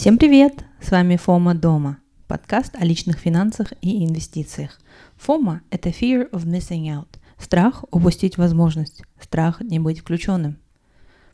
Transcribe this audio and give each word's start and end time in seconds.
Всем 0.00 0.16
привет! 0.16 0.64
С 0.80 0.92
вами 0.92 1.16
Фома 1.16 1.54
Дома, 1.54 1.98
подкаст 2.26 2.74
о 2.74 2.86
личных 2.86 3.18
финансах 3.18 3.74
и 3.82 4.02
инвестициях. 4.02 4.80
Фома– 5.18 5.60
это 5.70 5.90
fear 5.90 6.30
of 6.30 6.46
missing 6.46 6.86
out, 6.86 7.18
страх 7.36 7.84
упустить 7.90 8.38
возможность, 8.38 9.02
страх 9.20 9.60
не 9.60 9.78
быть 9.78 10.00
включенным. 10.00 10.56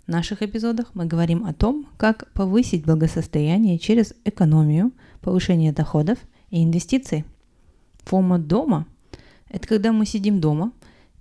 В 0.05 0.09
наших 0.11 0.43
эпизодах 0.43 0.91
мы 0.95 1.05
говорим 1.05 1.47
о 1.47 1.55
том, 1.55 1.87
как 1.97 2.33
повысить 2.33 2.85
благосостояние 2.85 3.79
через 3.79 4.15
экономию, 4.25 4.91
повышение 5.21 5.71
доходов 5.71 6.19
и 6.51 6.65
инвестиций. 6.65 7.25
Фома 8.03 8.41
дома– 8.41 8.89
это 9.49 9.69
когда 9.69 9.93
мы 9.93 10.07
сидим 10.07 10.41
дома 10.41 10.73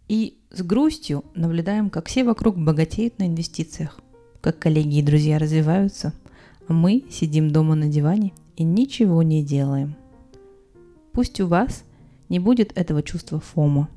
и 0.07 0.39
с 0.49 0.63
грустью 0.63 1.23
наблюдаем, 1.35 1.91
как 1.91 2.07
все 2.07 2.23
вокруг 2.23 2.57
богатеют 2.57 3.19
на 3.19 3.27
инвестициях, 3.27 3.99
как 4.41 4.57
коллеги 4.57 4.97
и 4.97 5.03
друзья 5.03 5.37
развиваются– 5.37 6.11
мы 6.67 7.03
сидим 7.09 7.51
дома 7.51 7.75
на 7.75 7.87
диване 7.87 8.33
и 8.55 8.63
ничего 8.63 9.23
не 9.23 9.43
делаем. 9.43 9.95
Пусть 11.11 11.39
у 11.39 11.47
вас 11.47 11.83
не 12.29 12.39
будет 12.39 12.77
этого 12.77 13.03
чувства 13.03 13.39
фома 13.39 13.89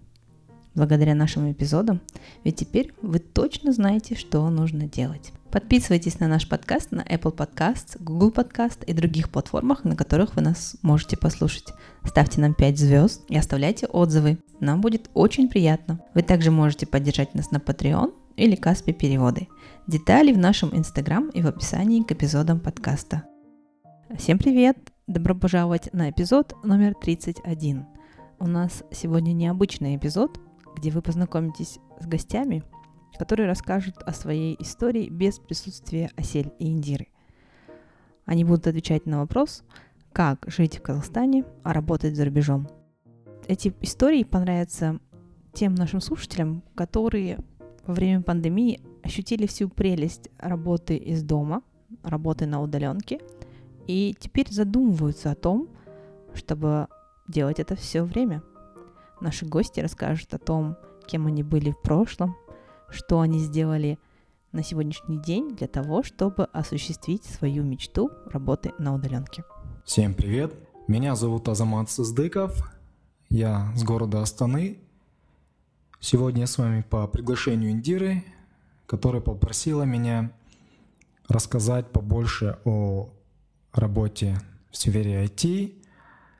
благодаря 0.75 1.15
нашим 1.15 1.51
эпизодам, 1.51 2.01
ведь 2.45 2.57
теперь 2.57 2.93
вы 3.03 3.19
точно 3.19 3.73
знаете, 3.73 4.15
что 4.15 4.49
нужно 4.49 4.87
делать. 4.87 5.33
Подписывайтесь 5.51 6.21
на 6.21 6.29
наш 6.29 6.47
подкаст 6.47 6.93
на 6.93 7.01
Apple 7.01 7.35
Podcasts, 7.35 7.97
Google 7.99 8.31
Podcast 8.31 8.85
и 8.85 8.93
других 8.93 9.31
платформах, 9.31 9.85
на 9.85 9.97
которых 9.97 10.37
вы 10.37 10.43
нас 10.43 10.77
можете 10.83 11.17
послушать. 11.17 11.73
Ставьте 12.05 12.41
нам 12.41 12.53
5 12.53 12.79
звезд 12.79 13.23
и 13.29 13.37
оставляйте 13.37 13.87
отзывы. 13.87 14.39
Нам 14.61 14.83
будет 14.83 15.09
очень 15.15 15.49
приятно. 15.49 16.01
Вы 16.15 16.23
также 16.23 16.51
можете 16.51 16.87
поддержать 16.87 17.35
нас 17.35 17.51
на 17.51 17.57
Patreon 17.57 18.13
или 18.37 18.57
Каспи 18.57 18.93
переводы. 18.93 19.49
Детали 19.89 20.35
в 20.35 20.39
нашем 20.39 20.77
инстаграм 20.77 21.31
и 21.31 21.41
в 21.41 21.47
описании 21.47 22.03
к 22.03 22.13
эпизодам 22.13 22.61
подкаста. 22.61 23.25
Всем 24.19 24.37
привет! 24.37 24.77
Добро 25.07 25.35
пожаловать 25.35 25.89
на 25.95 26.11
эпизод 26.11 26.53
номер 26.63 26.93
31. 26.95 27.87
У 28.39 28.47
нас 28.47 28.85
сегодня 28.91 29.33
необычный 29.33 29.97
эпизод, 29.97 30.39
где 30.77 30.91
вы 30.91 31.01
познакомитесь 31.01 31.79
с 32.01 32.07
гостями, 32.07 32.65
которые 33.19 33.47
расскажут 33.47 33.97
о 34.03 34.13
своей 34.13 34.59
истории 34.61 35.09
без 35.09 35.39
присутствия 35.39 36.11
Осель 36.17 36.53
и 36.59 36.69
Индиры. 36.71 37.09
Они 38.27 38.45
будут 38.45 38.67
отвечать 38.67 39.07
на 39.07 39.21
вопрос, 39.21 39.65
как 40.13 40.45
жить 40.49 40.81
в 40.81 40.83
Казахстане, 40.83 41.47
а 41.63 41.73
работать 41.73 42.15
за 42.15 42.27
рубежом. 42.27 42.69
Эти 43.47 43.73
истории 43.81 44.25
понравятся 44.25 45.01
тем 45.55 45.75
нашим 45.75 46.03
слушателям, 46.03 46.63
которые 46.75 47.39
во 47.87 47.95
время 47.95 48.21
пандемии 48.21 48.83
ощутили 49.09 49.47
всю 49.47 49.69
прелесть 49.69 50.29
работы 50.39 50.97
из 50.97 51.23
дома, 51.23 51.63
работы 52.03 52.47
на 52.47 52.61
удаленке, 52.61 53.21
и 53.87 54.15
теперь 54.21 54.53
задумываются 54.53 55.31
о 55.31 55.35
том, 55.35 55.69
чтобы 56.35 56.89
делать 57.27 57.59
это 57.59 57.75
все 57.75 58.03
время. 58.03 58.43
Наши 59.21 59.47
гости 59.47 59.81
расскажут 59.81 60.35
о 60.35 60.39
том, 60.39 60.77
кем 61.07 61.27
они 61.27 61.43
были 61.43 61.71
в 61.71 61.81
прошлом, 61.81 62.37
что 62.91 63.21
они 63.21 63.39
сделали 63.39 63.99
на 64.53 64.63
сегодняшний 64.63 65.19
день 65.19 65.57
для 65.57 65.69
того, 65.69 66.03
чтобы 66.03 66.45
осуществить 66.45 67.25
свою 67.25 67.63
мечту 67.65 68.11
работы 68.27 68.73
на 68.79 68.95
удаленке. 68.95 69.43
Всем 69.85 70.15
привет! 70.15 70.55
Меня 70.87 71.17
зовут 71.17 71.49
Азамат 71.49 71.91
Сыздыков, 71.91 72.71
я 73.31 73.73
с 73.75 73.83
города 73.85 74.21
Астаны, 74.21 74.79
Сегодня 76.01 76.43
я 76.43 76.47
с 76.47 76.57
вами 76.57 76.85
по 76.89 77.09
приглашению 77.09 77.73
Индиры, 77.73 78.23
которая 78.89 79.21
попросила 79.21 79.83
меня 79.83 80.33
рассказать 81.29 81.93
побольше 81.93 82.59
о 82.65 83.11
работе 83.73 84.41
в 84.71 84.79
сфере 84.79 85.27
IT, 85.27 85.75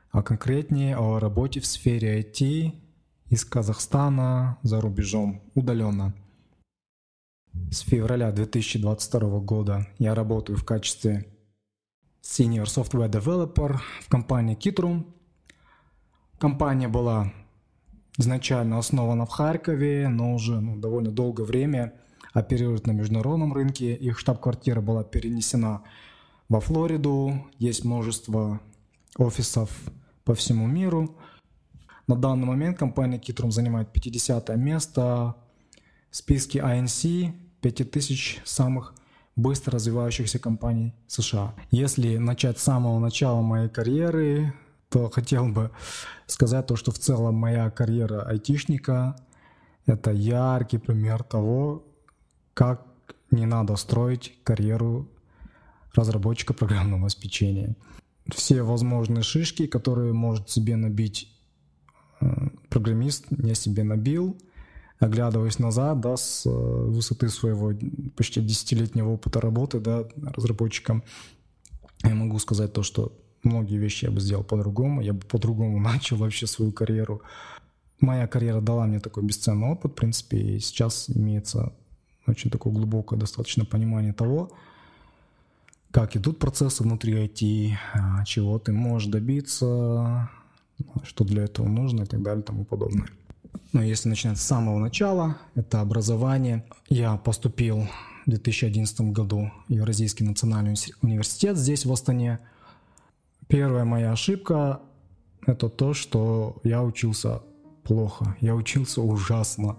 а 0.09 0.23
конкретнее 0.23 0.97
о 0.97 1.19
работе 1.19 1.59
в 1.59 1.67
сфере 1.67 2.19
IT 2.21 2.73
из 3.27 3.45
Казахстана 3.45 4.57
за 4.63 4.81
рубежом 4.81 5.43
удаленно. 5.53 6.15
С 7.71 7.81
февраля 7.81 8.31
2022 8.31 9.39
года 9.41 9.87
я 9.99 10.15
работаю 10.15 10.57
в 10.57 10.65
качестве 10.65 11.27
Senior 12.23 12.63
Software 12.63 13.11
Developer 13.11 13.77
в 14.01 14.09
компании 14.09 14.57
Kitrum. 14.57 15.05
Компания 16.39 16.87
была 16.87 17.31
изначально 18.17 18.79
основана 18.79 19.27
в 19.27 19.29
Харькове, 19.29 20.07
но 20.07 20.33
уже 20.33 20.59
ну, 20.59 20.77
довольно 20.77 21.11
долгое 21.11 21.43
время 21.43 21.93
оперирует 22.33 22.87
на 22.87 22.91
международном 22.91 23.53
рынке. 23.53 23.95
Их 23.95 24.19
штаб-квартира 24.19 24.81
была 24.81 25.03
перенесена 25.03 25.83
во 26.47 26.59
Флориду. 26.59 27.45
Есть 27.57 27.85
множество 27.85 28.59
офисов 29.17 29.69
по 30.23 30.33
всему 30.35 30.67
миру. 30.67 31.15
На 32.07 32.15
данный 32.15 32.45
момент 32.45 32.77
компания 32.77 33.19
Kitrum 33.19 33.51
занимает 33.51 33.91
50 33.91 34.49
место 34.57 35.35
в 36.09 36.15
списке 36.15 36.59
INC 36.59 37.33
5000 37.61 38.41
самых 38.45 38.95
быстро 39.35 39.73
развивающихся 39.73 40.39
компаний 40.39 40.93
США. 41.07 41.53
Если 41.71 42.17
начать 42.17 42.59
с 42.59 42.63
самого 42.63 42.99
начала 42.99 43.41
моей 43.41 43.69
карьеры, 43.69 44.53
то 44.89 45.09
хотел 45.09 45.47
бы 45.47 45.71
сказать 46.25 46.65
то, 46.65 46.75
что 46.75 46.91
в 46.91 46.99
целом 46.99 47.35
моя 47.35 47.69
карьера 47.69 48.23
айтишника– 48.23 49.15
это 49.85 50.11
яркий 50.11 50.77
пример 50.77 51.23
того, 51.23 51.83
как 52.59 52.85
не 53.31 53.45
надо 53.45 53.77
строить 53.77 54.37
карьеру 54.43 55.07
разработчика 55.93 56.53
программного 56.53 57.03
обеспечения. 57.03 57.77
Все 58.35 58.63
возможные 58.63 59.23
шишки, 59.23 59.65
которые 59.65 60.11
может 60.11 60.49
себе 60.49 60.75
набить 60.75 61.31
э, 62.19 62.49
программист, 62.69 63.27
я 63.29 63.55
себе 63.55 63.83
набил, 63.83 64.35
оглядываясь 64.99 65.57
назад, 65.57 66.01
да, 66.01 66.17
с 66.17 66.45
э, 66.45 66.49
высоты 66.49 67.29
своего 67.29 67.71
почти 68.17 68.41
десятилетнего 68.41 69.11
опыта 69.11 69.39
работы, 69.39 69.79
да, 69.79 70.03
разработчиком, 70.21 71.03
я 72.03 72.13
могу 72.13 72.39
сказать 72.39 72.73
то, 72.73 72.83
что 72.83 73.17
многие 73.41 73.77
вещи 73.77 74.03
я 74.03 74.11
бы 74.11 74.19
сделал 74.19 74.43
по-другому, 74.43 74.99
я 74.99 75.13
бы 75.13 75.21
по-другому 75.21 75.79
начал 75.93 76.17
вообще 76.17 76.45
свою 76.45 76.73
карьеру. 76.73 77.21
Моя 78.01 78.27
карьера 78.27 78.59
дала 78.59 78.85
мне 78.85 78.99
такой 78.99 79.23
бесценный 79.23 79.69
опыт, 79.69 79.93
в 79.93 79.95
принципе, 79.95 80.37
и 80.37 80.59
сейчас 80.59 81.09
имеется 81.09 81.71
очень 82.29 82.49
такое 82.49 82.73
глубокое 82.73 83.19
достаточно 83.19 83.65
понимание 83.65 84.13
того, 84.13 84.51
как 85.91 86.15
идут 86.15 86.39
процессы 86.39 86.83
внутри 86.83 87.13
IT, 87.13 87.73
а, 87.93 88.23
чего 88.25 88.59
ты 88.59 88.71
можешь 88.71 89.09
добиться, 89.09 90.29
что 91.03 91.23
для 91.23 91.43
этого 91.43 91.67
нужно 91.67 92.03
и 92.03 92.05
так 92.05 92.21
далее 92.21 92.41
и 92.41 92.45
тому 92.45 92.63
подобное. 92.65 93.07
Но 93.73 93.81
если 93.83 94.09
начинать 94.09 94.37
с 94.37 94.43
самого 94.43 94.79
начала, 94.79 95.37
это 95.55 95.81
образование. 95.81 96.65
Я 96.89 97.17
поступил 97.17 97.87
в 98.25 98.29
2011 98.29 99.01
году 99.11 99.51
в 99.67 99.71
Евразийский 99.71 100.23
национальный 100.23 100.75
университет 101.01 101.57
здесь, 101.57 101.85
в 101.85 101.91
Астане– 101.91 102.39
Первая 103.49 103.83
моя 103.83 104.11
ошибка– 104.11 104.79
это 105.47 105.69
то, 105.69 105.95
что 105.95 106.57
я 106.63 106.83
учился 106.83 107.41
плохо. 107.83 108.37
Я 108.41 108.53
учился 108.53 109.01
ужасно. 109.01 109.77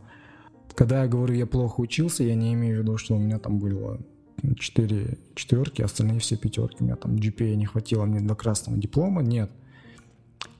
Когда 0.80 1.02
я 1.02 1.08
говорю, 1.08 1.34
я 1.34 1.44
плохо 1.44 1.82
учился, 1.82 2.24
я 2.24 2.34
не 2.34 2.54
имею 2.54 2.78
в 2.78 2.78
виду, 2.80 2.96
что 2.96 3.14
у 3.14 3.18
меня 3.18 3.38
там 3.38 3.58
было 3.58 4.00
4 4.58 5.18
четверки, 5.34 5.82
остальные 5.82 6.20
все 6.20 6.38
пятерки. 6.38 6.78
У 6.80 6.84
меня 6.84 6.96
там 6.96 7.16
GPA 7.16 7.54
не 7.54 7.66
хватило 7.66 8.06
мне 8.06 8.20
для 8.20 8.34
красного 8.34 8.78
диплома. 8.78 9.20
Нет. 9.20 9.50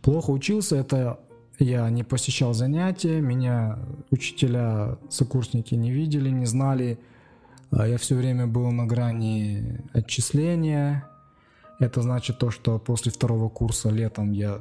Плохо 0.03 0.29
учился– 0.29 0.77
это 0.77 1.21
я 1.59 1.89
не 1.89 2.05
посещал 2.05 2.53
занятия, 2.53 3.23
меня 3.23 3.79
учителя, 4.11 4.99
сокурсники 5.09 5.75
не 5.75 5.91
видели, 5.91 6.29
не 6.29 6.45
знали. 6.45 6.99
А 7.71 7.89
я 7.89 7.97
все 7.97 8.15
время 8.15 8.47
был 8.47 8.71
на 8.73 8.85
грани 8.85 9.81
отчисления, 9.95 11.09
это 11.79 12.03
значит 12.03 12.37
то, 12.37 12.51
что 12.51 12.79
после 12.79 13.11
второго 13.11 13.49
курса 13.49 13.89
летом 13.89 14.33
я 14.33 14.61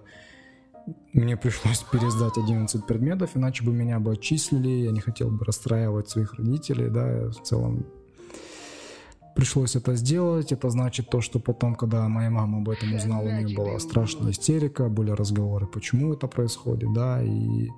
мне 1.14 1.38
пришлось 1.38 1.84
пересдать 1.92 2.38
11 2.38 2.86
предметов, 2.86 3.32
иначе 3.36 3.64
бы 3.64 3.72
меня 3.72 4.00
бы 4.00 4.14
отчислили, 4.14 4.70
я 4.70 4.92
не 4.92 5.02
хотел 5.02 5.30
бы 5.30 5.46
расстраивать 5.46 6.10
своих 6.10 6.36
родителей, 6.36 6.90
да, 6.90 7.30
в 7.30 7.44
целом 7.44 7.86
пришлось 9.36 9.76
это 9.76 9.96
сделать. 9.96 10.52
Это 10.52 10.70
значит 10.70 11.10
то, 11.10 11.22
что 11.22 11.40
потом, 11.40 11.76
когда 11.76 12.08
моя 12.08 12.30
мама 12.30 12.58
об 12.60 12.70
этом 12.70 12.94
узнала, 12.94 13.24
у 13.24 13.32
нее 13.32 13.56
была 13.56 13.80
страшная 13.80 14.32
истерика, 14.32 14.90
были 14.90 15.12
разговоры, 15.12 15.66
почему 15.66 16.14
это 16.14 16.28
происходит, 16.28 16.92
да, 16.94 17.24
и 17.24 17.70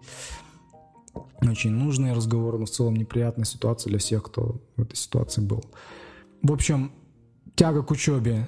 очень 1.42 1.72
нужные 1.72 2.14
разговоры, 2.14 2.58
но 2.58 2.66
в 2.66 2.70
целом 2.70 2.96
неприятная 2.96 3.46
ситуация 3.46 3.90
для 3.90 4.00
всех, 4.00 4.24
кто 4.24 4.62
в 4.76 4.82
этой 4.82 4.96
ситуации 4.96 5.42
был. 5.42 5.64
В 6.42 6.52
общем, 6.52 6.92
тяга 7.56 7.84
к 7.84 7.92
учебе 7.92 8.48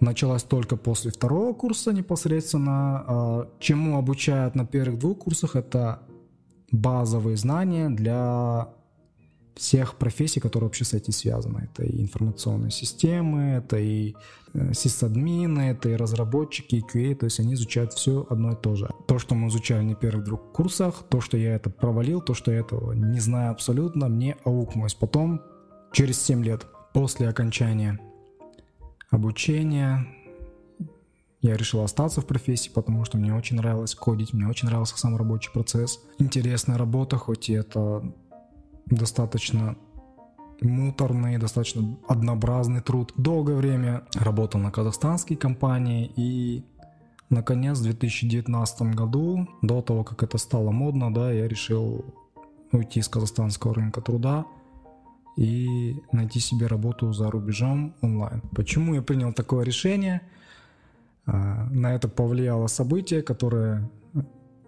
началась 0.00 0.42
только 0.42 0.76
после 0.76 1.10
второго 1.10 1.52
курса 1.52 1.92
непосредственно. 1.92 3.04
А, 3.06 3.48
чему 3.58 3.98
обучают 3.98 4.54
на 4.54 4.66
первых 4.66 4.98
двух 4.98 5.18
курсах, 5.18 5.56
это 5.56 6.00
базовые 6.70 7.36
знания 7.36 7.88
для 7.88 8.68
всех 9.56 9.96
профессий, 9.96 10.38
которые 10.38 10.68
вообще 10.68 10.84
с 10.84 10.92
этим 10.92 11.12
связаны. 11.12 11.70
Это 11.72 11.84
и 11.84 12.02
информационные 12.02 12.70
системы, 12.70 13.54
это 13.56 13.78
и 13.78 14.14
э, 14.52 14.74
сисадмины, 14.74 15.70
это 15.70 15.88
и 15.88 15.96
разработчики, 15.96 16.76
и 16.76 16.82
QA, 16.82 17.14
то 17.14 17.24
есть 17.24 17.40
они 17.40 17.54
изучают 17.54 17.94
все 17.94 18.26
одно 18.28 18.52
и 18.52 18.56
то 18.56 18.76
же. 18.76 18.90
То, 19.08 19.18
что 19.18 19.34
мы 19.34 19.48
изучали 19.48 19.82
на 19.82 19.94
первых 19.94 20.24
двух 20.24 20.52
курсах, 20.52 21.04
то, 21.08 21.20
что 21.22 21.38
я 21.38 21.54
это 21.54 21.70
провалил, 21.70 22.20
то, 22.20 22.34
что 22.34 22.52
я 22.52 22.58
этого 22.58 22.92
не 22.92 23.18
знаю 23.18 23.52
абсолютно, 23.52 24.08
мне 24.08 24.36
аукнулось. 24.44 24.94
Потом, 24.94 25.40
через 25.92 26.20
7 26.22 26.44
лет 26.44 26.66
после 26.92 27.28
окончания 27.28 27.98
обучения, 29.16 30.06
я 31.42 31.56
решил 31.56 31.82
остаться 31.82 32.20
в 32.20 32.26
профессии, 32.26 32.70
потому 32.70 33.04
что 33.04 33.18
мне 33.18 33.34
очень 33.34 33.56
нравилось 33.56 33.94
кодить, 33.94 34.32
мне 34.32 34.46
очень 34.46 34.68
нравился 34.68 34.98
сам 34.98 35.16
рабочий 35.16 35.50
процесс. 35.52 36.00
Интересная 36.18 36.78
работа, 36.78 37.16
хоть 37.16 37.48
и 37.48 37.54
это 37.54 38.02
достаточно 38.86 39.76
муторный, 40.60 41.38
достаточно 41.38 41.96
однообразный 42.08 42.80
труд. 42.80 43.12
Долгое 43.16 43.56
время 43.56 44.04
работал 44.14 44.60
на 44.60 44.70
казахстанской 44.70 45.36
компании 45.36 46.10
и 46.16 46.64
наконец 47.28 47.78
в 47.78 47.82
2019 47.82 48.94
году, 48.94 49.48
до 49.62 49.82
того, 49.82 50.04
как 50.04 50.22
это 50.22 50.38
стало 50.38 50.70
модно, 50.70 51.12
да, 51.12 51.32
я 51.32 51.48
решил 51.48 52.04
уйти 52.72 53.02
с 53.02 53.08
казахстанского 53.08 53.74
рынка 53.74 54.00
труда 54.00 54.46
и 55.36 55.96
найти 56.12 56.40
себе 56.40 56.66
работу 56.66 57.12
за 57.12 57.30
рубежом 57.30 57.94
онлайн. 58.00 58.42
Почему 58.54 58.94
я 58.94 59.02
принял 59.02 59.32
такое 59.32 59.64
решение? 59.64 60.22
А, 61.26 61.68
на 61.70 61.94
это 61.94 62.08
повлияло 62.08 62.66
событие, 62.68 63.22
которое 63.22 63.90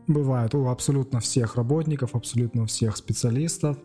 бывает 0.07 0.55
у 0.55 0.67
абсолютно 0.69 1.21
всех 1.21 1.57
работников, 1.57 2.15
абсолютно 2.15 2.67
всех 2.67 2.97
специалистов. 2.97 3.79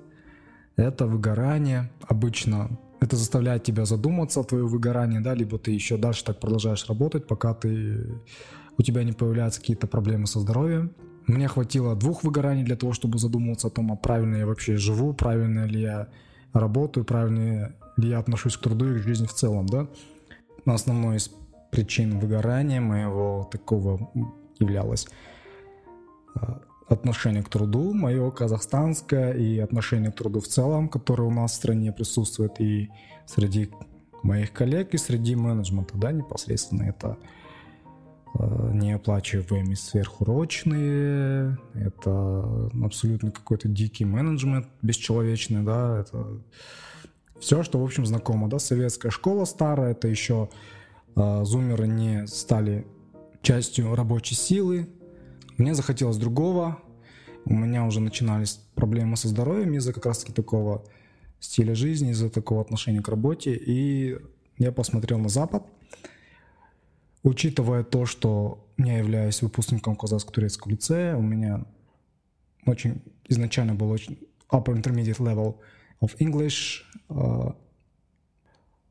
Это 0.75 1.05
выгорание. 1.05 1.91
Обычно 2.07 2.77
это 2.99 3.15
заставляет 3.15 3.63
тебя 3.63 3.85
задуматься 3.85 4.39
о 4.39 4.43
твоем 4.43 4.67
выгорании, 4.67 5.19
да, 5.19 5.33
либо 5.33 5.59
ты 5.59 5.71
еще 5.71 5.97
дальше 5.97 6.23
так 6.23 6.39
продолжаешь 6.39 6.87
работать, 6.87 7.27
пока 7.27 7.53
ты, 7.53 8.07
у 8.77 8.81
тебя 8.81 9.03
не 9.03 9.11
появляются 9.11 9.59
какие-то 9.59 9.87
проблемы 9.87 10.25
со 10.25 10.39
здоровьем. 10.39 10.93
Мне 11.27 11.47
хватило 11.47 11.95
двух 11.95 12.23
выгораний 12.23 12.63
для 12.63 12.75
того, 12.75 12.93
чтобы 12.93 13.19
задуматься 13.19 13.67
о 13.67 13.71
том, 13.71 13.91
а 13.91 13.95
правильно 13.95 14.37
я 14.37 14.47
вообще 14.47 14.77
живу, 14.77 15.13
правильно 15.13 15.65
ли 15.65 15.81
я 15.81 16.07
работаю, 16.53 17.05
правильно 17.05 17.73
ли 17.97 18.09
я 18.09 18.19
отношусь 18.19 18.57
к 18.57 18.61
труду 18.61 18.93
и 18.93 18.99
к 18.99 19.03
жизни 19.03 19.25
в 19.25 19.33
целом, 19.33 19.67
да. 19.67 19.87
Основной 20.65 21.17
из 21.17 21.29
причин 21.71 22.19
выгорания 22.19 22.79
моего 22.79 23.49
такого 23.51 24.11
являлось 24.59 25.07
а, 26.35 26.61
отношение 26.87 27.43
к 27.43 27.49
труду, 27.49 27.93
мое 27.93 28.29
казахстанское 28.31 29.33
и 29.33 29.59
отношение 29.59 30.11
к 30.11 30.15
труду 30.15 30.39
в 30.39 30.47
целом, 30.47 30.87
которое 30.87 31.23
у 31.23 31.31
нас 31.31 31.51
в 31.51 31.55
стране 31.55 31.91
присутствует 31.91 32.61
и 32.61 32.89
среди 33.25 33.71
моих 34.21 34.53
коллег, 34.53 34.93
и 34.93 34.97
среди 34.97 35.35
менеджмента, 35.35 35.97
да, 35.97 36.11
непосредственно 36.11 36.83
это 36.83 37.17
неоплачиваемые 38.39 39.75
сверхурочные, 39.75 41.57
это 41.73 42.71
абсолютно 42.83 43.31
какой-то 43.31 43.67
дикий 43.67 44.05
менеджмент, 44.05 44.67
бесчеловечный, 44.81 45.63
да, 45.63 45.99
это 45.99 46.41
все, 47.39 47.63
что, 47.63 47.79
в 47.79 47.83
общем, 47.83 48.05
знакомо, 48.05 48.49
да, 48.49 48.59
советская 48.59 49.11
школа 49.11 49.45
старая, 49.45 49.91
это 49.91 50.07
еще 50.07 50.49
э, 51.15 51.43
зумеры 51.43 51.87
не 51.87 52.25
стали 52.25 52.87
частью 53.41 53.93
рабочей 53.95 54.35
силы, 54.35 54.87
мне 55.57 55.75
захотелось 55.75 56.17
другого. 56.17 56.79
У 57.45 57.53
меня 57.53 57.85
уже 57.85 57.99
начинались 57.99 58.59
проблемы 58.75 59.17
со 59.17 59.27
здоровьем 59.27 59.73
из-за 59.75 59.93
как 59.93 60.05
раз-таки 60.05 60.33
такого 60.33 60.83
стиля 61.39 61.75
жизни, 61.75 62.11
из-за 62.11 62.29
такого 62.29 62.61
отношения 62.61 63.01
к 63.01 63.09
работе. 63.09 63.53
И 63.53 64.17
я 64.57 64.71
посмотрел 64.71 65.19
на 65.19 65.29
Запад. 65.29 65.63
Учитывая 67.23 67.83
то, 67.83 68.05
что 68.05 68.67
я 68.77 68.97
являюсь 68.97 69.41
выпускником 69.41 69.95
Казахско-турецкого 69.95 70.71
лицея, 70.71 71.15
у 71.15 71.21
меня 71.21 71.65
очень 72.65 73.01
изначально 73.29 73.75
был 73.75 73.89
очень 73.89 74.19
upper 74.51 74.75
intermediate 74.75 75.19
level 75.19 75.55
of 76.01 76.17
English. 76.19 76.81
А, 77.09 77.55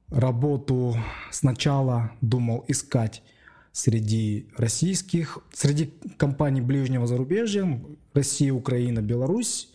работу 0.08 0.96
сначала 1.31 2.12
думал 2.23 2.64
искать 2.69 3.23
среди 3.73 4.49
российских, 4.56 5.38
среди 5.52 5.93
компаний 6.17 6.61
ближнего 6.61 7.06
зарубежья, 7.06 7.81
Россия, 8.12 8.52
Украина, 8.52 9.00
Беларусь, 9.00 9.73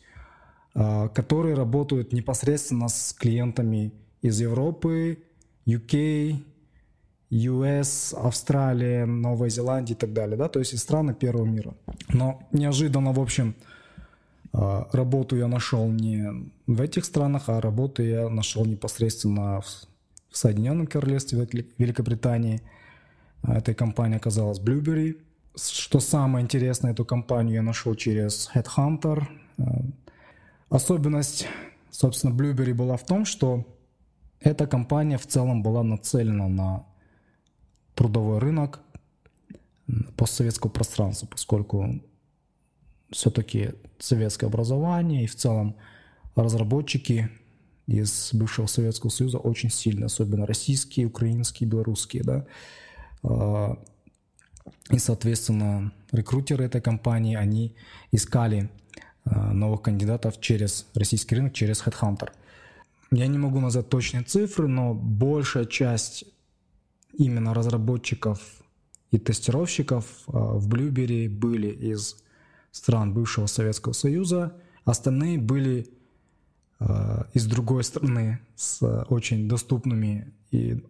а, 0.73 1.09
которые 1.09 1.55
работают 1.55 2.13
непосредственно 2.13 2.87
с 2.87 3.13
клиентами 3.13 3.93
из 4.21 4.39
Европы, 4.39 5.23
UK, 5.65 6.43
US, 7.29 8.13
Австралия, 8.15 9.05
Новая 9.05 9.49
Зеландия 9.49 9.93
и 9.93 9.97
так 9.97 10.13
далее, 10.13 10.37
да, 10.37 10.47
то 10.47 10.59
есть 10.59 10.73
из 10.73 10.81
страны 10.81 11.13
первого 11.13 11.45
мира. 11.45 11.73
Но 12.09 12.39
неожиданно, 12.51 13.11
в 13.11 13.19
общем, 13.19 13.55
а, 14.53 14.87
работу 14.93 15.35
я 15.35 15.47
нашел 15.47 15.87
не 15.89 16.51
в 16.67 16.81
этих 16.81 17.05
странах, 17.05 17.43
а 17.47 17.59
работу 17.59 18.01
я 18.03 18.29
нашел 18.29 18.65
непосредственно 18.65 19.61
в 19.61 20.37
Соединенном 20.37 20.87
Королевстве, 20.87 21.47
Великобритании– 21.77 22.61
а, 23.41 23.57
этой 23.57 23.75
компании 23.75 24.17
оказалась 24.17 24.59
Blueberry. 24.59 25.17
Что 25.55 25.99
самое 25.99 26.43
интересное, 26.43 26.91
эту 26.91 27.05
компанию 27.05 27.55
я 27.55 27.61
нашел 27.61 27.95
через 27.95 28.49
Headhunter. 28.53 29.23
А, 29.57 29.63
особенность, 30.69 31.47
собственно, 31.89 32.31
Blueberry 32.33 32.73
была 32.73 32.97
в 32.97 33.05
том, 33.05 33.25
что 33.25 33.65
эта 34.39 34.67
компания 34.67 35.17
в 35.17 35.25
целом 35.25 35.63
была 35.63 35.83
нацелена 35.83 36.47
на 36.47 36.85
трудовой 37.97 38.37
рынок 38.37 38.79
постсоветского 40.15 40.69
пространства, 40.69 41.27
поскольку 41.27 42.01
все-таки 43.11 43.71
советское 43.97 44.45
образование 44.45 45.23
и 45.23 45.27
в 45.27 45.35
целом 45.35 45.75
разработчики 46.35 47.29
из 47.87 48.29
бывшего 48.33 48.67
Советского 48.67 49.09
Союза 49.09 49.39
очень 49.39 49.71
сильно, 49.71 50.05
особенно 50.05 50.45
российские, 50.45 51.07
украинские, 51.07 51.67
белорусские, 51.67 52.23
да, 52.23 52.45
а, 53.23 53.81
и, 54.91 54.99
соответственно, 54.99 55.91
рекрутеры 56.11 56.65
этой 56.65 56.81
компании, 56.81 57.35
они 57.35 57.75
искали 58.11 58.69
а, 59.23 59.53
новых 59.53 59.81
кандидатов 59.81 60.39
через 60.39 60.85
российский 60.93 61.35
рынок, 61.35 61.53
через 61.53 61.81
Headhunter. 61.81 62.29
Я 63.09 63.27
не 63.27 63.37
могу 63.37 63.59
назвать 63.61 63.89
точные 63.89 64.23
цифры, 64.23 64.67
но 64.67 64.93
большая 64.93 65.65
часть 65.65 66.25
именно 67.17 67.53
разработчиков 67.53 68.39
и 69.11 69.17
тестировщиков 69.17 70.05
а, 70.27 70.57
в 70.57 70.67
Blueberry 70.67 71.29
были 71.29 71.69
из 71.69 72.17
стран 72.71 73.13
бывшего 73.13 73.47
Советского 73.47 73.93
Союза, 73.93 74.55
остальные 74.85 75.39
были 75.39 75.89
из 77.33 77.47
другой 77.47 77.83
страны 77.83 78.39
с 78.55 78.83
очень 79.09 79.49
доступными 79.49 80.31
и 80.51 80.83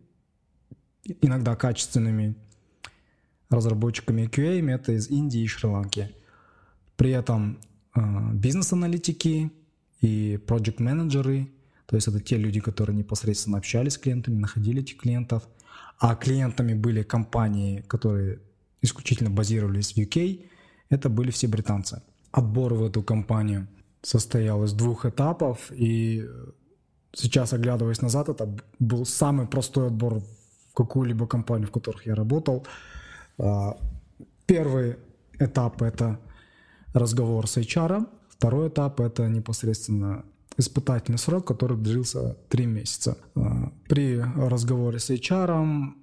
иногда 1.21 1.55
качественными 1.55 2.35
разработчиками 3.49 4.23
QA, 4.23 4.69
это 4.69 4.93
из 4.93 5.09
Индии 5.09 5.41
и 5.41 5.47
Шри-Ланки. 5.47 6.11
При 6.95 7.11
этом 7.11 7.59
э, 7.95 8.01
бизнес-аналитики 8.33 9.51
и 10.01 10.39
проект-менеджеры, 10.45 11.49
то 11.85 11.95
есть 11.95 12.07
это 12.07 12.19
те 12.19 12.37
люди, 12.37 12.59
которые 12.59 12.97
непосредственно 12.97 13.57
общались 13.57 13.93
с 13.93 13.97
клиентами, 13.97 14.37
находили 14.37 14.81
этих 14.81 14.97
клиентов, 14.97 15.47
а 15.99 16.15
клиентами 16.15 16.73
были 16.73 17.03
компании, 17.03 17.81
которые 17.81 18.39
исключительно 18.81 19.29
базировались 19.29 19.93
в 19.93 19.97
UK, 19.97 20.45
это 20.89 21.09
были 21.09 21.31
все 21.31 21.47
британцы. 21.47 22.01
Отбор 22.31 22.73
в 22.73 22.83
эту 22.83 23.03
компанию 23.03 23.67
состоял 24.01 24.63
из 24.63 24.73
двух 24.73 25.05
этапов, 25.05 25.71
и 25.71 26.25
сейчас, 27.13 27.53
оглядываясь 27.53 28.01
назад, 28.01 28.29
это 28.29 28.55
был 28.79 29.05
самый 29.05 29.47
простой 29.47 29.87
отбор 29.87 30.21
какую-либо 30.73 31.27
компанию, 31.27 31.67
в 31.67 31.71
которых 31.71 32.05
я 32.05 32.15
работал. 32.15 32.67
А, 33.39 33.75
первый 34.45 34.97
этап– 35.39 35.81
это 35.83 36.19
разговор 36.93 37.47
с 37.47 37.57
HR, 37.57 38.05
второй 38.29 38.69
этап– 38.69 38.99
это 39.01 39.27
непосредственно 39.27 40.23
испытательный 40.57 41.19
срок, 41.19 41.45
который 41.47 41.77
длился 41.77 42.35
три 42.49 42.65
месяца. 42.65 43.17
А, 43.35 43.71
при 43.87 44.19
разговоре 44.19 44.99
с 44.99 45.09
HR 45.09 45.93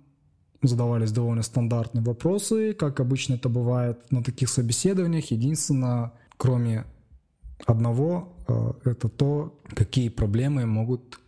задавались 0.63 1.13
довольно 1.13 1.43
стандартные 1.43 2.03
вопросы, 2.03 2.73
как 2.73 3.01
обычно 3.01 3.35
это 3.35 3.49
бывает 3.49 4.11
на 4.11 4.23
таких 4.23 4.49
собеседованиях. 4.49 5.31
Единственное, 5.31 6.13
кроме 6.37 6.85
одного, 7.67 8.37
а, 8.47 8.77
это 8.85 9.09
то, 9.09 9.61
какие 9.75 10.09
проблемы 10.09 10.67
могут 10.67 11.21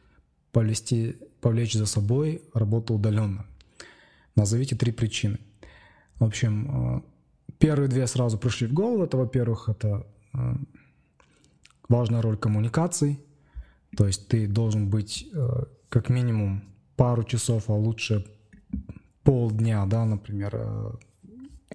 повлечь, 0.52 1.14
повлечь 1.40 1.74
за 1.74 1.86
собой 1.86 2.42
работу 2.54 2.94
удаленно. 2.94 3.44
Назовите 4.36 4.76
три 4.76 4.92
причины. 4.92 5.38
В 6.18 6.24
общем, 6.24 6.98
э, 6.98 7.00
первые 7.58 7.88
две 7.88 8.06
сразу 8.06 8.38
пришли 8.38 8.66
в 8.66 8.72
голову. 8.72 9.04
Это, 9.04 9.16
во-первых, 9.16 9.68
это 9.68 10.06
важная 11.88 12.22
роль 12.22 12.36
коммуникаций. 12.36 13.20
То 13.96 14.06
есть 14.06 14.28
ты 14.28 14.46
должен 14.46 14.88
быть 14.88 15.28
э, 15.32 15.64
как 15.88 16.08
минимум 16.08 16.64
пару 16.96 17.24
часов, 17.24 17.68
а 17.68 17.72
лучше 17.72 18.26
полдня, 19.22 19.84
да, 19.86 20.04
например, 20.04 20.50
э, 20.54 20.90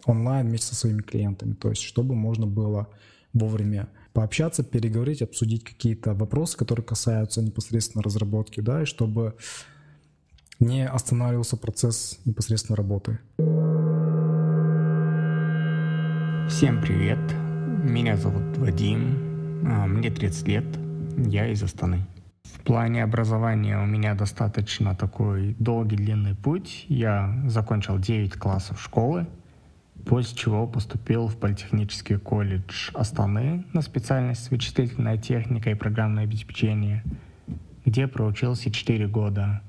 онлайн 0.06 0.48
вместе 0.48 0.68
со 0.68 0.75
своими 0.75 1.01
клиентами. 1.01 1.53
То 1.53 1.70
есть 1.70 1.82
чтобы 1.82 2.15
можно 2.15 2.46
было 2.46 2.88
вовремя 3.34 3.89
пообщаться, 4.13 4.63
переговорить, 4.63 5.22
обсудить 5.22 5.63
какие-то 5.63 6.13
вопросы, 6.13 6.58
которые 6.58 6.86
касаются 6.86 7.41
непосредственно 7.41 8.03
разработки, 8.03 8.60
да, 8.60 8.82
и 8.82 8.86
чтобы 8.86 9.36
не 10.60 10.88
останавливался 10.88 11.58
процесс 11.58 12.20
непосредственно 12.25 12.75
работы. 12.75 13.20
Всем 16.50 16.82
привет, 16.82 17.20
меня 17.84 18.18
зовут 18.18 18.58
Вадим, 18.58 19.30
мне 19.62 20.10
30 20.10 20.48
лет, 20.48 20.65
я 21.18 21.48
из 21.48 21.63
Астаны. 21.63 22.06
В 22.44 22.63
плане 22.63 23.03
образования 23.03 23.80
у 23.82 23.86
меня 23.86 24.13
достаточно 24.13 24.96
такой 24.96 25.56
долгий 25.60 25.96
длинный 25.96 26.36
путь. 26.36 26.86
Я 26.89 27.34
закончил 27.48 27.98
9 27.98 28.34
классов 28.34 28.82
школы, 28.82 29.25
после 30.06 30.38
чего 30.38 30.68
поступил 30.68 31.27
в 31.27 31.38
политехнический 31.38 32.18
колледж 32.18 32.91
Астаны 32.94 33.65
на 33.74 33.82
специальность 33.82 34.51
вычислительная 34.51 35.18
техника 35.18 35.70
и 35.72 35.75
программное 35.75 36.24
обеспечение, 36.24 37.03
где 37.86 38.08
проучился 38.08 38.72
4 38.72 39.08
года. 39.08 39.62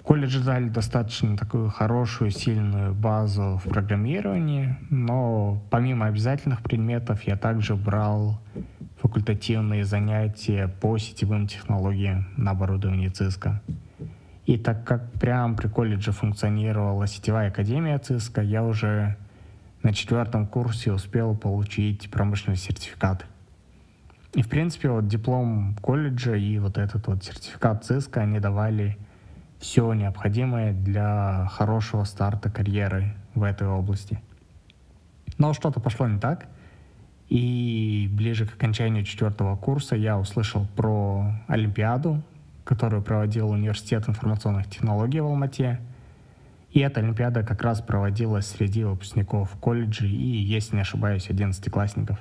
В 0.00 0.02
колледже 0.02 0.42
дали 0.42 0.70
достаточно 0.70 1.36
такую 1.36 1.68
хорошую, 1.68 2.30
сильную 2.30 2.94
базу 2.94 3.60
в 3.62 3.68
программировании, 3.68 4.74
но 4.88 5.62
помимо 5.68 6.06
обязательных 6.06 6.62
предметов 6.62 7.24
я 7.24 7.36
также 7.36 7.76
брал 7.76 8.40
факультативные 9.02 9.84
занятия 9.84 10.68
по 10.68 10.96
сетевым 10.96 11.46
технологиям 11.46 12.28
на 12.38 12.52
оборудовании 12.52 13.08
ЦИСКа. 13.08 13.60
И 14.46 14.56
так 14.56 14.86
как 14.86 15.12
прямо 15.12 15.54
при 15.54 15.68
колледже 15.68 16.12
функционировала 16.12 17.06
сетевая 17.06 17.50
академия 17.50 17.98
ЦИСКа, 17.98 18.40
я 18.40 18.64
уже 18.64 19.18
на 19.82 19.92
четвертом 19.92 20.46
курсе 20.46 20.92
успел 20.92 21.36
получить 21.36 22.10
промышленный 22.10 22.56
сертификат. 22.56 23.26
И, 24.32 24.40
в 24.40 24.48
принципе, 24.48 24.88
вот 24.88 25.08
диплом 25.08 25.76
колледжа 25.82 26.36
и 26.36 26.58
вот 26.58 26.78
этот 26.78 27.06
вот 27.06 27.22
сертификат 27.22 27.84
ЦИСКа, 27.84 28.22
они 28.22 28.40
давали 28.40 28.96
все 29.60 29.92
необходимое 29.92 30.72
для 30.72 31.46
хорошего 31.52 32.04
старта 32.04 32.50
карьеры 32.50 33.14
в 33.34 33.42
этой 33.42 33.68
области. 33.68 34.20
Но 35.38 35.52
что-то 35.52 35.80
пошло 35.80 36.08
не 36.08 36.18
так, 36.18 36.46
и 37.28 38.08
ближе 38.12 38.46
к 38.46 38.54
окончанию 38.54 39.04
четвертого 39.04 39.56
курса 39.56 39.94
я 39.94 40.18
услышал 40.18 40.66
про 40.74 41.32
Олимпиаду, 41.46 42.22
которую 42.64 43.02
проводил 43.02 43.50
Университет 43.50 44.08
информационных 44.08 44.68
технологий 44.68 45.20
в 45.20 45.26
Алмате. 45.26 45.80
И 46.72 46.80
эта 46.80 47.00
Олимпиада 47.00 47.42
как 47.42 47.62
раз 47.62 47.80
проводилась 47.80 48.46
среди 48.46 48.84
выпускников 48.84 49.50
колледжа 49.60 50.06
и, 50.06 50.10
если 50.10 50.76
не 50.76 50.82
ошибаюсь, 50.82 51.28
11-классников. 51.28 52.18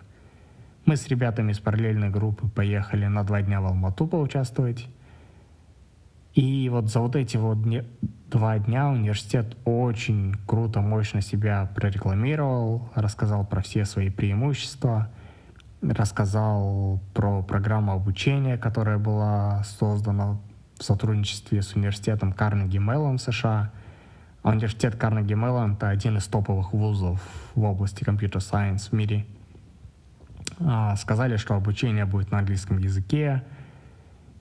Мы 0.86 0.96
с 0.96 1.08
ребятами 1.08 1.52
из 1.52 1.60
параллельной 1.60 2.10
группы 2.10 2.48
поехали 2.48 3.06
на 3.06 3.24
два 3.24 3.42
дня 3.42 3.62
в 3.62 3.66
Алмату 3.66 4.08
поучаствовать. 4.08 4.88
И 6.34 6.70
вот 6.70 6.90
за 6.90 7.00
вот 7.00 7.16
эти 7.16 7.38
вот 7.38 7.64
дни, 7.64 7.84
два 8.30 8.60
дня 8.60 8.90
университет 8.90 9.58
очень 9.66 10.36
круто, 10.46 10.82
мощно 10.82 11.22
себя 11.22 11.70
прорекламировал, 11.76 12.90
рассказал 12.96 13.46
про 13.46 13.62
все 13.62 13.86
свои 13.86 14.10
преимущества, 14.10 15.10
рассказал 15.82 17.02
про 17.14 17.42
программу 17.42 17.94
обучения, 17.94 18.58
которая 18.58 18.98
была 18.98 19.64
создана 19.64 20.38
в 20.78 20.84
сотрудничестве 20.84 21.62
с 21.62 21.76
университетом 21.76 22.32
Карнеги 22.32 22.78
Меллон 22.78 23.18
США. 23.18 23.72
Университет 24.44 24.96
Карнеги 24.96 25.34
Меллон— 25.34 25.74
это 25.74 25.90
один 25.90 26.18
из 26.18 26.28
топовых 26.28 26.74
вузов 26.74 27.22
в 27.56 27.64
области 27.64 28.04
компьютер-сайенс 28.04 28.90
в 28.90 28.94
мире. 28.94 29.26
А, 30.60 30.96
сказали, 30.96 31.38
что 31.38 31.56
обучение 31.56 32.06
будет 32.06 32.32
на 32.32 32.40
английском 32.40 32.78
языке, 32.78 33.44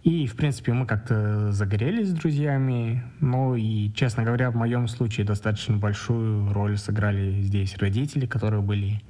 и, 0.04 0.26
в 0.26 0.36
принципе, 0.36 0.72
мы 0.72 0.86
как-то 0.86 1.52
загорелись 1.52 2.08
с 2.08 2.12
друзьями. 2.12 3.02
Ну 3.20 3.56
и, 3.56 3.92
честно 3.92 4.22
говоря, 4.22 4.50
в 4.50 4.56
моем 4.56 4.86
случае 4.88 5.26
достаточно 5.26 5.76
большую 5.76 6.52
роль 6.52 6.78
сыграли 6.78 7.40
здесь 7.42 7.76
родители, 7.78 8.26
которые 8.26 8.62
были 8.62 9.02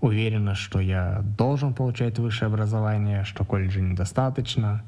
уверены, 0.00 0.54
что 0.54 0.80
я 0.80 1.22
должен 1.38 1.72
получать 1.72 2.18
высшее 2.18 2.48
образование, 2.48 3.24
что 3.24 3.44
колледжа 3.44 3.80
недостаточно. 3.80 4.84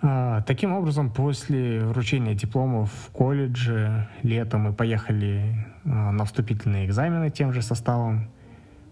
А, 0.00 0.42
таким 0.42 0.72
образом, 0.72 1.10
после 1.10 1.80
вручения 1.80 2.34
дипломов 2.34 2.92
в 2.92 3.10
колледже 3.10 4.08
летом 4.22 4.62
мы 4.62 4.72
поехали 4.72 5.66
а, 5.84 6.12
на 6.12 6.24
вступительные 6.24 6.86
экзамены 6.86 7.30
тем 7.30 7.52
же 7.52 7.62
составом, 7.62 8.28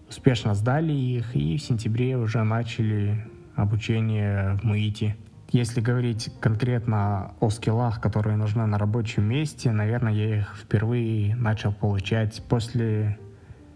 успешно 0.09 0.53
сдали 0.53 0.91
их 0.91 1.35
и 1.35 1.57
в 1.57 1.61
сентябре 1.61 2.17
уже 2.17 2.43
начали 2.43 3.25
обучение 3.55 4.57
в 4.57 4.63
МУИТе. 4.63 5.15
Если 5.51 5.81
говорить 5.81 6.31
конкретно 6.39 7.33
о 7.39 7.49
скиллах, 7.49 8.01
которые 8.01 8.37
нужны 8.37 8.65
на 8.65 8.79
рабочем 8.79 9.23
месте, 9.23 9.71
наверное, 9.71 10.11
я 10.11 10.37
их 10.39 10.55
впервые 10.57 11.35
начал 11.35 11.71
получать 11.71 12.41
после 12.49 13.19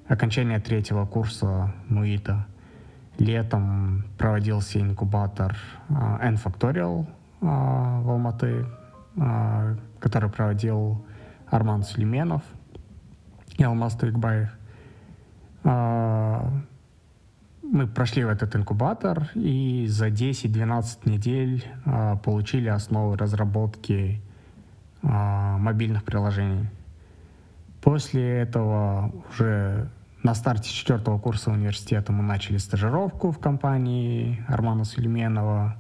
окончания 0.08 0.60
третьего 0.60 1.06
курса 1.06 1.74
МУИТа. 1.88 2.48
Летом 3.20 4.06
проводился 4.18 4.80
инкубатор 4.80 5.56
uh, 5.90 6.20
N-Factorial 6.22 7.08
uh, 7.42 8.02
в 8.02 8.10
Алматы, 8.10 8.66
uh, 9.16 9.80
который 10.00 10.30
проводил 10.30 11.06
Арман 11.48 11.84
Сулейменов 11.84 12.42
и 13.58 13.64
Алмаз 13.64 13.96
Туикбаев. 13.96 14.50
Мы 17.70 17.86
прошли 17.86 18.24
в 18.24 18.30
этот 18.30 18.56
инкубатор 18.56 19.30
и 19.36 19.88
за 19.90 20.08
10-12 20.08 21.10
недель 21.10 21.66
а, 21.86 22.16
получили 22.16 22.70
основы 22.70 23.18
разработки 23.18 24.22
а, 25.04 25.58
мобильных 25.58 26.06
приложений. 26.06 26.70
После 27.82 28.40
этого 28.40 29.12
уже 29.30 29.90
на 30.24 30.34
старте 30.34 30.70
четвертого 30.70 31.20
курса 31.20 31.52
университета 31.52 32.14
мы 32.14 32.24
начали 32.24 32.58
стажировку 32.58 33.32
в 33.32 33.40
компании 33.40 34.46
Армана 34.48 34.86
Сулейменова, 34.86 35.76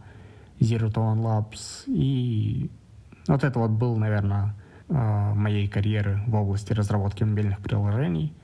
Zero 0.60 0.91
to 0.91 0.96
One 0.96 1.22
Labs. 1.22 1.86
И 1.88 2.70
вот 3.29 3.46
это 3.46 3.60
вот 3.60 3.72
был, 3.72 3.96
наверное, 3.96 4.56
а, 4.89 5.34
моей 5.34 5.70
карьеры 5.70 6.22
в 6.27 6.36
области 6.36 6.74
разработки 6.74 7.24
мобильных 7.24 7.60
приложений– 7.60 8.34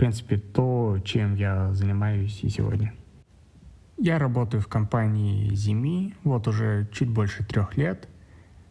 принципе, 0.00 0.38
то, 0.38 0.98
чем 1.04 1.34
я 1.34 1.74
занимаюсь 1.74 2.42
и 2.42 2.48
сегодня. 2.48 2.94
Я 3.98 4.18
работаю 4.18 4.62
в 4.62 4.66
компании 4.66 5.52
Zimi 5.52 6.14
вот 6.24 6.48
уже 6.48 6.88
чуть 6.90 7.10
больше 7.10 7.44
трех 7.44 7.76
лет. 7.76 8.08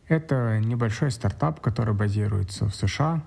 Это 0.08 0.60
небольшой 0.60 1.12
стартап, 1.12 1.60
который 1.60 1.94
базируется 1.94 2.66
в 2.66 2.74
США. 2.74 3.24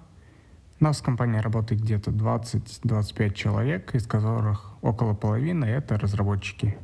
У 0.80 0.84
нас 0.84 0.98
в 0.98 1.04
компании 1.04 1.38
работает 1.38 1.80
где-то 1.80 2.10
20-25 2.10 3.34
человек, 3.34 3.94
из 3.94 4.08
которых 4.08 4.72
около 4.82 5.14
половины— 5.14 5.64
это 5.66 5.96
разработчики. 5.96 6.76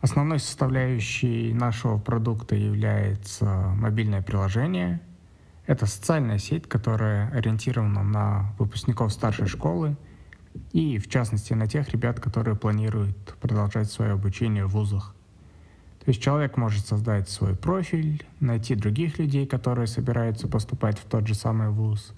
Основной 0.00 0.38
составляющей 0.38 1.52
нашего 1.52 1.98
продукта 1.98 2.54
является 2.54 3.44
мобильное 3.76 4.22
приложение— 4.22 5.02
это 5.68 5.84
социальная 5.84 6.38
сеть, 6.38 6.66
которая 6.66 7.28
ориентирована 7.28 8.02
на 8.02 8.54
выпускников 8.58 9.12
старшей 9.12 9.46
школы 9.46 9.96
и, 10.72 10.96
в 10.98 11.10
частности, 11.10 11.52
на 11.52 11.66
тех 11.66 11.90
ребят, 11.90 12.20
которые 12.20 12.56
планируют 12.56 13.36
продолжать 13.38 13.92
свое 13.92 14.12
обучение 14.12 14.64
в 14.64 14.70
вузах. 14.70 15.14
То 16.02 16.08
есть 16.08 16.22
человек 16.22 16.56
может 16.56 16.86
создать 16.86 17.28
свой 17.28 17.54
профиль, 17.54 18.26
найти 18.40 18.74
других 18.76 19.18
людей, 19.18 19.46
которые 19.46 19.86
собираются 19.86 20.48
поступать 20.48 20.98
в 20.98 21.04
тот 21.04 21.28
же 21.28 21.34
самый 21.34 21.68
вуз, 21.68 22.14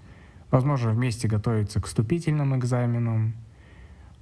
возможно, 0.52 0.92
вместе 0.92 1.26
готовиться 1.26 1.80
к 1.80 1.86
вступительным 1.86 2.56
экзаменам. 2.56 3.34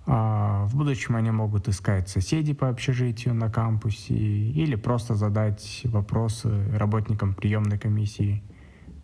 А 0.06 0.64
в 0.64 0.74
будущем 0.74 1.16
они 1.16 1.30
могут 1.32 1.68
искать 1.68 2.08
соседей 2.08 2.54
по 2.54 2.70
общежитию 2.70 3.34
на 3.34 3.50
кампусе 3.50 4.14
или 4.14 4.74
просто 4.74 5.16
задать 5.16 5.82
вопросы 5.84 6.66
работникам 6.72 7.34
приемной 7.34 7.78
комиссии– 7.78 8.42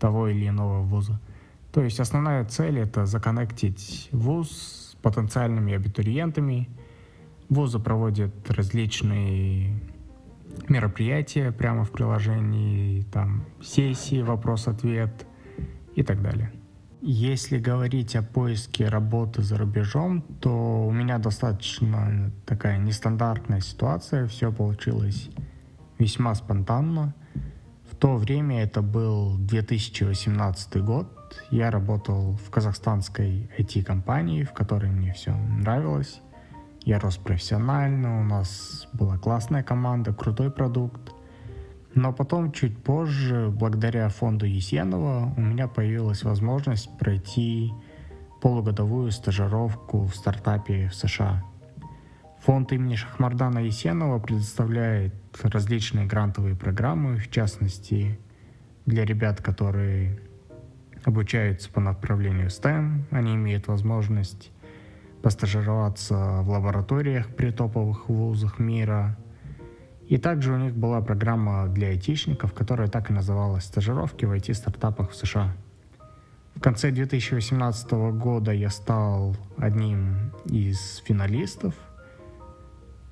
того 0.04 0.28
или 0.28 0.46
иного 0.46 0.82
вуза. 0.82 1.18
То 1.73 1.82
есть 1.82 1.99
основная 1.99 2.44
цель— 2.44 2.78
это 2.87 3.06
законнектить 3.06 4.11
вуз 4.12 4.50
с 4.50 4.96
потенциальными 5.00 5.73
абитуриентами. 5.73 6.68
Вузы 7.49 7.78
проводят 7.78 8.34
различные 8.50 9.80
мероприятия 10.68 11.52
прямо 11.52 11.84
в 11.84 11.90
приложении, 11.90 13.00
там 13.12 13.46
сессии, 13.62 14.20
вопрос-ответ 14.20 15.26
и 15.94 16.02
так 16.02 16.20
далее. 16.20 16.52
Если 17.00 17.58
говорить 17.58 18.14
о 18.14 18.23
поиске 18.23 18.88
работы 18.88 19.40
за 19.40 19.56
рубежом, 19.56 20.20
то 20.42 20.87
у 20.87 20.92
меня 20.92 21.16
достаточно 21.16 22.30
такая 22.44 22.76
нестандартная 22.76 23.61
ситуация. 23.61 24.26
Все 24.26 24.52
получилось 24.52 25.30
весьма 25.99 26.34
спонтанно. 26.34 27.14
То 28.04 28.16
время 28.16 28.62
это 28.62 28.82
был 28.82 29.38
2018 29.38 30.84
год. 30.84 31.08
Я 31.50 31.70
работал 31.70 32.37
в 32.37 32.50
казахстанской 32.50 33.50
IT-компании, 33.56 34.44
в 34.44 34.52
которой 34.52 34.90
мне 34.90 35.14
все 35.14 35.34
нравилось. 35.34 36.20
Я 36.82 36.99
рос 37.00 37.16
профессионально, 37.16 38.20
у 38.20 38.25
нас 38.25 38.88
была 38.92 39.16
классная 39.16 39.62
команда, 39.62 40.12
крутой 40.12 40.50
продукт. 40.50 41.14
Но 41.94 42.12
потом, 42.12 42.52
чуть 42.52 42.76
позже, 42.76 43.49
благодаря 43.50 44.11
фонду 44.11 44.44
Есенова, 44.44 45.32
у 45.34 45.40
меня 45.40 45.66
появилась 45.66 46.25
возможность 46.25 46.90
пройти 46.99 47.73
полугодовую 48.42 49.12
стажировку 49.12 50.04
в 50.04 50.14
стартапе 50.14 50.90
в 50.90 50.94
США. 50.94 51.42
Фонд 52.44 52.72
имени 52.72 52.94
Шахмардана 52.94 53.60
Есенова 53.60 54.18
предоставляет 54.18 55.14
различные 55.42 56.04
грантовые 56.04 56.54
программы, 56.54 57.16
в 57.16 57.30
частности, 57.30 58.18
для 58.84 59.06
ребят, 59.06 59.40
которые 59.40 60.20
обучаются 61.04 61.70
по 61.70 61.80
направлению 61.80 62.48
STEM, 62.48 63.04
они 63.10 63.34
имеют 63.34 63.66
возможность 63.66 64.50
постажироваться 65.22 66.42
в 66.42 66.50
лабораториях 66.50 67.34
при 67.34 67.50
топовых 67.50 68.10
вузах 68.10 68.58
мира. 68.58 69.16
И 70.06 70.18
также 70.18 70.52
у 70.52 70.58
них 70.58 70.74
была 70.74 71.00
программа 71.00 71.66
для 71.68 71.88
айтишников, 71.88 72.52
которая 72.52 72.88
так 72.88 73.08
и 73.08 73.14
называлась 73.14 73.64
«Стажировки 73.64 74.26
в 74.26 74.32
IT-стартапах 74.32 75.12
в 75.12 75.16
США». 75.16 75.56
В 76.54 76.60
конце 76.60 76.90
2018 76.90 77.90
года 78.12 78.52
я 78.52 78.68
стал 78.68 79.34
одним 79.56 80.30
из 80.44 80.98
финалистов. 81.06 81.74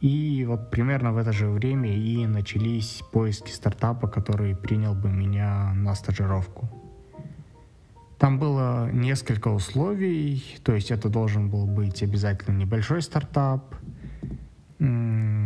И 0.02 0.44
вот 0.48 0.70
примерно 0.72 1.12
в 1.12 1.16
это 1.16 1.32
же 1.32 1.48
время 1.48 1.96
и 1.96 2.26
начались 2.26 3.02
поиски 3.12 3.50
стартапа, 3.50 4.08
который 4.08 4.56
принял 4.56 4.94
бы 4.94 5.08
меня 5.08 5.72
на 5.74 5.94
стажировку. 5.94 6.68
Там 8.18 8.40
было 8.40 8.90
несколько 8.90 9.48
условий, 9.48 10.44
то 10.64 10.74
есть 10.74 10.90
это 10.90 11.08
должен 11.08 11.50
был 11.50 11.66
быть 11.66 12.02
обязательно 12.02 12.56
небольшой 12.56 13.00
стартап. 13.00 13.76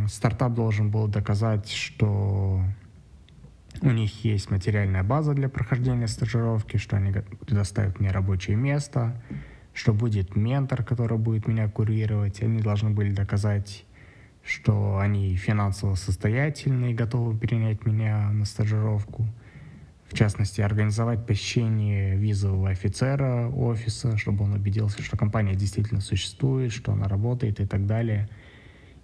Стартап 0.09 0.55
должен 0.55 0.91
был 0.91 1.07
доказать, 1.07 1.71
что 1.71 2.63
у 3.83 3.91
них 3.91 4.25
есть 4.25 4.51
материальная 4.51 5.03
база 5.03 5.35
для 5.35 5.51
прохождения 5.51 6.09
стажировки, 6.09 6.79
что 6.79 6.97
они 6.97 7.13
предоставят 7.13 8.01
мне 8.01 8.11
рабочее 8.11 8.57
место, 8.57 9.23
что 9.75 9.93
будет 9.93 10.35
ментор, 10.37 10.83
который 10.83 11.19
будет 11.19 11.47
меня 11.47 11.69
курировать. 11.69 12.43
Они 12.43 12.61
должны 12.61 12.91
были 12.91 13.13
доказать, 13.13 13.86
что 14.47 14.99
они 14.99 15.37
финансово 15.37 15.95
состоятельны 15.97 16.93
и 16.93 16.95
готовы 16.95 17.37
принять 17.37 17.85
меня 17.85 18.31
на 18.31 18.45
стажировку– 18.45 19.27
в 20.09 20.15
частности, 20.15 20.61
организовать 20.61 21.27
посещение 21.27 22.17
визового 22.17 22.71
офицера 22.71 23.49
офиса, 23.49 24.17
чтобы 24.17 24.45
он 24.45 24.53
убедился, 24.53 25.03
что 25.03 25.17
компания 25.17 25.55
действительно 25.55 26.01
существует, 26.01 26.73
что 26.73 26.93
она 26.93 27.09
работает 27.09 27.61
и 27.61 27.67
так 27.67 27.87
далее. 27.87 28.29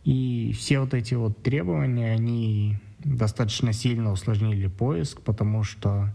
И 0.04 0.54
все 0.56 0.80
вот 0.80 0.94
эти 0.94 1.14
вот 1.14 1.42
требования, 1.42 2.12
они 2.12 2.78
достаточно 3.00 3.72
сильно 3.72 4.12
усложнили 4.12 4.68
поиск, 4.68 5.20
потому 5.22 5.64
что 5.64 6.08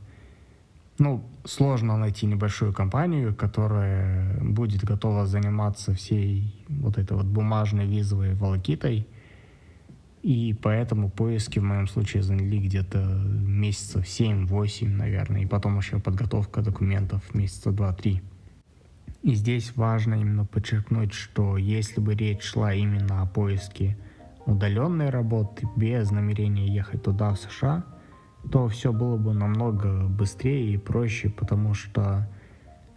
ну, 0.99 1.23
сложно 1.43 1.97
найти 1.97 2.25
небольшую 2.25 2.73
компанию, 2.73 3.35
которая 3.35 4.39
будет 4.41 4.83
готова 4.83 5.25
заниматься 5.25 5.93
всей 5.93 6.65
вот 6.69 6.97
этой 6.97 7.17
вот 7.17 7.25
бумажной 7.25 7.85
визовой 7.85 8.35
волокитой– 8.35 9.05
и 10.27 10.53
поэтому 10.53 11.09
поиски 11.09 11.57
в 11.57 11.63
моем 11.63 11.87
случае 11.87 12.21
заняли 12.21 12.57
где-то 12.57 12.99
месяцев 12.99 14.03
7-8, 14.03 14.89
наверное, 14.89 15.43
и 15.43 15.45
потом 15.45 15.77
еще 15.77 15.99
подготовка 15.99 16.61
документов 16.61 17.33
месяца 17.33 17.69
2-3. 17.69 18.21
И 19.23 19.33
здесь 19.35 19.71
важно 19.77 20.15
именно 20.15 20.43
подчеркнуть, 20.43 21.13
что 21.13 21.55
если 21.55 22.01
бы 22.01 22.13
речь 22.13 22.41
шла 22.41 22.73
именно 22.73 23.21
о 23.21 23.25
поиске 23.25 23.97
удаленной 24.45 25.11
работы 25.11 25.65
без 25.77 26.11
намерения 26.11 26.67
ехать 26.67 27.03
туда, 27.03 27.31
в 27.31 27.39
США, 27.39 27.85
то 28.51 28.67
все 28.67 28.91
было 28.91 29.15
бы 29.15 29.33
намного 29.33 30.07
быстрее 30.09 30.73
и 30.73 30.77
проще, 30.77 31.29
потому 31.29 31.73
что 31.73 32.29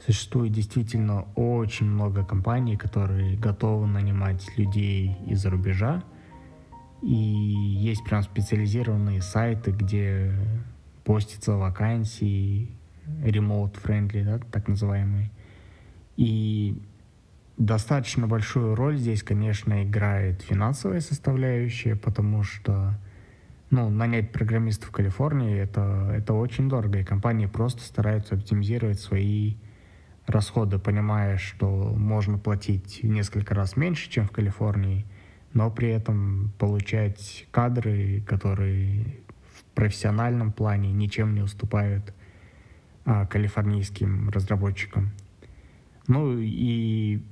существует 0.04 0.50
действительно 0.50 1.26
очень 1.36 1.86
много 1.86 2.24
компаний, 2.24 2.76
которые 2.76 3.36
готовы 3.36 3.86
нанимать 3.86 4.44
людей 4.58 5.16
из-за 5.28 5.50
рубежа, 5.50 6.02
и 7.02 7.14
есть 7.14 8.04
прям 8.04 8.22
специализированные 8.22 9.22
сайты, 9.22 9.70
где 9.70 10.34
постятся 11.04 11.52
вакансии, 11.52 12.70
remote-friendly, 13.22 14.24
да, 14.24 14.38
так 14.50 14.68
называемые. 14.68 15.30
И 16.16 16.80
достаточно 17.56 18.26
большую 18.26 18.74
роль 18.74 18.98
здесь, 18.98 19.22
конечно, 19.22 19.82
играет 19.82 20.42
финансовая 20.42 21.00
составляющая, 21.00 21.96
потому 21.96 22.42
что 22.42 22.98
ну, 23.70 23.88
нанять 23.88 24.32
программиста 24.32 24.86
в 24.86 24.90
Калифорнии 24.90 25.56
это, 25.56 26.12
это 26.14 26.34
очень 26.34 26.68
дорого, 26.68 26.98
и 26.98 27.04
компании 27.04 27.46
просто 27.46 27.82
стараются 27.82 28.34
оптимизировать 28.34 29.00
свои 29.00 29.54
расходы, 30.26 30.78
понимая, 30.78 31.38
что 31.38 31.66
можно 31.66 32.36
платить 32.36 33.00
в 33.02 33.06
несколько 33.06 33.54
раз 33.54 33.76
меньше, 33.76 34.10
чем 34.10 34.26
в 34.26 34.32
Калифорнии– 34.32 35.06
но 35.52 35.70
при 35.70 35.88
этом 35.88 36.52
получать 36.58 37.46
кадры, 37.50 38.22
которые 38.26 39.18
в 39.54 39.64
профессиональном 39.74 40.52
плане 40.52 40.92
ничем 40.92 41.34
не 41.34 41.40
уступают 41.40 42.14
а, 43.04 43.26
калифорнийским 43.26 44.30
разработчикам. 44.30 45.10
Ну 46.06 46.38
и 46.38 47.22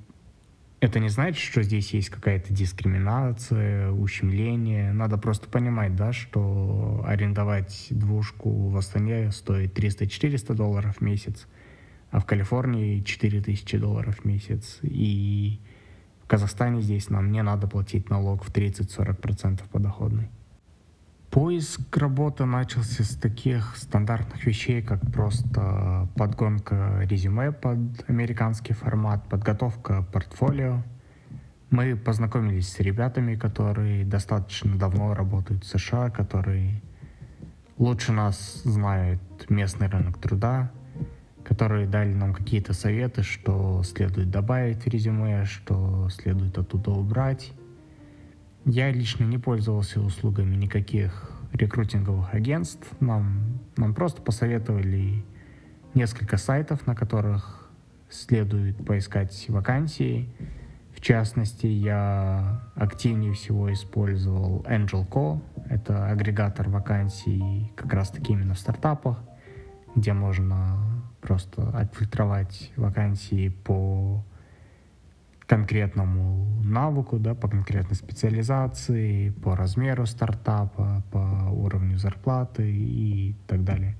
это 0.80 1.00
не 1.00 1.08
значит, 1.08 1.42
что 1.42 1.62
здесь 1.62 1.92
есть 1.92 2.08
какая-то 2.08 2.52
дискриминация, 2.52 3.90
ущемление. 3.90 4.92
Надо 4.92 5.18
просто 5.18 5.48
понимать, 5.48 5.96
да, 5.96 6.12
что 6.12 7.04
арендовать 7.04 7.88
двушку 7.90 8.68
в 8.68 8.76
Астане 8.76 9.32
стоит 9.32 9.76
300-400 9.76 10.54
долларов 10.54 10.98
в 10.98 11.00
месяц, 11.00 11.48
а 12.10 12.20
в 12.20 12.26
Калифорнии 12.26 13.00
4000 13.00 13.78
долларов 13.78 14.20
в 14.20 14.24
месяц. 14.24 14.78
И 14.82 15.58
Казахстане 16.28 16.82
здесь 16.82 17.08
нам 17.08 17.32
не 17.32 17.42
надо 17.42 17.66
платить 17.66 18.10
налог 18.10 18.44
в 18.44 18.52
30-40% 18.52 19.62
подоходный. 19.72 20.28
Поиск 21.30 21.96
работы 21.96 22.44
начался 22.44 23.02
с 23.02 23.16
таких 23.16 23.76
стандартных 23.76 24.44
вещей, 24.44 24.82
как 24.82 25.00
просто 25.10 26.06
подгонка 26.16 27.00
резюме 27.02 27.50
под 27.50 27.78
американский 28.08 28.74
формат, 28.74 29.26
подготовка 29.28 30.02
портфолио. 30.12 30.82
Мы 31.70 31.96
познакомились 31.96 32.72
с 32.72 32.80
ребятами, 32.80 33.34
которые 33.34 34.04
достаточно 34.04 34.76
давно 34.76 35.14
работают 35.14 35.64
в 35.64 35.78
США, 35.78 36.10
которые 36.10 36.82
лучше 37.78 38.12
нас 38.12 38.62
знают 38.64 39.20
местный 39.48 39.88
рынок 39.88 40.18
труда, 40.18 40.70
которые 41.48 41.86
дали 41.86 42.12
нам 42.12 42.34
какие-то 42.34 42.74
советы, 42.74 43.22
что 43.22 43.82
следует 43.82 44.30
добавить 44.30 44.82
в 44.82 44.86
резюме, 44.86 45.46
что 45.46 46.10
следует 46.10 46.58
оттуда 46.58 46.90
убрать. 46.90 47.54
Я 48.66 48.90
лично 48.90 49.24
не 49.24 49.38
пользовался 49.38 50.02
услугами 50.02 50.56
никаких 50.56 51.32
рекрутинговых 51.54 52.34
агентств. 52.34 52.86
Нам, 53.00 53.60
нам 53.78 53.94
просто 53.94 54.20
посоветовали 54.20 55.24
несколько 55.94 56.36
сайтов, 56.36 56.86
на 56.86 56.94
которых 56.94 57.70
следует 58.10 58.84
поискать 58.84 59.46
вакансии. 59.48 60.28
В 60.94 61.00
частности, 61.00 61.66
я 61.66 62.60
активнее 62.74 63.32
всего 63.32 63.72
использовал 63.72 64.66
AngelCo. 64.68 65.40
Это 65.70 66.08
агрегатор 66.08 66.68
вакансий 66.68 67.72
как 67.74 67.94
раз 67.94 68.10
таки 68.10 68.34
именно 68.34 68.52
в 68.52 68.58
стартапах, 68.58 69.18
где 69.96 70.12
можно 70.12 70.97
просто 71.20 71.68
отфильтровать 71.70 72.72
вакансии 72.76 73.48
по 73.48 74.24
конкретному 75.46 76.62
навыку, 76.62 77.18
да, 77.18 77.34
по 77.34 77.48
конкретной 77.48 77.96
специализации, 77.96 79.30
по 79.30 79.56
размеру 79.56 80.06
стартапа, 80.06 81.02
по 81.10 81.48
уровню 81.50 81.98
зарплаты 81.98 82.70
и 82.70 83.34
так 83.46 83.64
далее. 83.64 83.96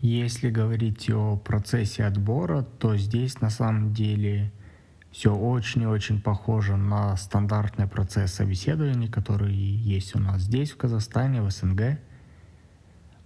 Если 0.00 0.50
говорить 0.50 1.10
о 1.10 1.36
процессе 1.36 2.04
отбора, 2.04 2.62
то 2.62 2.96
здесь 2.96 3.40
на 3.40 3.50
самом 3.50 3.92
деле 3.92 4.50
все 5.10 5.34
очень 5.34 5.82
и 5.82 5.86
очень 5.86 6.20
похоже 6.20 6.76
на 6.76 7.16
стандартный 7.16 7.86
процесс 7.86 8.32
собеседования, 8.32 9.08
который 9.08 9.54
есть 9.54 10.16
у 10.16 10.18
нас 10.18 10.42
здесь, 10.42 10.70
в 10.70 10.76
Казахстане, 10.76 11.42
в 11.42 11.50
СНГ. 11.50 11.98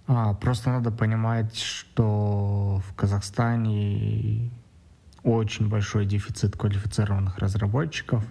А, 0.07 0.33
просто 0.33 0.69
надо 0.69 0.91
понимать, 0.91 1.57
что 1.57 2.81
в 2.87 2.93
Казахстане 2.95 4.51
очень 5.23 5.67
большой 5.67 6.05
дефицит 6.05 6.55
квалифицированных 6.55 7.37
разработчиков, 7.39 8.25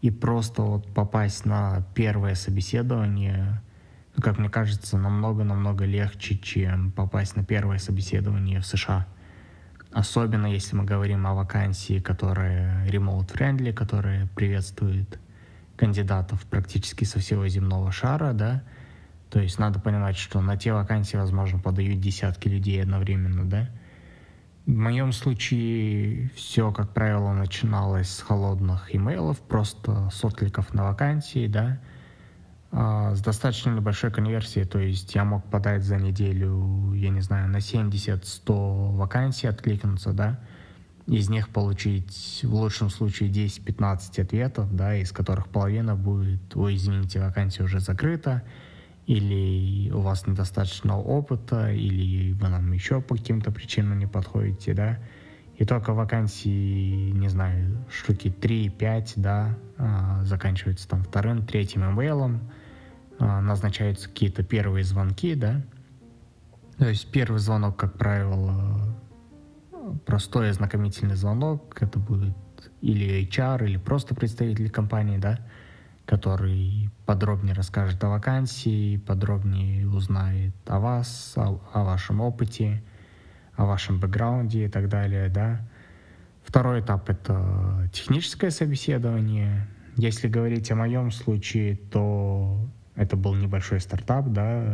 и 0.00 0.10
просто 0.10 0.62
вот 0.62 0.92
попасть 0.94 1.44
на 1.44 1.82
первое 1.94 2.34
собеседование 2.34 3.60
как 4.20 4.38
мне 4.38 4.48
кажется, 4.48 4.96
намного-намного 4.96 5.84
легче, 5.84 6.38
чем 6.38 6.90
попасть 6.90 7.36
на 7.36 7.44
первое 7.44 7.78
собеседование 7.78 8.60
в 8.60 8.66
США. 8.66 9.06
Особенно 9.92 10.46
если 10.46 10.76
мы 10.76 10.84
говорим 10.84 11.26
о 11.26 11.34
вакансии, 11.34 12.00
которая 12.00 12.86
remote-friendly, 12.88 13.72
которая 13.72 14.26
приветствует 14.34 15.18
кандидатов 15.76 16.44
практически 16.46 17.04
со 17.04 17.18
всего 17.18 17.46
земного 17.48 17.92
шара, 17.92 18.32
да, 18.32 18.62
то 19.30 19.40
есть 19.40 19.58
надо 19.58 19.80
понимать, 19.80 20.16
что 20.16 20.40
на 20.40 20.56
те 20.56 20.72
вакансии, 20.72 21.16
возможно, 21.16 21.58
подают 21.58 22.00
десятки 22.00 22.48
людей 22.48 22.82
одновременно, 22.82 23.48
да. 23.48 23.68
В 24.66 24.72
моем 24.72 25.12
случае 25.12 26.30
все, 26.34 26.72
как 26.72 26.92
правило, 26.92 27.32
начиналось 27.32 28.10
с 28.10 28.20
холодных 28.20 28.94
имейлов, 28.94 29.38
просто 29.40 30.10
с 30.10 30.24
откликов 30.24 30.74
на 30.74 30.84
вакансии, 30.84 31.46
да, 31.46 31.78
а, 32.72 33.14
с 33.14 33.20
достаточно 33.20 33.70
небольшой 33.70 34.10
конверсией, 34.10 34.66
то 34.66 34.78
есть 34.78 35.14
я 35.14 35.24
мог 35.24 35.44
подать 35.44 35.84
за 35.84 35.96
неделю, 35.96 36.92
я 36.94 37.10
не 37.10 37.20
знаю, 37.20 37.48
на 37.48 37.58
70-100 37.58 38.96
вакансий 38.96 39.46
откликнуться, 39.46 40.12
да, 40.12 40.40
из 41.06 41.28
них 41.28 41.48
получить 41.50 42.40
в 42.42 42.52
лучшем 42.52 42.90
случае 42.90 43.30
10-15 43.30 44.20
ответов, 44.20 44.74
да, 44.74 44.96
из 44.96 45.12
которых 45.12 45.48
половина 45.48 45.94
будет, 45.94 46.56
ой, 46.56 46.74
извините, 46.74 47.20
вакансия 47.20 47.62
уже 47.62 47.78
закрыта, 47.78 48.42
или 49.06 49.90
у 49.92 50.00
вас 50.00 50.26
недостаточно 50.26 50.98
опыта, 50.98 51.70
или 51.72 52.32
вы 52.32 52.48
нам 52.48 52.72
еще 52.72 53.00
по 53.00 53.16
каким-то 53.16 53.52
причинам 53.52 53.98
не 53.98 54.06
подходите, 54.06 54.74
да, 54.74 54.98
и 55.56 55.64
только 55.64 55.94
вакансии, 55.94 57.10
не 57.12 57.28
знаю, 57.28 57.84
штуки 57.90 58.28
3-5, 58.28 59.12
да, 59.16 59.56
а, 59.78 60.22
заканчиваются 60.24 60.88
там 60.88 61.02
вторым, 61.02 61.46
третьим 61.46 61.84
имейлом, 61.84 62.40
а, 63.18 63.40
назначаются 63.40 64.08
какие-то 64.08 64.42
первые 64.42 64.84
звонки, 64.84 65.34
да, 65.34 65.62
то 66.78 66.88
есть 66.88 67.10
первый 67.10 67.38
звонок, 67.38 67.76
как 67.76 67.96
правило, 67.96 68.96
простой 70.04 70.50
ознакомительный 70.50 71.14
звонок, 71.14 71.80
это 71.80 71.98
будет 71.98 72.36
или 72.80 73.26
HR, 73.28 73.64
или 73.64 73.76
просто 73.76 74.14
представитель 74.14 74.70
компании, 74.70 75.18
да, 75.18 75.38
который 76.06 76.88
подробнее 77.04 77.52
расскажет 77.52 78.02
о 78.04 78.08
вакансии, 78.08 78.96
подробнее 78.96 79.88
узнает 79.88 80.54
о 80.66 80.78
вас, 80.78 81.34
о, 81.36 81.60
о 81.72 81.82
вашем 81.82 82.20
опыте, 82.20 82.82
о 83.56 83.66
вашем 83.66 83.98
бэкграунде 83.98 84.66
и 84.66 84.68
так 84.68 84.88
далее, 84.88 85.28
да. 85.28 85.60
Второй 86.44 86.80
этап— 86.80 87.08
это 87.10 87.90
техническое 87.92 88.50
собеседование. 88.50 89.66
Если 89.96 90.28
говорить 90.28 90.70
о 90.70 90.76
моем 90.76 91.10
случае, 91.10 91.76
то 91.76 92.56
это 92.94 93.16
был 93.16 93.34
небольшой 93.34 93.80
стартап, 93.80 94.28
да. 94.28 94.64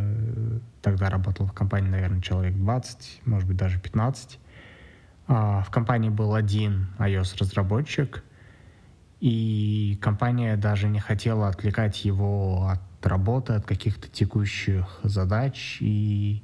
Тогда 0.83 1.09
работал 1.09 1.47
в 1.47 1.53
компании, 1.53 1.89
наверное, 1.89 2.21
человек 2.21 2.55
20, 2.55 3.21
может 3.25 3.47
быть, 3.47 3.57
даже 3.57 3.79
15. 3.79 4.39
А 5.25 5.61
в 5.63 5.71
компании 5.71 6.09
был 6.09 6.35
один 6.35 6.89
iOS-разработчик— 6.99 8.23
и 9.23 9.97
компания 10.01 10.57
даже 10.57 10.89
не 10.89 10.99
хотела 10.99 11.47
отвлекать 11.47 12.03
его 12.03 12.67
от 12.67 12.81
работы, 13.05 13.53
от 13.53 13.65
каких-то 13.65 14.09
текущих 14.09 14.99
задач, 15.03 15.77
и 15.79 16.43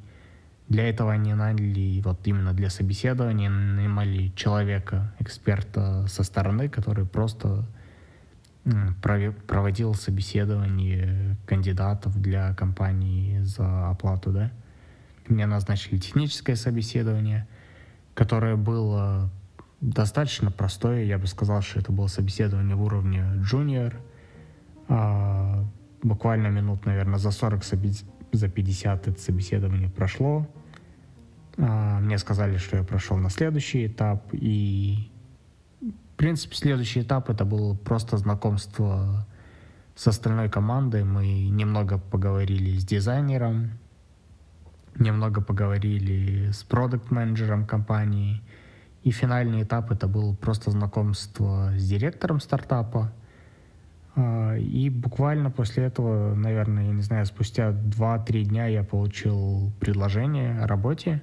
для 0.69 0.87
этого 0.87 1.11
они 1.11 1.33
наняли, 1.33 1.99
вот 1.99 2.25
именно 2.25 2.53
для 2.53 2.69
собеседования, 2.69 3.49
нанимали 3.49 4.31
человека, 4.33 5.13
эксперта 5.19 6.07
со 6.07 6.23
стороны, 6.23 6.69
который 6.69 7.05
просто 7.05 7.65
проводил 9.45 9.93
собеседование 9.93 11.35
кандидатов 11.45 12.17
для 12.21 12.53
компании 12.53 13.41
за 13.41 13.89
оплату, 13.89 14.31
да. 14.31 14.51
Мне 15.27 15.47
назначили 15.47 15.97
техническое 15.97 16.55
собеседование, 16.55 17.45
которое 18.13 18.55
было 18.55 19.29
достаточно 19.81 20.51
простое. 20.51 21.03
Я 21.03 21.17
бы 21.17 21.27
сказал, 21.27 21.61
что 21.61 21.79
это 21.79 21.91
было 21.91 22.07
собеседование 22.07 22.75
в 22.75 22.83
уровне 22.83 23.23
junior. 23.49 23.95
А, 24.87 25.63
буквально 26.01 26.47
минут, 26.47 26.85
наверное, 26.85 27.19
за 27.19 27.31
40, 27.31 27.63
за 28.31 28.49
50 28.49 29.07
это 29.07 29.19
собеседование 29.19 29.89
прошло. 29.89 30.47
А, 31.57 31.99
мне 31.99 32.17
сказали, 32.17 32.57
что 32.57 32.77
я 32.77 32.83
прошел 32.83 33.17
на 33.17 33.29
следующий 33.29 33.87
этап. 33.87 34.27
И, 34.33 35.11
в 35.81 36.17
принципе, 36.17 36.55
следующий 36.55 37.01
этап 37.01 37.29
это 37.29 37.45
было 37.45 37.75
просто 37.75 38.17
знакомство 38.17 39.25
с 39.95 40.07
остальной 40.07 40.49
командой. 40.49 41.03
Мы 41.03 41.49
немного 41.49 41.97
поговорили 41.97 42.77
с 42.77 42.85
дизайнером, 42.85 43.71
немного 44.97 45.41
поговорили 45.41 46.51
с 46.51 46.63
продукт-менеджером 46.63 47.65
компании– 47.65 48.41
и 49.03 49.11
финальный 49.11 49.63
этап 49.63 49.91
это 49.91 50.07
был 50.07 50.35
просто 50.35 50.71
знакомство 50.71 51.71
с 51.77 51.87
директором 51.87 52.39
стартапа. 52.39 53.13
А, 54.15 54.55
и 54.57 54.89
буквально 54.89 55.51
после 55.51 55.85
этого, 55.85 56.35
наверное, 56.35 56.87
я 56.87 56.93
не 56.93 57.01
знаю, 57.01 57.25
спустя 57.25 57.71
2-3 57.71 58.43
дня 58.43 58.67
я 58.67 58.83
получил 58.83 59.71
предложение 59.79 60.59
о 60.59 60.67
работе. 60.67 61.21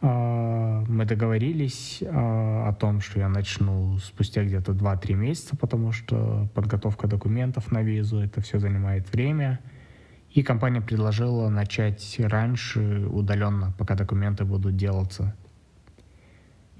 А, 0.00 0.84
мы 0.88 1.04
договорились 1.04 2.02
а, 2.04 2.68
о 2.68 2.72
том, 2.74 3.00
что 3.00 3.20
я 3.20 3.28
начну 3.28 3.98
спустя 3.98 4.42
где-то 4.44 4.72
2-3 4.72 5.14
месяца, 5.14 5.56
потому 5.56 5.92
что 5.92 6.48
подготовка 6.54 7.06
документов 7.06 7.70
на 7.70 7.82
визу, 7.82 8.18
это 8.18 8.40
все 8.40 8.58
занимает 8.58 9.10
время. 9.12 9.60
И 10.32 10.42
компания 10.42 10.80
предложила 10.80 11.48
начать 11.48 12.16
раньше, 12.18 13.06
удаленно, 13.08 13.72
пока 13.78 13.94
документы 13.94 14.44
будут 14.44 14.76
делаться. 14.76 15.34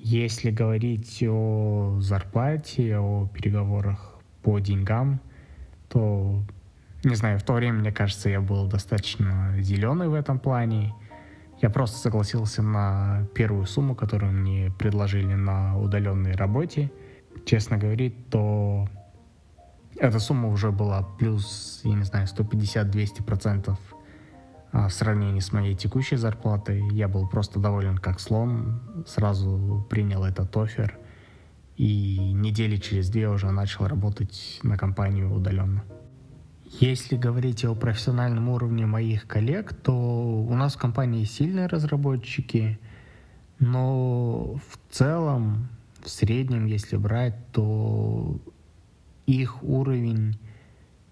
Если 0.09 0.53
говорить 0.53 1.21
о 1.29 1.97
зарплате, 1.99 2.97
о 2.97 3.27
переговорах 3.27 4.15
по 4.41 4.61
деньгам, 4.61 5.21
то, 5.89 6.45
не 7.03 7.17
знаю, 7.17 7.41
в 7.41 7.43
то 7.43 7.55
время, 7.55 7.81
мне 7.81 7.91
кажется, 7.91 8.29
я 8.29 8.41
был 8.41 8.69
достаточно 8.69 9.57
зеленый 9.59 10.07
в 10.07 10.15
этом 10.15 10.39
плане. 10.39 10.95
Я 11.61 11.71
просто 11.71 11.99
согласился 11.99 12.63
на 12.63 13.27
первую 13.35 13.67
сумму, 13.67 13.97
которую 13.97 14.31
мне 14.31 14.73
предложили 14.79 15.35
на 15.35 15.77
удаленной 15.77 16.37
работе. 16.37 16.93
Честно 17.45 17.77
говоря, 17.77 18.13
то 18.31 18.89
эта 19.99 20.21
сумма 20.21 20.51
уже 20.51 20.71
была 20.71 21.03
плюс, 21.19 21.81
я 21.83 21.95
не 21.95 22.05
знаю, 22.05 22.29
150-200 22.29 23.25
процентов 23.25 23.81
а 23.91 23.96
в 24.77 24.91
сравнении 24.91 25.41
с 25.41 25.53
моей 25.53 25.75
текущей 25.75 26.17
зарплатой 26.17 26.87
я 26.93 27.09
был 27.09 27.27
просто 27.29 27.59
доволен 27.59 27.99
как 27.99 28.21
слон, 28.21 28.81
сразу 29.07 29.87
принял 29.89 30.25
этот 30.25 30.55
офер 30.57 30.99
и 31.77 32.33
недели 32.33 32.77
через 32.77 33.09
две 33.11 33.29
уже 33.29 33.51
начал 33.51 33.87
работать 33.87 34.61
на 34.63 34.77
компанию 34.77 35.33
удаленно. 35.33 35.85
Если 36.81 37.17
говорить 37.17 37.65
о 37.65 37.75
профессиональном 37.75 38.49
уровне 38.49 38.87
моих 38.87 39.27
коллег, 39.27 39.75
то 39.75 39.93
у 39.95 40.55
нас 40.55 40.75
в 40.75 40.79
компании 40.79 41.25
сильные 41.25 41.67
разработчики, 41.67 42.79
но 43.59 44.57
в 44.69 44.79
целом, 44.91 45.69
в 46.03 46.11
среднем, 46.11 46.67
если 46.67 46.97
брать, 46.97 47.37
то 47.53 48.39
их 49.27 49.63
уровень 49.63 50.39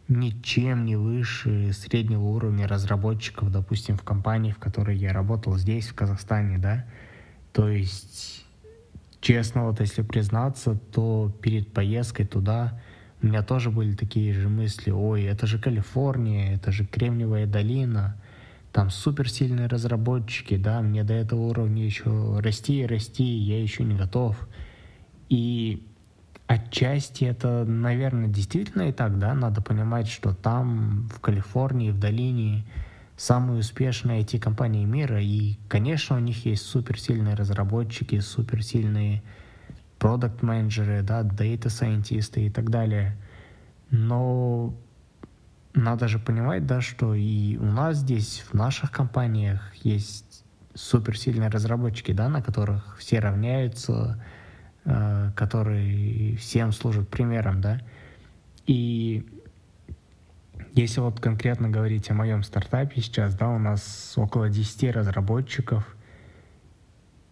ничем 0.08 0.84
не 0.84 0.96
выше 0.96 1.72
среднего 1.72 2.24
уровня 2.24 2.68
разработчиков, 2.68 3.50
допустим, 3.50 3.96
в 3.96 4.02
компании, 4.02 4.52
в 4.52 4.58
которой 4.58 4.96
я 4.96 5.12
работал 5.12 5.56
здесь, 5.56 5.88
в 5.88 5.94
Казахстане, 5.94 6.58
да. 6.58 6.84
То 7.52 7.68
есть, 7.68 8.44
честно, 9.20 9.64
вот 9.64 9.80
если 9.80 10.02
признаться, 10.02 10.78
то 10.92 11.32
перед 11.40 11.72
поездкой 11.72 12.26
туда 12.26 12.80
у 13.22 13.26
меня 13.26 13.42
тоже 13.42 13.70
были 13.70 13.94
такие 13.94 14.34
же 14.34 14.50
мысли, 14.50 14.90
ой, 14.90 15.22
это 15.22 15.46
же 15.46 15.58
Калифорния, 15.58 16.54
это 16.54 16.72
же 16.72 16.84
Кремниевая 16.84 17.46
долина, 17.46 18.20
там 18.70 18.90
суперсильные 18.90 19.66
разработчики, 19.66 20.56
да, 20.56 20.82
мне 20.82 21.04
до 21.04 21.14
этого 21.14 21.40
уровня 21.40 21.84
еще 21.84 22.38
расти 22.40 22.82
и 22.82 22.86
расти, 22.86 23.24
я 23.24 23.62
еще 23.62 23.82
не 23.84 23.94
готов. 23.94 24.36
И 25.30 25.86
Отчасти 26.54 27.24
это, 27.24 27.64
наверное, 27.64 28.28
действительно 28.28 28.82
и 28.82 28.92
так, 28.92 29.18
да, 29.18 29.34
надо 29.34 29.60
понимать, 29.60 30.06
что 30.06 30.32
там, 30.34 31.08
в 31.12 31.18
Калифорнии, 31.18 31.90
в 31.90 31.98
долине, 31.98 32.64
самые 33.16 33.58
успешные 33.58 34.22
IT-компании 34.22 34.84
мира, 34.84 35.20
и, 35.20 35.58
конечно, 35.68 36.14
у 36.14 36.20
них 36.20 36.46
есть 36.46 36.64
суперсильные 36.64 37.34
разработчики, 37.34 38.20
суперсильные 38.20 39.24
продукт-менеджеры, 39.98 41.02
да, 41.02 41.24
дата-сайентисты 41.24 42.46
и 42.46 42.50
так 42.50 42.70
далее. 42.70 43.16
Но 43.90 44.76
надо 45.74 46.06
же 46.06 46.20
понимать, 46.20 46.66
да, 46.66 46.80
что 46.80 47.14
и 47.14 47.56
у 47.56 47.66
нас 47.66 47.96
здесь, 47.96 48.44
в 48.48 48.54
наших 48.54 48.92
компаниях, 48.92 49.74
есть 49.82 50.44
суперсильные 50.74 51.48
разработчики, 51.48 52.12
да, 52.12 52.28
на 52.28 52.42
которых 52.42 52.96
все 52.98 53.18
равняются, 53.18 54.22
Э, 54.86 55.30
который 55.34 56.36
всем 56.36 56.70
служит 56.72 57.08
примером, 57.08 57.62
да. 57.62 57.80
И 58.66 59.26
Если 60.74 61.00
вот 61.00 61.20
конкретно 61.20 61.70
говорить 61.70 62.10
о 62.10 62.14
моем 62.14 62.42
стартапе 62.42 63.00
сейчас, 63.00 63.34
да, 63.34 63.48
у 63.48 63.58
нас 63.58 64.12
около 64.16 64.50
10 64.50 64.92
разработчиков, 64.92 65.96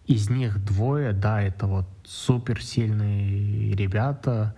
из 0.07 0.29
них 0.29 0.63
двое, 0.65 1.13
да, 1.13 1.41
это 1.41 1.67
вот 1.67 1.85
суперсильные 2.03 3.73
ребята, 3.75 4.55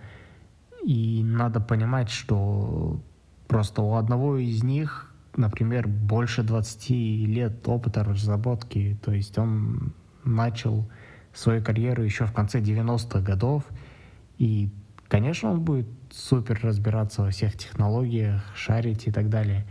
и 0.84 1.22
надо 1.22 1.60
понимать, 1.60 2.10
что 2.10 3.00
просто 3.46 3.82
у 3.82 3.94
одного 3.94 4.38
из 4.38 4.62
них, 4.62 5.12
например, 5.36 5.86
больше 5.86 6.42
20 6.42 6.90
лет 7.28 7.68
опыта 7.68 8.04
разработки, 8.04 8.98
то 9.04 9.12
есть 9.12 9.36
он 9.36 9.92
начал 10.24 10.88
свою 11.36 11.62
карьеру 11.62 12.02
еще 12.02 12.26
в 12.26 12.32
конце 12.32 12.60
90-х 12.60 13.20
годов, 13.20 13.64
и, 14.38 14.70
конечно, 15.08 15.52
он 15.52 15.60
будет 15.60 15.86
супер 16.10 16.58
разбираться 16.62 17.22
во 17.22 17.30
всех 17.30 17.56
технологиях, 17.56 18.42
шарить 18.54 19.06
и 19.06 19.12
так 19.12 19.28
далее. 19.28 19.66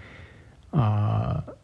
А, 0.72 1.56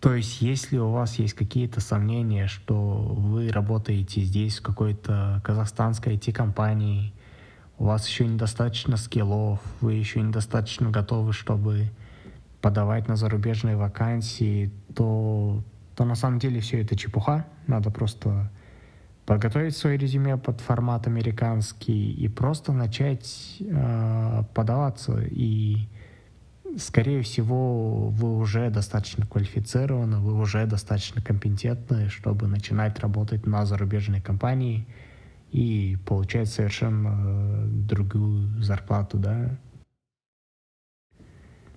то 0.00 0.14
есть, 0.14 0.42
если 0.42 0.76
у 0.76 0.90
вас 0.90 1.18
есть 1.18 1.34
какие-то 1.34 1.80
сомнения, 1.80 2.46
что 2.46 2.74
вы 2.74 3.50
работаете 3.50 4.20
здесь 4.20 4.58
в 4.58 4.62
какой-то 4.62 5.40
казахстанской 5.42 6.16
IT-компании, 6.16 7.14
у 7.78 7.86
вас 7.86 8.06
еще 8.06 8.26
недостаточно 8.26 8.96
скиллов, 8.96 9.60
вы 9.80 9.94
еще 9.94 10.20
недостаточно 10.20 10.90
готовы, 10.90 11.32
чтобы 11.32 11.90
подавать 12.60 13.08
на 13.08 13.16
зарубежные 13.16 13.76
вакансии, 13.76 14.70
то, 14.94 15.62
то 15.96 16.04
на 16.04 16.14
самом 16.14 16.38
деле 16.38 16.60
все 16.60 16.82
это 16.82 16.96
чепуха. 16.96 17.46
Надо 17.66 17.90
просто 17.90 18.50
подготовить 19.26 19.76
свое 19.76 19.96
резюме 19.96 20.36
под 20.36 20.60
формат 20.60 21.06
американский 21.06 22.12
и 22.12 22.28
просто 22.28 22.72
начать 22.72 23.56
э, 23.60 24.42
подаваться. 24.54 25.22
И, 25.30 25.88
скорее 26.78 27.22
всего, 27.22 28.08
вы 28.08 28.36
уже 28.36 28.68
достаточно 28.70 29.26
квалифицированы, 29.26 30.18
вы 30.18 30.34
уже 30.34 30.66
достаточно 30.66 31.22
компетентны, 31.22 32.08
чтобы 32.10 32.46
начинать 32.48 32.98
работать 33.00 33.46
на 33.46 33.64
зарубежной 33.64 34.20
компании 34.20 34.86
и 35.52 35.96
получать 36.04 36.48
совершенно 36.48 37.66
другую 37.66 38.62
зарплату, 38.62 39.18
да. 39.18 39.56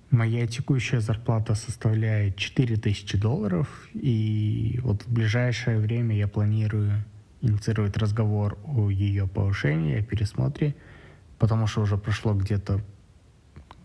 Моя 0.09 0.47
текущая 0.47 1.01
зарплата 1.01 1.53
составляет 1.53 2.37
4000 2.37 3.17
долларов, 3.17 3.89
и 3.93 4.79
вот 4.81 5.03
в 5.03 5.13
ближайшее 5.13 5.79
время 5.79 6.15
я 6.15 6.29
планирую 6.29 7.03
инициировать 7.41 7.97
разговор 7.97 8.57
о 8.65 8.89
ее 8.89 9.27
повышении, 9.27 9.99
о 9.99 10.03
пересмотре, 10.03 10.75
потому 11.39 11.67
что 11.67 11.81
уже 11.81 11.97
прошло 11.97 12.33
где-то 12.33 12.81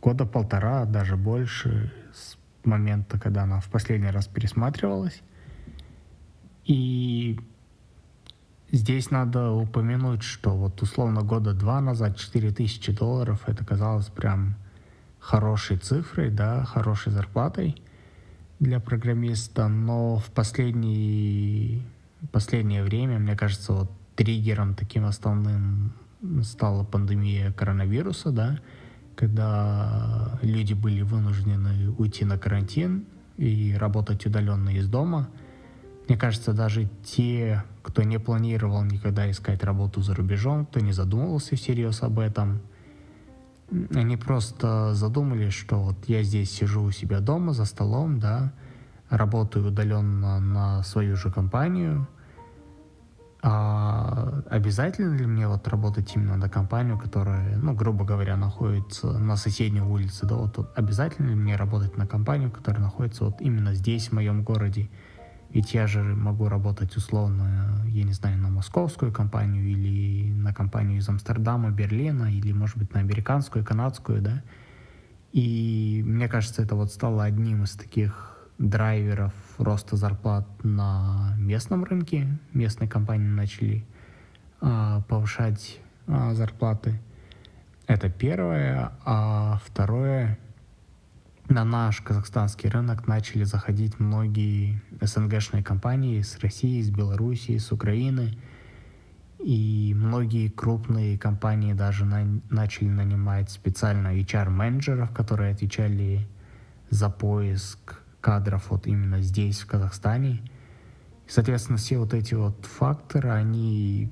года 0.01 0.27
полтора, 0.27 0.85
даже 0.85 1.17
больше 1.17 1.93
с 2.13 2.37
момента, 2.65 3.19
когда 3.19 3.43
она 3.43 3.61
в 3.61 3.69
последний 3.69 4.11
раз 4.11 4.27
пересматривалась. 4.27 5.23
И 6.65 7.39
здесь 8.71 9.11
надо 9.11 9.51
упомянуть, 9.51 10.23
что 10.23 10.57
вот 10.57 10.81
условно 10.83 11.23
года 11.23 11.53
два 11.53 11.81
назад 11.81 12.17
4000 12.17 12.93
долларов 12.93 13.43
это 13.47 13.65
казалось 13.65 14.07
прям 14.07 14.57
хорошей 15.19 15.77
цифрой, 15.77 16.31
да, 16.31 16.65
хорошей 16.65 17.13
зарплатой 17.13 17.81
для 18.59 18.81
программиста, 18.81 19.69
но 19.69 20.17
в 20.17 20.31
последний 20.31 21.82
последнее 22.33 22.83
время, 22.83 23.19
мне 23.19 23.37
кажется, 23.37 23.73
вот 23.73 23.93
триггером 24.17 24.75
таким 24.75 25.05
основным 25.05 25.93
стала 26.43 26.85
пандемия 26.85 27.53
коронавируса, 27.53 28.31
да, 28.31 28.59
когда 29.15 30.39
люди 30.43 30.73
были 30.73 31.03
вынуждены 31.03 31.91
уйти 31.91 32.25
на 32.25 32.39
карантин 32.39 33.05
и 33.37 33.77
работать 33.79 34.25
удаленно 34.27 34.71
из 34.71 34.89
дома. 34.89 35.29
Мне 36.09 36.17
кажется, 36.17 36.53
даже 36.53 36.89
те, 37.05 37.65
кто 37.83 38.03
не 38.03 38.19
планировал 38.19 38.83
никогда 38.85 39.31
искать 39.31 39.63
работу 39.63 40.03
за 40.03 40.15
рубежом, 40.15 40.67
кто 40.67 40.81
не 40.81 40.93
задумывался 40.93 41.57
всерьез 41.57 42.03
об 42.03 42.19
этом, 42.19 42.61
они 43.95 44.17
просто 44.17 44.95
задумались, 44.95 45.55
что 45.55 45.83
вот 45.83 45.97
я 46.07 46.23
здесь 46.23 46.51
сижу 46.51 46.83
у 46.83 46.91
себя 46.91 47.21
дома 47.21 47.53
за 47.53 47.65
столом, 47.65 48.19
да, 48.21 48.53
работаю 49.09 49.69
удаленно 49.69 50.41
на 50.41 50.83
свою 50.83 51.17
же 51.17 51.31
компанию, 51.31 52.07
а 53.45 54.43
обязательно 54.49 55.17
ли 55.17 55.27
мне 55.27 55.49
вот 55.49 55.67
работать 55.67 56.15
именно 56.15 56.37
на 56.37 56.49
компанию, 56.49 56.97
которая, 56.97 57.57
ну, 57.57 57.75
грубо 57.75 58.05
говоря, 58.05 58.37
находится 58.37 59.19
на 59.19 59.37
соседней 59.37 59.81
улице, 59.81 60.27
да, 60.27 60.37
вот, 60.37 60.57
вот 60.57 60.73
обязательно 60.77 61.31
ли 61.31 61.35
мне 61.35 61.57
работать 61.57 61.97
на 61.97 62.07
компанию, 62.07 62.53
которая 62.53 62.83
находится 62.83 63.25
вот 63.25 63.41
именно 63.41 63.75
здесь, 63.75 64.09
в 64.09 64.13
моем 64.13 64.45
городе? 64.45 64.89
Ведь 65.51 65.75
я 65.75 65.89
же 65.89 66.03
могу 66.03 66.49
работать 66.49 66.97
условно, 66.97 67.85
я 67.89 68.05
не 68.05 68.13
знаю, 68.13 68.39
на 68.39 68.49
московскую 68.49 69.13
компанию 69.13 69.65
или 69.65 70.33
на 70.33 70.55
компанию 70.55 70.99
из 70.99 71.09
Амстердама, 71.09 71.71
Берлина, 71.71 72.33
или, 72.33 72.53
может 72.53 72.79
быть, 72.79 72.95
на 72.95 73.01
американскую, 73.01 73.65
канадскую, 73.65 74.23
да. 74.23 74.43
И 75.33 76.03
мне 76.07 76.29
кажется, 76.29 76.63
это 76.63 76.77
вот 76.77 76.93
стало 76.93 77.25
одним 77.25 77.65
из 77.65 77.73
таких 77.73 78.39
драйверов 78.59 79.33
роста 79.59 79.97
зарплат 79.97 80.47
на 80.63 81.35
местном 81.39 81.85
рынке. 81.85 82.27
Местные 82.53 82.89
компании 82.89 83.29
начали 83.29 83.85
а, 84.61 85.03
повышать 85.03 85.81
а, 86.07 86.35
зарплаты. 86.35 87.01
Это 87.87 88.09
первое. 88.09 88.93
А 89.05 89.61
второе, 89.65 90.39
на 91.49 91.65
наш 91.65 92.01
казахстанский 92.01 92.69
рынок 92.69 93.07
начали 93.07 93.45
заходить 93.45 93.99
многие 93.99 94.81
СНГшные 95.01 95.63
компании 95.63 96.23
с 96.23 96.39
России, 96.39 96.81
с 96.81 96.91
Белоруссии, 96.91 97.59
с 97.59 97.73
Украины. 97.73 98.39
И 99.39 99.93
многие 99.97 100.49
крупные 100.49 101.19
компании 101.19 101.73
даже 101.73 102.05
на, 102.05 102.41
начали 102.49 102.89
нанимать 102.89 103.51
специально 103.51 104.17
HR-менеджеров, 104.17 105.13
которые 105.13 105.53
отвечали 105.53 106.29
за 106.91 107.11
поиск 107.11 108.03
кадров 108.23 108.71
вот 108.71 108.87
именно 108.87 109.21
здесь, 109.21 109.61
в 109.61 109.67
Казахстане. 109.67 110.41
соответственно, 111.27 111.77
все 111.77 111.99
вот 111.99 112.15
эти 112.15 112.35
вот 112.35 112.65
факторы, 112.65 113.31
они 113.31 114.11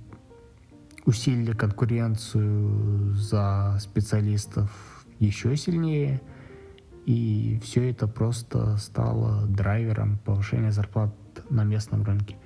усилили 1.06 1.52
конкуренцию 1.52 3.14
за 3.14 3.78
специалистов 3.80 5.06
еще 5.18 5.56
сильнее, 5.56 6.20
и 7.06 7.58
все 7.62 7.90
это 7.90 8.06
просто 8.06 8.76
стало 8.76 9.46
драйвером 9.46 10.18
повышения 10.18 10.72
зарплат 10.72 11.14
на 11.48 11.64
местном 11.64 12.02
рынке. 12.02 12.36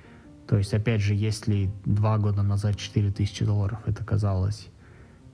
То 0.47 0.57
есть, 0.57 0.73
опять 0.73 1.01
же, 1.01 1.13
если 1.15 1.71
два 1.85 2.17
года 2.17 2.43
назад 2.43 2.77
4000 2.77 3.45
долларов 3.45 3.79
это 3.85 4.03
казалось 4.03 4.69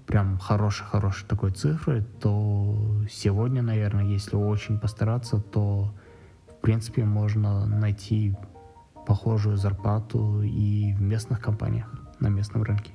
прям 0.08 0.38
хорошей-хорошей 0.38 1.28
такой 1.28 1.52
цифрой, 1.52 2.04
то 2.20 3.04
сегодня, 3.10 3.62
наверное, 3.62 4.06
если 4.06 4.36
очень 4.36 4.80
постараться, 4.80 5.40
то 5.40 5.94
принципе, 6.62 7.04
можно 7.04 7.66
найти 7.66 8.36
похожую 9.06 9.58
зарплату 9.58 10.42
и 10.44 10.94
в 10.94 11.02
местных 11.02 11.42
компаниях, 11.42 11.92
на 12.20 12.28
местном 12.28 12.64
рынке. 12.64 12.92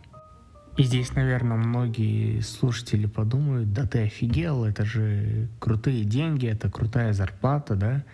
И 0.77 0.83
здесь, 0.83 1.15
наверное, 1.15 1.57
многие 1.57 2.41
слушатели 2.41 3.07
подумают, 3.07 3.73
да 3.73 3.87
ты 3.87 4.05
офигел, 4.05 4.65
это 4.65 4.85
же 4.85 5.49
крутые 5.59 6.05
деньги, 6.05 6.47
это 6.47 6.71
крутая 6.71 7.15
зарплата, 7.15 7.77
да? 7.77 8.05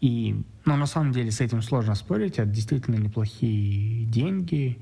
И, 0.00 0.42
ну, 0.66 0.76
на 0.76 0.84
самом 0.86 1.12
деле 1.12 1.30
с 1.30 1.40
этим 1.40 1.62
сложно 1.62 1.94
спорить, 1.94 2.38
это 2.38 2.50
действительно 2.50 2.96
неплохие 2.96 4.04
деньги, 4.04 4.78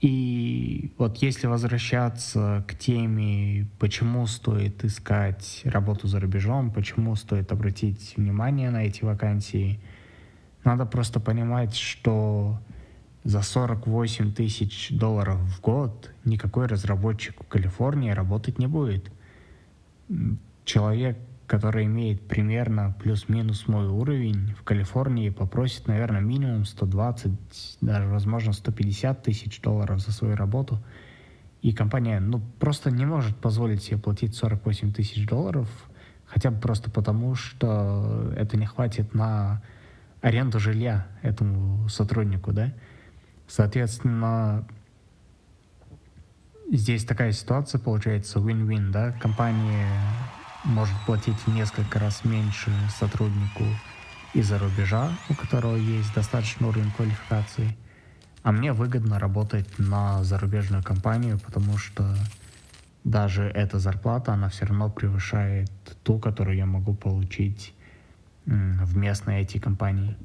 и 0.00 0.92
вот 0.96 1.18
если 1.18 1.46
возвращаться 1.46 2.64
к 2.66 2.74
теме, 2.74 3.68
почему 3.78 4.26
стоит 4.26 4.82
искать 4.82 5.60
работу 5.64 6.06
за 6.06 6.20
рубежом, 6.20 6.70
почему 6.70 7.14
стоит 7.16 7.52
обратить 7.52 8.14
внимание 8.16 8.70
на 8.70 8.86
эти 8.86 9.04
вакансии, 9.04 9.78
надо 10.64 10.86
просто 10.86 11.20
понимать, 11.20 11.76
что 11.76 12.58
за 13.24 13.42
48 13.42 14.32
тысяч 14.32 14.88
долларов 14.90 15.38
в 15.38 15.60
год 15.60 16.10
никакой 16.24 16.66
разработчик 16.66 17.38
в 17.42 17.46
Калифорнии 17.46 18.10
работать 18.10 18.58
не 18.58 18.66
будет. 18.66 19.12
Человек 20.64 21.18
который 21.50 21.86
имеет 21.86 22.28
примерно 22.28 22.94
плюс-минус 23.00 23.66
мой 23.66 23.88
уровень, 23.88 24.54
в 24.56 24.62
Калифорнии 24.62 25.30
попросит, 25.30 25.88
наверное, 25.88 26.20
минимум 26.20 26.64
120, 26.64 27.32
даже, 27.80 28.06
возможно, 28.06 28.52
150 28.52 29.24
тысяч 29.24 29.60
долларов 29.60 29.98
за 29.98 30.12
свою 30.12 30.36
работу. 30.36 30.80
И 31.60 31.72
компания, 31.72 32.20
ну, 32.20 32.40
просто 32.60 32.92
не 32.92 33.04
может 33.04 33.36
позволить 33.36 33.82
себе 33.82 33.98
платить 33.98 34.36
48 34.36 34.92
тысяч 34.92 35.26
долларов, 35.26 35.68
хотя 36.24 36.52
бы 36.52 36.60
просто 36.60 36.88
потому, 36.88 37.34
что 37.34 38.32
это 38.36 38.56
не 38.56 38.66
хватит 38.66 39.12
на 39.12 39.60
аренду 40.20 40.60
жилья 40.60 41.08
этому 41.20 41.88
сотруднику, 41.88 42.52
да. 42.52 42.72
Соответственно, 43.48 44.68
здесь 46.70 47.04
такая 47.04 47.32
ситуация 47.32 47.80
получается 47.80 48.38
win-win, 48.38 48.92
да, 48.92 49.10
компания 49.20 49.88
может 50.64 50.94
платить 51.06 51.38
в 51.46 51.48
несколько 51.48 51.98
раз 51.98 52.24
меньше 52.24 52.70
сотруднику 52.98 53.64
из-за 54.34 54.58
рубежа, 54.58 55.10
у 55.28 55.34
которого 55.34 55.76
есть 55.76 56.14
достаточный 56.14 56.68
уровень 56.68 56.90
квалификации. 56.92 57.76
А 58.42 58.52
мне 58.52 58.72
выгодно 58.72 59.18
работать 59.18 59.78
на 59.78 60.22
зарубежную 60.24 60.82
компанию, 60.82 61.38
потому 61.38 61.76
что 61.78 62.14
даже 63.04 63.44
эта 63.44 63.78
зарплата, 63.78 64.32
она 64.32 64.48
все 64.48 64.66
равно 64.66 64.90
превышает 64.90 65.70
ту, 66.02 66.18
которую 66.18 66.56
я 66.56 66.66
могу 66.66 66.94
получить 66.94 67.74
в 68.46 68.96
местной 68.96 69.42
IT-компании. 69.42 70.16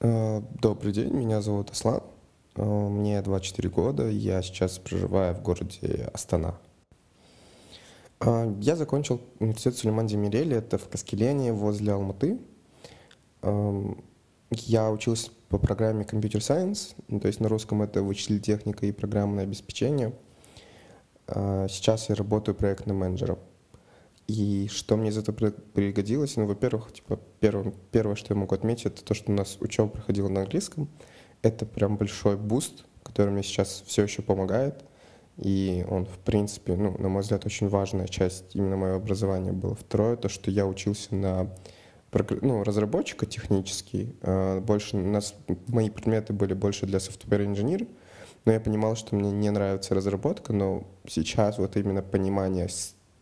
Э, 0.00 0.42
добрый 0.60 0.92
день, 0.92 1.12
меня 1.12 1.42
зовут 1.42 1.70
Аслан. 1.70 2.00
Э, 2.54 2.62
мне 2.62 3.20
24 3.22 3.68
года, 3.68 4.08
я 4.08 4.42
сейчас 4.42 4.78
проживаю 4.78 5.34
в 5.34 5.42
городе 5.42 6.10
Астана. 6.12 6.54
Э, 8.20 8.54
я 8.60 8.76
закончил 8.76 9.20
университет 9.38 9.76
Сулейман 9.76 10.06
Демирели, 10.06 10.56
это 10.56 10.78
в 10.78 10.88
Каскелене 10.88 11.52
возле 11.52 11.92
Алматы. 11.92 12.38
Я 14.50 14.90
учился 14.90 15.30
по 15.48 15.58
программе 15.58 16.04
Computer 16.04 16.38
Science, 16.38 16.94
ну, 17.08 17.20
то 17.20 17.28
есть 17.28 17.40
на 17.40 17.48
русском 17.48 17.82
это 17.82 18.02
вычислительная 18.02 18.58
техника 18.58 18.86
и 18.86 18.92
программное 18.92 19.44
обеспечение. 19.44 20.14
Сейчас 21.28 22.08
я 22.08 22.14
работаю 22.14 22.54
проектным 22.54 22.96
менеджером. 22.96 23.38
И 24.26 24.68
что 24.72 24.96
мне 24.96 25.10
из 25.10 25.18
этого 25.18 25.34
пригодилось? 25.34 26.36
Ну, 26.36 26.46
во-первых, 26.46 26.92
типа, 26.92 27.20
первое, 27.38 27.72
первое, 27.92 28.16
что 28.16 28.34
я 28.34 28.40
могу 28.40 28.54
отметить, 28.54 28.86
это 28.86 29.04
то, 29.04 29.14
что 29.14 29.30
у 29.30 29.34
нас 29.34 29.56
учеба 29.60 29.88
проходила 29.88 30.28
на 30.28 30.40
английском. 30.42 30.88
Это 31.42 31.64
прям 31.64 31.96
большой 31.96 32.36
boost, 32.36 32.84
который 33.04 33.30
мне 33.30 33.44
сейчас 33.44 33.84
все 33.86 34.02
еще 34.02 34.22
помогает. 34.22 34.84
И 35.38 35.84
он, 35.88 36.06
в 36.06 36.18
принципе, 36.18 36.76
ну, 36.76 36.96
на 36.98 37.08
мой 37.08 37.22
взгляд, 37.22 37.44
очень 37.44 37.68
важная 37.68 38.06
часть 38.06 38.56
именно 38.56 38.76
моего 38.76 38.96
образования 38.96 39.52
была. 39.52 39.74
Второе, 39.74 40.16
то, 40.16 40.28
что 40.28 40.50
я 40.50 40.66
учился 40.66 41.14
на 41.14 41.50
ну, 42.40 42.62
разработчика 42.62 43.26
технический. 43.26 44.16
А, 44.22 44.60
больше 44.60 44.96
у 44.96 45.00
нас 45.00 45.34
мои 45.68 45.90
предметы 45.90 46.32
были 46.32 46.54
больше 46.54 46.86
для 46.86 46.98
software 46.98 47.44
инженера, 47.44 47.86
но 48.44 48.52
я 48.52 48.60
понимал, 48.60 48.96
что 48.96 49.14
мне 49.14 49.30
не 49.30 49.50
нравится 49.50 49.94
разработка, 49.94 50.52
но 50.52 50.86
сейчас 51.06 51.58
вот 51.58 51.76
именно 51.76 52.02
понимание 52.02 52.68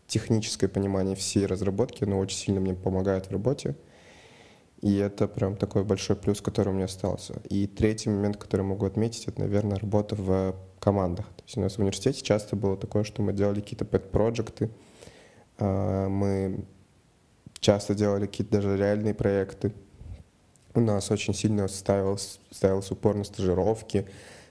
техническое 0.07 0.67
понимание 0.67 1.15
всей 1.15 1.45
разработки, 1.47 2.03
оно 2.03 2.19
очень 2.19 2.37
сильно 2.37 2.61
мне 2.61 2.75
помогает 2.75 3.25
в 3.25 3.31
работе. 3.31 3.75
И 4.81 4.95
это 4.97 5.27
прям 5.27 5.55
такой 5.55 5.83
большой 5.83 6.15
плюс, 6.15 6.41
который 6.41 6.69
у 6.69 6.73
меня 6.73 6.85
остался. 6.85 7.41
И 7.49 7.65
третий 7.65 8.09
момент, 8.09 8.37
который 8.37 8.61
могу 8.61 8.85
отметить, 8.85 9.27
это, 9.27 9.41
наверное, 9.41 9.79
работа 9.79 10.15
в 10.15 10.55
командах. 10.85 11.25
То 11.25 11.43
есть 11.45 11.57
у 11.57 11.61
нас 11.61 11.75
в 11.75 11.79
университете 11.79 12.21
часто 12.21 12.55
было 12.55 12.77
такое, 12.77 13.03
что 13.03 13.23
мы 13.23 13.33
делали 13.33 13.59
какие-то 13.59 13.85
пэт-проекты, 13.85 14.69
а, 15.57 16.07
мы 16.07 16.63
часто 17.59 17.95
делали 17.95 18.27
какие-то 18.27 18.53
даже 18.53 18.77
реальные 18.77 19.15
проекты. 19.15 19.73
У 20.75 20.79
нас 20.79 21.09
очень 21.09 21.33
сильно 21.33 21.67
ставился, 21.67 22.37
ставился 22.51 22.93
упор 22.93 23.15
на 23.15 23.23
стажировки, 23.23 24.07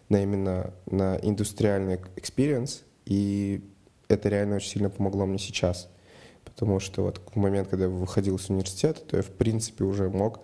на 0.09 0.25
именно 0.25 0.75
на 0.87 1.17
индустриальный 1.23 2.01
experience, 2.17 2.83
и 3.05 3.63
это 4.09 4.29
реально 4.29 4.57
очень 4.57 4.71
сильно 4.71 4.91
помогло 4.91 5.27
мне 5.27 5.39
сейчас. 5.39 5.89
Потому 6.45 6.81
что 6.81 7.03
вот 7.03 7.21
в 7.33 7.37
момент, 7.37 7.69
когда 7.69 7.85
я 7.85 7.91
выходил 7.91 8.41
с 8.41 8.51
университета, 8.51 9.01
то 9.03 9.17
я, 9.17 9.23
в 9.23 9.31
принципе, 9.31 9.85
уже 9.85 10.11
мог 10.11 10.41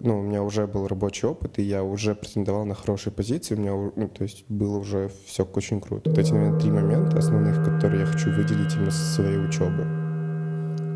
ну, 0.00 0.20
у 0.20 0.22
меня 0.22 0.42
уже 0.42 0.66
был 0.66 0.86
рабочий 0.86 1.26
опыт, 1.26 1.58
и 1.58 1.62
я 1.62 1.82
уже 1.82 2.14
претендовал 2.14 2.64
на 2.64 2.74
хорошие 2.74 3.12
позиции, 3.12 3.54
у 3.54 3.58
меня, 3.58 3.72
ну, 3.96 4.08
то 4.08 4.22
есть 4.22 4.44
было 4.48 4.78
уже 4.78 5.10
все 5.26 5.44
очень 5.44 5.80
круто. 5.80 6.10
Вот 6.10 6.18
эти, 6.18 6.32
наверное, 6.32 6.60
три 6.60 6.70
момента 6.70 7.18
основных, 7.18 7.64
которые 7.64 8.00
я 8.00 8.06
хочу 8.06 8.30
выделить 8.30 8.74
именно 8.74 8.90
со 8.90 9.14
своей 9.14 9.38
учебы. 9.38 9.84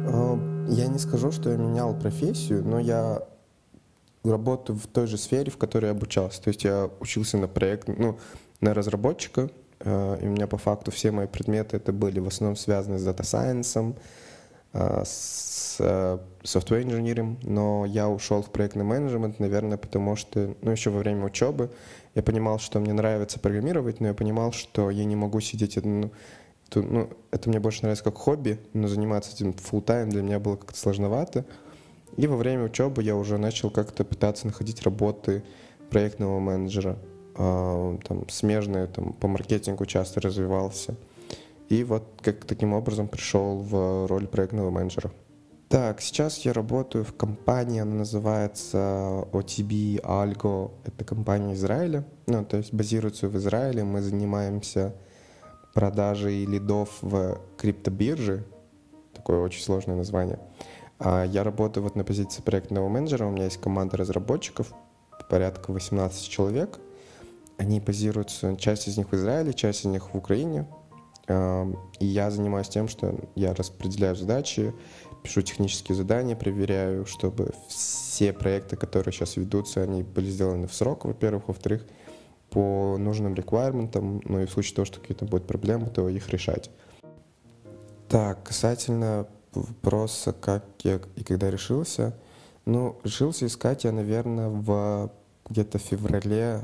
А, 0.09 0.39
я 0.69 0.87
не 0.87 0.99
скажу, 0.99 1.33
что 1.33 1.51
я 1.51 1.57
менял 1.57 1.99
профессию, 1.99 2.65
но 2.65 2.79
я 2.79 3.23
работаю 4.25 4.79
в 4.79 4.87
той 4.87 5.07
же 5.07 5.19
сфере, 5.19 5.51
в 5.51 5.57
которой 5.57 5.87
я 5.87 5.91
обучался. 5.93 6.43
То 6.43 6.49
есть 6.49 6.65
я 6.65 6.89
учился 7.01 7.39
на 7.39 7.49
проект, 7.49 7.89
ну, 7.89 8.19
на 8.61 8.73
разработчика, 8.73 9.51
Э, 9.85 10.19
и 10.21 10.27
у 10.27 10.31
меня 10.31 10.47
по 10.47 10.59
факту 10.59 10.91
все 10.91 11.11
мои 11.11 11.27
предметы 11.27 11.77
это 11.77 11.93
были 11.93 12.21
в 12.21 12.29
основном 12.29 12.57
связаны 12.57 12.99
с 12.99 13.05
э, 13.05 13.95
с 14.75 15.77
э, 15.81 16.19
software 16.43 16.83
engineering, 16.85 17.39
но 17.43 17.85
я 17.85 18.09
ушел 18.09 18.43
в 18.43 18.51
проектный 18.51 18.85
менеджмент, 18.85 19.39
наверное, 19.39 19.77
потому 19.77 20.17
что, 20.17 20.55
ну, 20.63 20.71
еще 20.71 20.91
во 20.91 20.99
время 20.99 21.25
учебы 21.27 21.71
я 22.15 22.23
понимал, 22.23 22.59
что 22.59 22.81
мне 22.81 22.93
нравится 22.93 23.39
программировать, 23.39 24.01
но 24.01 24.09
я 24.09 24.15
понимал, 24.15 24.53
что 24.53 24.91
я 24.91 25.05
не 25.05 25.17
могу 25.17 25.41
сидеть, 25.41 25.77
ну, 25.85 26.11
то, 26.71 26.81
ну 26.81 27.11
это 27.31 27.51
мне 27.51 27.61
больше 27.61 27.83
нравится 27.83 28.05
как 28.05 28.17
хобби, 28.17 28.59
но 28.73 28.89
заниматься 28.89 29.33
этим 29.35 29.51
full 29.51 29.85
time 29.85 30.07
для 30.07 30.23
меня 30.23 30.41
было 30.41 30.57
как-то 30.57 30.79
сложновато. 30.79 31.45
И 32.17 32.27
во 32.27 32.37
время 32.37 32.65
учебы 32.65 33.03
я 33.03 33.17
уже 33.17 33.39
начал 33.39 33.71
как-то 33.71 34.05
пытаться 34.05 34.47
находить 34.47 34.83
работы 34.83 35.43
проектного 35.91 36.41
менеджера. 36.41 36.99
А, 37.35 37.99
там, 38.07 38.29
смежные, 38.29 38.87
там, 38.87 39.13
по 39.15 39.29
маркетингу 39.29 39.87
часто 39.87 40.21
развивался. 40.21 40.97
И 41.69 41.85
вот 41.85 42.21
как 42.23 42.45
таким 42.45 42.73
образом 42.73 43.09
пришел 43.09 43.59
в 43.59 44.07
роль 44.07 44.27
проектного 44.27 44.71
менеджера. 44.71 45.11
Так, 45.69 46.03
сейчас 46.03 46.39
я 46.41 46.53
работаю 46.53 47.03
в 47.03 47.15
компании, 47.15 47.81
она 47.81 47.95
называется 47.95 49.27
OTB 49.33 50.03
Algo, 50.03 50.73
это 50.85 51.03
компания 51.03 51.55
Израиля, 51.55 52.05
ну, 52.27 52.45
то 52.45 52.59
есть 52.59 52.75
базируется 52.75 53.27
в 53.29 53.37
Израиле, 53.39 53.83
мы 53.83 54.03
занимаемся 54.03 54.95
продажей 55.73 56.45
лидов 56.45 56.99
в 57.01 57.41
криптобирже, 57.57 58.45
такое 59.15 59.41
очень 59.41 59.63
сложное 59.63 59.97
название. 59.97 60.39
А 60.99 61.25
я 61.25 61.43
работаю 61.43 61.85
вот 61.85 61.97
на 61.97 62.05
позиции 62.05 62.43
проектного 62.43 62.91
менеджера, 62.91 63.25
у 63.25 63.31
меня 63.31 63.45
есть 63.45 63.59
команда 63.59 63.97
разработчиков, 63.97 64.75
порядка 65.31 65.73
18 65.73 66.29
человек— 66.29 66.81
они 67.63 67.81
базируются, 67.81 68.57
часть 68.57 68.89
из 68.89 68.99
них 68.99 69.11
в 69.11 69.15
Израиле, 69.15 69.53
часть 69.53 69.83
из 69.83 69.85
них 69.87 70.13
в 70.13 70.17
Украине. 70.17 70.67
И 71.99 72.07
я 72.07 72.31
занимаюсь 72.31 72.69
тем, 72.69 72.89
что 72.89 73.15
я 73.35 73.55
распределяю 73.55 74.17
задачи, 74.17 74.75
пишу 75.23 75.43
технические 75.43 75.97
задания, 75.97 76.35
проверяю, 76.35 77.07
чтобы 77.07 77.53
все 77.69 78.33
проекты, 78.33 78.77
которые 78.77 79.13
сейчас 79.13 79.37
ведутся, 79.37 79.83
они 79.83 80.03
были 80.03 80.29
сделаны 80.31 80.67
в 80.67 80.75
срок, 80.75 81.05
во-первых. 81.05 81.49
Во-вторых, 81.49 81.87
по 82.51 82.97
нужным 82.99 83.35
реквайрментам, 83.35 84.21
ну 84.25 84.41
и 84.41 84.47
в 84.47 84.51
случае 84.51 84.77
того, 84.77 84.87
что 84.87 85.01
какие-то 85.01 85.25
будут 85.25 85.47
проблемы, 85.47 85.87
то 85.87 86.09
их 86.09 86.29
решать. 86.29 86.71
Так, 88.09 88.43
касательно 88.43 89.27
вопроса, 89.55 90.33
как 90.33 90.65
я 90.83 91.01
и 91.17 91.25
когда 91.25 91.51
решился, 91.51 92.15
ну, 92.65 92.99
решился 93.05 93.47
искать 93.47 93.85
я, 93.85 93.93
наверное, 93.93 94.49
в 94.49 95.11
где-то 95.49 95.79
феврале 95.79 96.63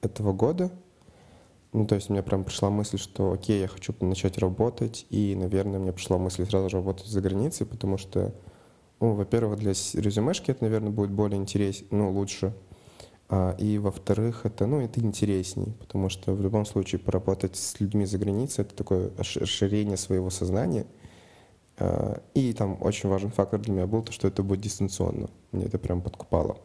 этого 0.00 0.32
года. 0.32 0.70
Ну, 1.78 1.86
то 1.86 1.94
есть 1.94 2.10
у 2.10 2.12
меня 2.12 2.24
прям 2.24 2.42
пришла 2.42 2.70
мысль, 2.70 2.98
что 2.98 3.30
окей, 3.30 3.60
я 3.60 3.68
хочу 3.68 3.94
начать 4.00 4.36
работать, 4.38 5.06
и, 5.10 5.36
наверное, 5.36 5.78
мне 5.78 5.92
пришла 5.92 6.18
мысль 6.18 6.44
сразу 6.44 6.68
же 6.68 6.78
работать 6.78 7.06
за 7.06 7.20
границей, 7.20 7.68
потому 7.68 7.98
что, 7.98 8.34
ну, 8.98 9.14
во-первых, 9.14 9.60
для 9.60 9.70
резюмешки 9.70 10.50
это, 10.50 10.64
наверное, 10.64 10.90
будет 10.90 11.12
более 11.12 11.40
интересно, 11.40 11.86
ну, 11.92 12.10
лучше. 12.10 12.52
А, 13.28 13.54
и, 13.58 13.78
во-вторых, 13.78 14.44
это, 14.44 14.66
ну, 14.66 14.80
это 14.80 14.98
интересней, 14.98 15.72
потому 15.78 16.08
что 16.08 16.34
в 16.34 16.42
любом 16.42 16.66
случае 16.66 16.98
поработать 16.98 17.54
с 17.54 17.78
людьми 17.78 18.06
за 18.06 18.18
границей— 18.18 18.62
это 18.64 18.74
такое 18.74 19.12
расширение 19.16 19.96
своего 19.96 20.30
сознания. 20.30 20.84
А, 21.78 22.20
и 22.34 22.54
там 22.54 22.76
очень 22.80 23.08
важный 23.08 23.30
фактор 23.30 23.60
для 23.60 23.72
меня 23.72 23.86
был 23.86 24.02
то, 24.02 24.10
что 24.10 24.26
это 24.26 24.42
будет 24.42 24.62
дистанционно. 24.62 25.30
Мне 25.52 25.66
это 25.66 25.78
прям 25.78 26.02
подкупало. 26.02 26.58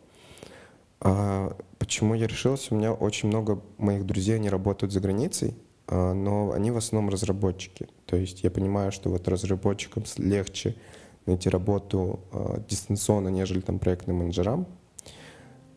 А, 1.06 1.56
почему 1.80 2.14
я 2.14 2.28
решился? 2.28 2.74
У 2.74 2.78
меня 2.78 2.94
очень 2.94 3.28
много 3.28 3.62
моих 3.78 4.06
друзей, 4.06 4.36
они 4.36 4.50
работают 4.50 4.94
за 4.94 5.02
границей, 5.02 5.54
а, 5.88 6.14
но 6.14 6.54
они 6.54 6.72
в 6.72 6.78
основном 6.78 7.12
разработчики. 7.12 7.90
То 8.06 8.16
есть 8.16 8.44
я 8.44 8.50
понимаю, 8.50 8.94
что 8.94 9.10
вот 9.10 9.28
разработчикам 9.28 10.04
легче 10.18 10.76
найти 11.26 11.50
работу 11.50 12.22
а, 12.32 12.62
дистанционно, 12.70 13.28
нежели 13.28 13.60
там 13.60 13.80
проектным 13.80 14.18
менеджерам. 14.18 14.66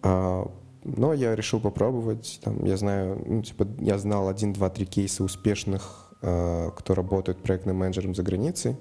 Но 0.02 1.12
я 1.12 1.34
решил 1.34 1.58
попробовать. 1.58 2.38
Там, 2.44 2.64
я 2.64 2.76
знаю, 2.76 3.20
ну, 3.26 3.42
типа, 3.42 3.66
я 3.80 3.98
знал 3.98 4.28
один, 4.28 4.52
два, 4.52 4.70
три 4.70 4.86
кейса 4.86 5.24
успешных, 5.24 6.12
кто 6.20 6.94
работает 6.94 7.42
проектным 7.42 7.78
менеджером 7.78 8.14
за 8.14 8.22
границей. 8.22 8.76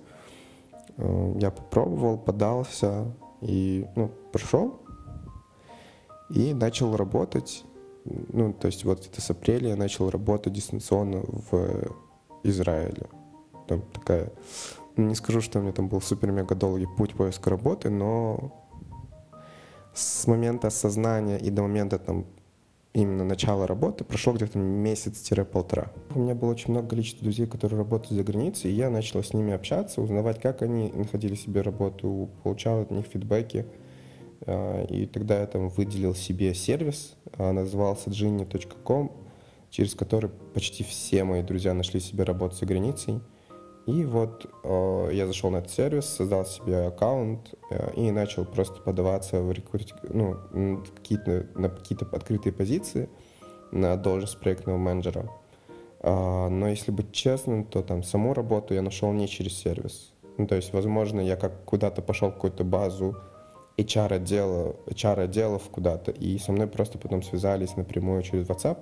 Я 0.99 1.49
попробовал, 1.49 2.19
подался 2.19 3.11
и 3.41 3.87
ну, 3.95 4.11
прошел. 4.31 4.84
И 6.29 6.53
начал 6.53 6.95
работать, 6.95 7.63
ну, 8.03 8.53
то 8.53 8.67
есть 8.67 8.83
вот 8.83 8.99
где-то 8.99 9.21
с 9.21 9.29
апреля 9.29 9.69
я 9.69 9.75
начал 9.75 10.09
работать 10.09 10.53
дистанционно 10.53 11.21
в 11.21 11.91
Израиле. 12.43 13.07
Там 13.67 13.81
такая, 13.93 14.31
не 14.97 15.15
скажу, 15.15 15.41
что 15.41 15.59
у 15.59 15.61
меня 15.61 15.71
там 15.71 15.87
был 15.87 16.01
супер-мега 16.01 16.55
долгий 16.55 16.87
путь 16.97 17.13
поиска 17.13 17.49
работы, 17.49 17.89
но 17.89 18.51
с 19.93 20.27
момента 20.27 20.67
осознания 20.67 21.37
и 21.37 21.49
до 21.49 21.61
момента 21.61 21.97
там 21.99 22.25
именно 22.93 23.25
начала 23.25 23.67
работы 23.67 24.03
прошло 24.03 24.33
где-то 24.33 24.57
месяц-полтора. 24.57 25.91
У 26.13 26.19
меня 26.19 26.33
было 26.33 26.51
очень 26.51 26.71
много 26.71 26.89
количества 26.89 27.23
друзей, 27.23 27.45
которые 27.45 27.77
работают 27.77 28.11
за 28.11 28.23
границей, 28.23 28.71
и 28.71 28.73
я 28.73 28.89
начал 28.89 29.21
с 29.21 29.33
ними 29.33 29.53
общаться, 29.53 30.01
узнавать, 30.01 30.41
как 30.41 30.61
они 30.61 30.91
находили 30.93 31.35
себе 31.35 31.61
работу, 31.61 32.29
получал 32.43 32.81
от 32.81 32.91
них 32.91 33.05
фидбэки. 33.05 33.65
А, 34.45 34.83
и 34.85 35.05
тогда 35.05 35.39
я 35.39 35.47
там 35.47 35.69
выделил 35.69 36.15
себе 36.15 36.53
сервис, 36.53 37.15
а, 37.37 37.51
назывался 37.51 38.09
genie.com, 38.09 39.11
через 39.69 39.95
который 39.95 40.29
почти 40.53 40.83
все 40.83 41.23
мои 41.23 41.41
друзья 41.41 41.73
нашли 41.73 41.99
себе 41.99 42.23
работу 42.23 42.55
за 42.55 42.65
границей. 42.65 43.21
И 43.85 44.03
вот 44.03 44.49
э, 44.63 45.09
я 45.13 45.27
зашел 45.27 45.51
на 45.51 45.57
этот 45.57 45.69
сервис, 45.69 46.05
создал 46.05 46.43
себе 46.47 46.87
аккаунт 46.87 47.53
и 47.95 48.09
начал 48.09 48.43
просто 48.43 48.81
подаваться 48.81 49.41
в 49.41 49.51
рекрут... 49.51 49.93
ну, 50.09 50.83
какие-то, 50.95 51.45
на 51.53 51.69
какие-то 51.69 52.07
открытые 52.11 52.51
позиции 52.51 53.09
на 53.71 53.95
должность 53.95 54.39
проектного 54.39 54.77
менеджера. 54.77 55.29
Но 56.01 56.67
если 56.67 56.89
быть 56.89 57.11
честным, 57.11 57.63
то 57.63 57.83
там 57.83 58.01
саму 58.01 58.33
работу 58.33 58.73
я 58.73 58.81
нашел 58.81 59.11
не 59.13 59.27
через 59.27 59.55
сервис. 59.55 60.11
Ну, 60.39 60.47
то 60.47 60.55
есть, 60.55 60.73
возможно, 60.73 61.19
я 61.19 61.35
как 61.35 61.63
куда-то 61.65 62.01
пошел 62.01 62.29
в 62.29 62.33
какую-то 62.33 62.63
базу 62.63 63.15
HR-отдела, 63.77 64.75
HR-отделов 64.87 65.63
куда-то, 65.69 66.11
и 66.11 66.37
со 66.37 66.51
мной 66.51 66.67
просто 66.67 66.97
потом 66.97 67.23
связались 67.23 67.75
напрямую 67.75 68.23
через 68.23 68.47
WhatsApp. 68.47 68.77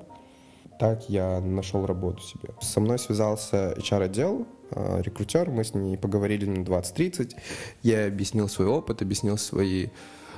Так 0.79 1.09
я 1.09 1.39
нашел 1.39 1.85
работу 1.85 2.21
себе. 2.21 2.49
Со 2.61 2.79
мной 2.79 2.99
связался 2.99 3.73
HR-отдел, 3.77 4.47
а, 4.71 5.01
рекрутер, 5.01 5.49
мы 5.49 5.63
с 5.63 5.73
ней 5.73 5.97
поговорили 5.97 6.45
на 6.45 6.63
20-30, 6.63 7.35
я 7.83 8.07
объяснил 8.07 8.49
свой 8.49 8.67
опыт, 8.67 9.01
объяснил 9.01 9.37
свои 9.37 9.87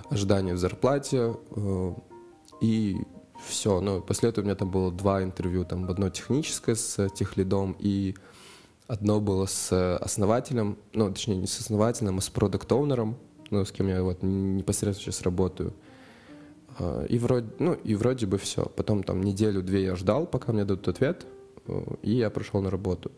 ожидания 0.09 0.53
в 0.53 0.57
зарплате, 0.57 1.35
э, 1.55 1.93
и 2.61 2.97
все. 3.45 3.81
Ну, 3.81 4.01
после 4.01 4.29
этого 4.29 4.43
у 4.43 4.45
меня 4.45 4.55
там 4.55 4.71
было 4.71 4.91
два 4.91 5.23
интервью, 5.23 5.65
там 5.65 5.89
одно 5.89 6.09
техническое 6.09 6.75
с 6.75 7.09
техлидом 7.09 7.75
и 7.79 8.15
одно 8.87 9.19
было 9.19 9.45
с 9.45 9.97
основателем, 9.97 10.77
ну, 10.93 11.11
точнее, 11.11 11.37
не 11.37 11.47
с 11.47 11.59
основателем, 11.59 12.17
а 12.17 12.21
с 12.21 12.29
продукт-оунером, 12.29 13.17
ну, 13.51 13.65
с 13.65 13.71
кем 13.71 13.87
я 13.87 14.03
вот 14.03 14.23
непосредственно 14.23 15.13
сейчас 15.13 15.21
работаю. 15.23 15.73
А, 16.79 17.05
и 17.05 17.17
вроде, 17.17 17.47
ну, 17.59 17.73
и 17.73 17.95
вроде 17.95 18.25
бы 18.25 18.37
все. 18.37 18.65
Потом 18.65 19.03
там 19.03 19.21
неделю-две 19.21 19.83
я 19.83 19.95
ждал, 19.95 20.25
пока 20.25 20.53
мне 20.53 20.65
дадут 20.65 20.87
ответ, 20.87 21.25
э, 21.67 21.83
и 22.01 22.11
я 22.11 22.29
пришел 22.29 22.61
на 22.61 22.69
работу. 22.69 23.11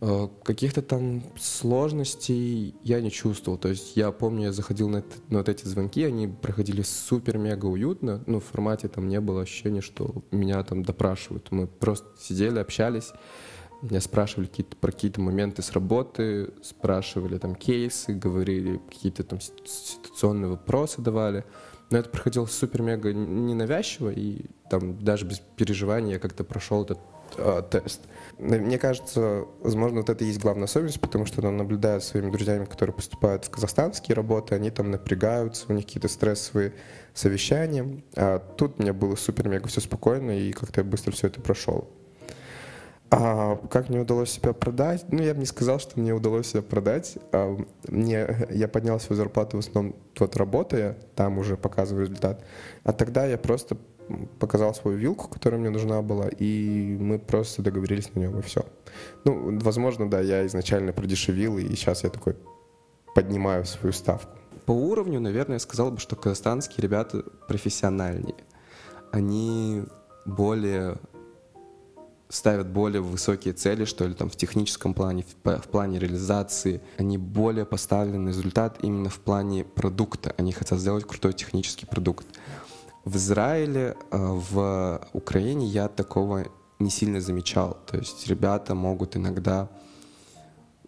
Э, 0.00 0.28
каких-то 0.44 0.80
там 0.82 1.22
сложностей 1.38 2.74
я 2.84 3.00
не 3.00 3.10
чувствовал. 3.10 3.58
То 3.58 3.68
есть 3.68 3.96
я 3.96 4.12
помню, 4.12 4.44
я 4.44 4.52
заходил 4.52 4.88
на, 4.88 5.02
на 5.28 5.38
вот 5.38 5.48
эти 5.48 5.66
звонки, 5.66 6.04
они 6.04 6.28
проходили 6.28 6.82
супер-мега 6.82 7.66
уютно. 7.66 8.22
Ну, 8.26 8.40
в 8.40 8.44
формате 8.44 8.88
там 8.88 9.08
не 9.08 9.20
было 9.20 9.42
ощущения, 9.42 9.80
что 9.80 10.22
меня 10.30 10.62
там 10.62 10.82
допрашивают. 10.82 11.48
Мы 11.50 11.66
просто 11.66 12.06
сидели, 12.20 12.58
общались. 12.58 13.12
Меня 13.80 14.00
спрашивали 14.00 14.46
какие-то, 14.46 14.76
про 14.76 14.90
какие-то 14.90 15.20
моменты 15.20 15.62
с 15.62 15.70
работы, 15.70 16.50
спрашивали 16.62 17.38
там 17.38 17.54
кейсы, 17.54 18.12
говорили 18.12 18.80
какие-то 18.88 19.22
там 19.22 19.38
ситуационные 19.40 20.50
вопросы 20.50 21.00
давали. 21.00 21.44
Но 21.90 21.98
это 21.98 22.10
проходило 22.10 22.46
супер-мега 22.46 23.14
ненавязчиво, 23.14 24.10
и 24.10 24.46
там 24.68 24.98
даже 24.98 25.24
без 25.24 25.38
переживаний 25.38 26.14
я 26.14 26.18
как-то 26.18 26.44
прошел 26.44 26.82
этот 26.82 26.98
э, 27.38 27.62
тест. 27.70 28.02
Мне 28.38 28.78
кажется, 28.78 29.46
возможно, 29.60 30.00
вот 30.00 30.10
это 30.10 30.24
и 30.24 30.26
есть 30.26 30.40
главная 30.40 30.64
особенность, 30.64 31.00
потому 31.00 31.24
что 31.24 31.46
он 31.46 31.56
наблюдает 31.56 32.02
своими 32.02 32.30
друзьями, 32.30 32.66
которые 32.66 32.94
поступают 32.94 33.44
в 33.44 33.50
казахстанские 33.50 34.16
работы, 34.16 34.54
они 34.54 34.70
там 34.70 34.90
напрягаются, 34.90 35.66
у 35.68 35.72
них 35.72 35.86
какие-то 35.86 36.08
стрессовые 36.08 36.74
совещания. 37.14 38.02
А 38.16 38.40
тут 38.40 38.80
мне 38.80 38.92
было 38.92 39.14
супер-мега 39.14 39.68
все 39.68 39.80
спокойно, 39.80 40.32
и 40.38 40.52
как-то 40.52 40.80
я 40.80 40.84
быстро 40.84 41.12
все 41.12 41.28
это 41.28 41.40
прошел. 41.40 41.88
А 43.10 43.56
как 43.70 43.88
мне 43.88 44.00
удалось 44.00 44.30
себя 44.30 44.52
продать? 44.52 45.06
Ну, 45.10 45.22
я 45.22 45.32
бы 45.32 45.40
не 45.40 45.46
сказал, 45.46 45.78
что 45.78 45.98
мне 45.98 46.12
удалось 46.12 46.48
себя 46.48 46.62
продать. 46.62 47.16
А 47.32 47.56
мне, 47.86 48.46
я 48.50 48.68
поднял 48.68 49.00
свою 49.00 49.16
зарплату 49.16 49.56
в 49.56 49.60
основном 49.60 49.96
вот 50.18 50.36
работая, 50.36 50.98
там 51.14 51.38
уже 51.38 51.56
показываю 51.56 52.06
результат. 52.06 52.44
А 52.84 52.92
тогда 52.92 53.24
я 53.24 53.38
просто 53.38 53.78
показал 54.38 54.74
свою 54.74 54.98
вилку, 54.98 55.28
которая 55.28 55.60
мне 55.60 55.70
нужна 55.70 56.02
была, 56.02 56.28
и 56.28 56.96
мы 56.98 57.18
просто 57.18 57.62
договорились 57.62 58.14
на 58.14 58.20
нем, 58.20 58.38
и 58.38 58.42
все. 58.42 58.64
Ну, 59.24 59.58
возможно, 59.60 60.08
да, 60.08 60.20
я 60.20 60.46
изначально 60.46 60.92
продешевил, 60.92 61.58
и 61.58 61.68
сейчас 61.70 62.04
я 62.04 62.10
такой 62.10 62.36
поднимаю 63.14 63.64
свою 63.64 63.92
ставку. 63.92 64.36
По 64.66 64.72
уровню, 64.72 65.20
наверное, 65.20 65.54
я 65.54 65.60
сказал 65.60 65.90
бы, 65.90 65.98
что 65.98 66.16
казахстанские 66.16 66.82
ребята 66.82 67.22
профессиональнее. 67.48 68.36
Они 69.12 69.84
более 70.26 70.98
ставят 72.28 72.68
более 72.68 73.00
высокие 73.00 73.54
цели, 73.54 73.84
что 73.84 74.06
ли, 74.06 74.14
там 74.14 74.28
в 74.28 74.36
техническом 74.36 74.94
плане, 74.94 75.24
в, 75.24 75.58
в 75.58 75.68
плане 75.68 75.98
реализации. 75.98 76.80
Они 76.98 77.18
более 77.18 77.64
поставлены 77.64 78.18
на 78.18 78.28
результат 78.28 78.78
именно 78.82 79.08
в 79.08 79.18
плане 79.18 79.64
продукта. 79.64 80.34
Они 80.36 80.52
хотят 80.52 80.78
сделать 80.78 81.04
крутой 81.04 81.32
технический 81.32 81.86
продукт. 81.86 82.26
В 83.04 83.16
Израиле, 83.16 83.96
э, 84.10 84.16
в 84.18 85.00
Украине 85.12 85.66
я 85.66 85.88
такого 85.88 86.46
не 86.78 86.90
сильно 86.90 87.20
замечал. 87.20 87.78
То 87.86 87.96
есть 87.96 88.26
ребята 88.28 88.74
могут 88.74 89.16
иногда 89.16 89.68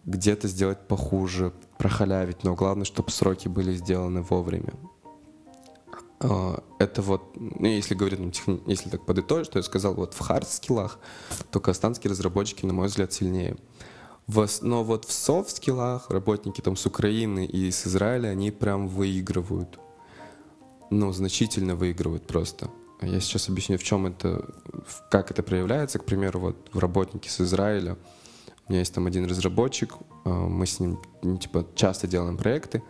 где-то 0.05 0.49
сделать 0.49 0.79
похуже, 0.87 1.53
прохалявить, 1.79 2.45
но 2.45 2.55
главное, 2.55 2.85
чтобы 2.85 3.11
сроки 3.11 3.49
были 3.49 3.73
сделаны 3.73 4.23
вовремя. 4.23 4.73
Э, 6.21 6.59
это 6.79 7.03
вот, 7.03 7.35
ну, 7.37 7.67
если 7.67 7.95
говорить, 7.95 8.21
ну, 8.47 8.61
если 8.67 8.89
так 8.91 9.05
подытожить, 9.07 9.53
то 9.53 9.59
я 9.59 9.63
сказал, 9.63 9.95
вот 9.95 10.15
в 10.15 10.21
хард-скиллах, 10.21 10.99
то 11.51 11.61
казахстанские 11.61 12.11
разработчики, 12.11 12.67
на 12.67 12.73
мой 12.73 12.89
взгляд, 12.89 13.13
сильнее. 13.13 13.57
Но 14.63 14.85
вот 14.85 15.07
в 15.07 15.13
софт-скиллах 15.13 16.09
работники 16.11 16.61
там 16.61 16.77
с 16.77 16.87
Украины 16.87 17.45
и 17.45 17.71
с 17.71 17.87
Израиля, 17.87 18.29
они 18.29 18.51
прям 18.53 18.87
выигрывают 18.87 19.79
ну, 20.91 21.13
значительно 21.13 21.77
выигрывают 21.77 22.27
просто. 22.27 22.71
Я 23.01 23.21
сейчас 23.21 23.49
объясню, 23.49 23.79
в 23.79 23.83
чем 23.83 24.07
это, 24.07 24.45
как 25.11 25.31
это 25.31 25.43
проявляется. 25.43 25.99
К 25.99 26.05
примеру, 26.05 26.41
вот 26.41 26.69
в 26.73 26.79
работнике 26.79 27.31
с 27.31 27.41
Израиля 27.41 27.97
у 28.67 28.73
меня 28.73 28.81
есть 28.81 28.93
там 28.93 29.07
один 29.07 29.25
разработчик, 29.25 29.95
э, 30.25 30.29
мы 30.29 30.67
с 30.67 30.79
ним 30.81 31.01
ну, 31.23 31.39
типа 31.39 31.67
часто 31.75 32.07
делаем 32.07 32.37
проекты, 32.37 32.83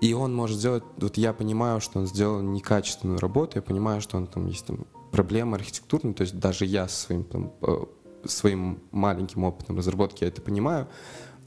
и 0.00 0.12
он 0.12 0.34
может 0.34 0.58
сделать, 0.58 0.84
вот 0.98 1.16
я 1.16 1.32
понимаю, 1.32 1.80
что 1.80 1.98
он 1.98 2.06
сделал 2.06 2.40
некачественную 2.42 3.18
работу, 3.18 3.52
я 3.56 3.62
понимаю, 3.62 4.00
что 4.00 4.16
он 4.18 4.26
там 4.26 4.46
есть 4.46 4.66
там 4.66 4.86
проблемы 5.10 5.56
архитектурные, 5.56 6.14
то 6.14 6.22
есть 6.22 6.38
даже 6.38 6.66
я 6.66 6.88
своим 6.88 7.24
там, 7.24 7.52
э, 7.62 7.84
своим 8.24 8.82
маленьким 8.90 9.44
опытом 9.44 9.76
разработки 9.76 10.24
я 10.24 10.28
это 10.28 10.42
понимаю, 10.42 10.88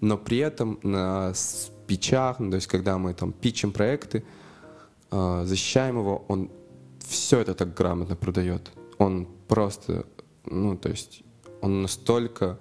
но 0.02 0.18
при 0.18 0.38
этом 0.38 0.80
на 0.82 1.34
спичах, 1.36 2.40
ну, 2.40 2.50
то 2.50 2.56
есть 2.56 2.68
когда 2.68 2.98
мы 2.98 3.14
там 3.14 3.32
пичем 3.34 3.72
проекты, 3.72 4.24
э, 5.12 5.44
защищаем 5.46 6.00
его, 6.00 6.26
он 6.28 6.50
все 7.08 7.40
это 7.40 7.54
так 7.54 7.74
грамотно 7.74 8.16
продает. 8.16 8.72
Он 8.98 9.28
просто, 9.48 10.06
ну, 10.46 10.78
то 10.78 10.90
есть 10.90 11.24
он 11.62 11.82
настолько 11.82 12.60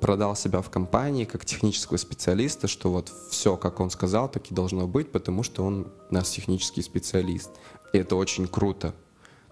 продал 0.00 0.36
себя 0.36 0.62
в 0.62 0.70
компании 0.70 1.24
как 1.24 1.44
технического 1.44 1.96
специалиста, 1.96 2.68
что 2.68 2.90
вот 2.90 3.12
все, 3.30 3.56
как 3.56 3.80
он 3.80 3.90
сказал, 3.90 4.28
так 4.28 4.50
и 4.50 4.54
должно 4.54 4.86
быть, 4.86 5.10
потому 5.10 5.42
что 5.42 5.64
он 5.64 5.92
у 6.10 6.14
нас 6.14 6.30
технический 6.30 6.82
специалист. 6.82 7.50
И 7.92 7.98
это 7.98 8.16
очень 8.16 8.46
круто. 8.46 8.94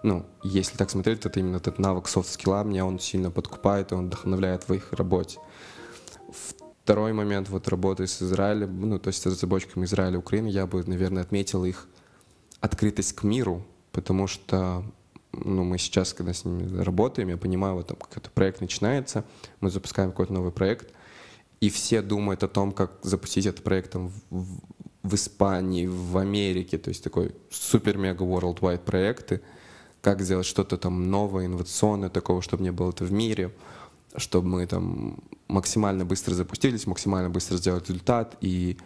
Ну, 0.03 0.25
если 0.43 0.77
так 0.77 0.89
смотреть, 0.89 1.21
то 1.21 1.29
это 1.29 1.39
именно 1.39 1.57
этот 1.57 1.79
навык 1.79 2.07
софт-скилла, 2.07 2.63
меня 2.63 2.85
он 2.85 2.99
сильно 2.99 3.31
подкупает, 3.31 3.91
и 3.91 3.95
он 3.95 4.07
вдохновляет 4.07 4.69
в 4.69 4.73
их 4.73 4.93
работе. 4.93 5.39
Второй 6.83 7.13
момент 7.13 7.49
вот 7.49 7.67
работы 7.67 8.07
с 8.07 8.21
Израилем, 8.21 8.89
ну, 8.89 8.99
то 8.99 9.07
есть 9.07 9.21
с 9.21 9.25
разработчиками 9.25 9.85
Израиля 9.85 10.15
и 10.15 10.19
Украины, 10.19 10.47
я 10.47 10.65
бы, 10.65 10.83
наверное, 10.85 11.23
отметил 11.23 11.65
их 11.65 11.87
открытость 12.61 13.13
к 13.13 13.23
миру, 13.23 13.65
потому 13.91 14.27
что 14.27 14.85
ну, 15.43 15.63
мы 15.63 15.77
сейчас, 15.77 16.13
когда 16.13 16.33
с 16.33 16.45
ними 16.45 16.81
работаем, 16.81 17.29
я 17.29 17.37
понимаю, 17.37 17.75
вот 17.75 17.87
там 17.87 17.97
какой-то 17.97 18.29
проект 18.29 18.61
начинается, 18.61 19.23
мы 19.61 19.69
запускаем 19.69 20.11
какой-то 20.11 20.33
новый 20.33 20.51
проект, 20.51 20.93
и 21.59 21.69
все 21.69 22.01
думают 22.01 22.43
о 22.43 22.47
том, 22.47 22.71
как 22.71 22.91
запустить 23.01 23.45
этот 23.45 23.63
проект 23.63 23.91
там, 23.91 24.11
в, 24.29 24.59
в 25.03 25.15
Испании, 25.15 25.87
в 25.87 26.17
Америке, 26.17 26.77
то 26.77 26.89
есть 26.89 27.03
такой 27.03 27.35
супер-мега 27.49 28.23
worldwide 28.23 28.79
проекты, 28.79 29.41
как 30.01 30.21
сделать 30.21 30.45
что-то 30.45 30.77
там 30.77 31.09
новое, 31.09 31.45
инновационное, 31.47 32.09
такого, 32.09 32.41
чтобы 32.41 32.63
не 32.63 32.71
было 32.71 32.91
это 32.91 33.03
в 33.03 33.11
мире, 33.11 33.53
чтобы 34.15 34.47
мы 34.47 34.67
там 34.67 35.19
максимально 35.47 36.05
быстро 36.05 36.33
запустились, 36.33 36.87
максимально 36.87 37.29
быстро 37.29 37.57
сделали 37.57 37.83
результат 37.83 38.37
и 38.41 38.77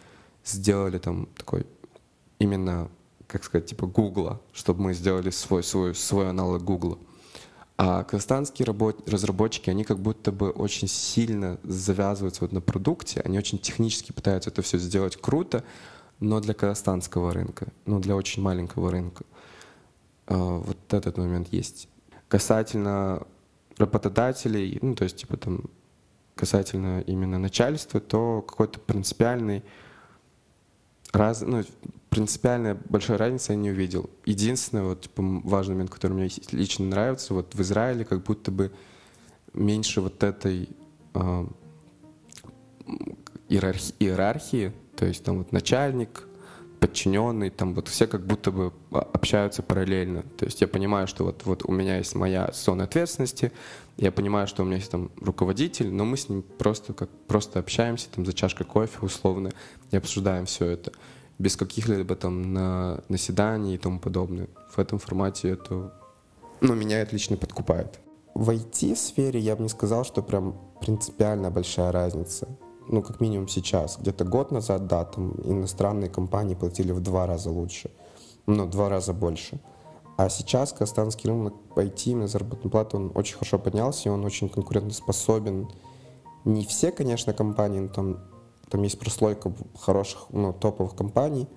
сделали 0.44 0.98
там 0.98 1.28
такой 1.38 1.66
именно 2.40 2.90
как 3.32 3.46
сказать, 3.46 3.68
типа 3.68 3.88
Гугла, 3.88 4.42
чтобы 4.52 4.82
мы 4.82 4.94
сделали 4.94 5.30
свой, 5.30 5.64
свой, 5.64 5.96
свой 5.96 6.30
аналог 6.30 6.64
Гугла. 6.64 6.98
А 7.78 8.04
казахстанские 8.04 8.66
работ, 8.66 9.10
разработчики, 9.10 9.70
они 9.70 9.86
как 9.86 10.00
будто 10.00 10.32
бы 10.32 10.50
очень 10.50 10.88
сильно 10.88 11.58
завязываются 11.64 12.42
вот 12.42 12.52
на 12.52 12.62
продукте, 12.62 13.22
они 13.22 13.38
очень 13.38 13.58
технически 13.58 14.12
пытаются 14.12 14.50
это 14.50 14.62
все 14.62 14.78
сделать 14.78 15.16
круто, 15.16 15.64
но 16.20 16.42
для 16.42 16.54
казахстанского 16.54 17.34
рынка, 17.34 17.68
ну 17.86 18.00
для 18.00 18.16
очень 18.16 18.44
маленького 18.44 18.92
рынка. 18.92 19.24
вот 20.28 20.78
этот 20.94 21.18
момент 21.18 21.48
есть. 21.52 21.88
Касательно 22.28 23.26
работодателей, 23.78 24.78
ну, 24.82 24.94
то 24.94 25.06
есть, 25.06 25.18
типа, 25.18 25.38
там, 25.38 25.64
касательно 26.36 27.02
именно 27.02 27.40
начальства, 27.40 28.00
то 28.00 28.42
какой-то 28.42 28.80
принципиальный 28.80 29.64
раз, 31.14 31.42
ну, 31.42 31.64
принципиальная 32.12 32.78
большая 32.90 33.18
разница 33.18 33.54
я 33.54 33.58
не 33.58 33.72
увидел. 33.72 34.10
Единственное, 34.26 34.84
вот, 34.84 35.02
типа, 35.04 35.24
важный 35.46 35.76
момент, 35.76 35.92
который 35.92 36.12
мне 36.12 36.30
лично 36.52 36.86
нравится, 36.86 37.34
вот 37.34 37.56
в 37.56 37.62
Израиле 37.62 38.04
как 38.04 38.24
будто 38.24 38.52
бы 38.52 38.72
меньше 39.54 40.02
вот 40.02 40.22
этой 40.22 40.68
э, 41.14 41.46
иерархии, 43.48 43.96
иерархии, 44.00 44.74
то 44.98 45.06
есть 45.06 45.24
там 45.24 45.38
вот 45.38 45.54
начальник, 45.54 46.28
подчиненный, 46.82 47.50
там 47.50 47.76
вот 47.76 47.88
все 47.88 48.08
как 48.08 48.26
будто 48.28 48.52
бы 48.52 48.74
общаются 48.92 49.64
параллельно. 49.64 50.24
То 50.38 50.46
есть 50.46 50.60
я 50.60 50.68
понимаю, 50.68 51.08
что 51.08 51.24
вот, 51.24 51.46
вот 51.46 51.64
у 51.64 51.72
меня 51.72 51.98
есть 51.98 52.14
моя 52.16 52.52
зона 52.54 52.84
ответственности, 52.84 53.54
я 53.96 54.12
понимаю, 54.12 54.48
что 54.48 54.64
у 54.64 54.66
меня 54.66 54.78
есть 54.78 54.92
там 54.92 55.12
руководитель, 55.22 55.90
но 55.90 56.04
мы 56.04 56.18
с 56.18 56.28
ним 56.28 56.42
просто 56.42 56.92
как 56.94 57.10
просто 57.28 57.60
общаемся 57.60 58.10
там 58.10 58.26
за 58.26 58.34
чашкой 58.34 58.66
кофе 58.66 59.00
условно 59.02 59.52
и 59.92 59.96
обсуждаем 59.96 60.46
все 60.46 60.66
это 60.66 60.92
без 61.42 61.56
каких-либо 61.56 62.16
там 62.16 62.54
на 62.54 63.04
наседаний 63.10 63.76
и 63.76 63.78
тому 63.78 64.00
подобное. 64.00 64.48
В 64.70 64.80
этом 64.80 65.00
формате 65.00 65.50
это, 65.50 65.92
ну, 66.62 66.76
меня 66.76 67.02
это 67.02 67.14
лично 67.14 67.36
подкупает. 67.36 68.00
В 68.36 68.50
IT-сфере 68.52 69.40
я 69.40 69.56
бы 69.56 69.64
не 69.64 69.70
сказал, 69.70 70.06
что 70.06 70.22
прям 70.22 70.56
принципиально 70.80 71.50
большая 71.50 71.92
разница. 71.92 72.48
Ну, 72.88 73.02
как 73.02 73.20
минимум 73.20 73.48
сейчас. 73.48 73.98
Где-то 73.98 74.24
год 74.24 74.52
назад, 74.52 74.88
да, 74.88 75.04
там 75.04 75.32
иностранные 75.44 76.10
компании 76.10 76.56
платили 76.56 76.92
в 76.92 77.00
два 77.00 77.26
раза 77.26 77.50
лучше. 77.50 77.90
Ну, 78.46 78.68
два 78.68 78.90
раза 78.90 79.14
больше. 79.14 79.60
А 80.18 80.30
сейчас 80.30 80.72
казахстанский 80.72 81.30
рынок 81.30 81.56
IT, 81.76 82.16
на 82.16 82.28
заработную 82.28 82.70
плату, 82.70 82.98
он 82.98 83.12
очень 83.16 83.36
хорошо 83.36 83.58
поднялся, 83.58 84.10
и 84.10 84.12
он 84.12 84.24
очень 84.26 84.50
конкурентоспособен. 84.50 85.70
Не 86.46 86.66
все, 86.66 86.92
конечно, 86.92 87.34
компании, 87.34 87.80
но 87.80 87.88
там, 87.88 88.20
там 88.72 88.82
есть 88.84 88.98
прослойка 88.98 89.54
хороших, 89.80 90.28
ну, 90.32 90.54
топовых 90.54 90.96
компаний 90.96 91.48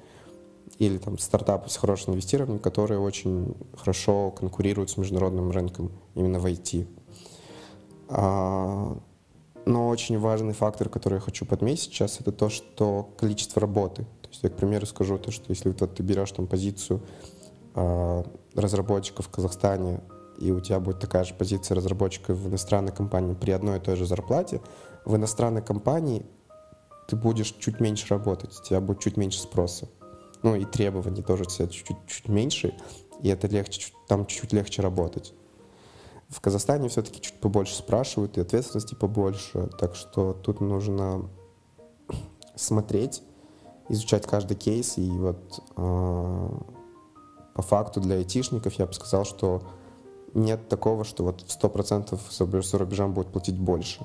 или 0.79 0.99
там 0.99 1.17
стартапов 1.19 1.71
с 1.71 1.77
хорошим 1.77 2.15
инвестированием, 2.15 2.59
которые 2.59 2.99
очень 2.99 3.55
хорошо 3.77 4.33
конкурируют 4.33 4.91
с 4.91 4.97
международным 4.97 5.53
рынком 5.53 5.93
именно 6.17 6.41
в 6.41 6.47
IT. 6.47 6.89
А, 8.09 8.99
но 9.65 9.89
очень 9.89 10.19
важный 10.19 10.55
фактор, 10.55 10.89
который 10.89 11.15
я 11.15 11.21
хочу 11.21 11.47
подметить 11.47 11.85
сейчас, 11.85 12.21
это 12.21 12.33
то, 12.33 12.49
что 12.49 13.11
количество 13.17 13.61
работы. 13.61 14.03
То 14.23 14.29
есть 14.31 14.43
я, 14.43 14.51
к 14.51 14.57
примеру, 14.57 14.85
скажу 14.87 15.17
то, 15.17 15.31
что 15.31 15.45
если 15.49 15.69
вот 15.69 15.95
ты 15.95 16.03
берешь 16.03 16.33
там 16.33 16.49
позицию 16.49 17.01
а, 17.75 18.25
разработчиков 18.55 19.27
в 19.27 19.31
Казахстане, 19.31 20.01
и 20.41 20.51
у 20.51 20.61
тебя 20.61 20.81
будет 20.81 20.99
такая 20.99 21.23
же 21.23 21.35
позиция 21.35 21.77
разработчика 21.77 22.35
в 22.35 22.49
иностранной 22.49 22.93
компании 22.93 23.35
при 23.35 23.53
одной 23.53 23.79
и 23.79 23.81
той 23.81 23.95
же 23.95 24.05
зарплате, 24.05 24.61
в 25.05 25.15
иностранной 25.15 25.62
компании 25.62 26.27
ты 27.07 27.16
будешь 27.16 27.52
чуть 27.52 27.80
меньше 27.80 28.09
работать, 28.09 28.59
у 28.59 28.64
тебя 28.64 28.80
будет 28.80 29.00
чуть 29.00 29.16
меньше 29.16 29.40
спроса. 29.40 29.88
Ну 30.42 30.55
и 30.55 30.64
требований 30.64 31.22
тоже 31.22 31.44
чуть-чуть 31.44 31.96
чуть 32.07 32.28
меньше, 32.28 32.74
и 33.22 33.28
это 33.28 33.46
легче, 33.46 33.92
там 34.09 34.26
чуть-чуть 34.26 34.52
легче 34.52 34.82
работать. 34.82 35.34
В 36.28 36.40
Казахстане 36.40 36.88
все-таки 36.88 37.20
чуть 37.20 37.40
побольше 37.40 37.74
спрашивают, 37.74 38.36
и 38.36 38.40
ответственности 38.40 38.94
побольше, 38.94 39.68
так 39.78 39.94
что 39.94 40.32
тут 40.32 40.61
нужно 40.61 41.28
смотреть, 42.57 43.22
изучать 43.88 44.26
каждый 44.26 44.57
кейс, 44.57 44.98
и 44.98 45.09
вот 45.11 45.62
э, 45.76 46.48
по 47.55 47.62
факту 47.62 48.00
для 48.00 48.16
айтишников 48.16 48.74
я 48.74 48.86
бы 48.86 48.92
сказал, 48.92 49.24
что 49.24 49.62
нет 50.34 50.68
такого, 50.68 51.05
что 51.05 51.24
вот 51.24 51.42
в 51.42 51.64
100% 51.64 52.62
за 52.62 52.78
рубежам 52.78 53.14
будет 53.14 53.28
платить 53.28 53.59
больше. 53.59 54.05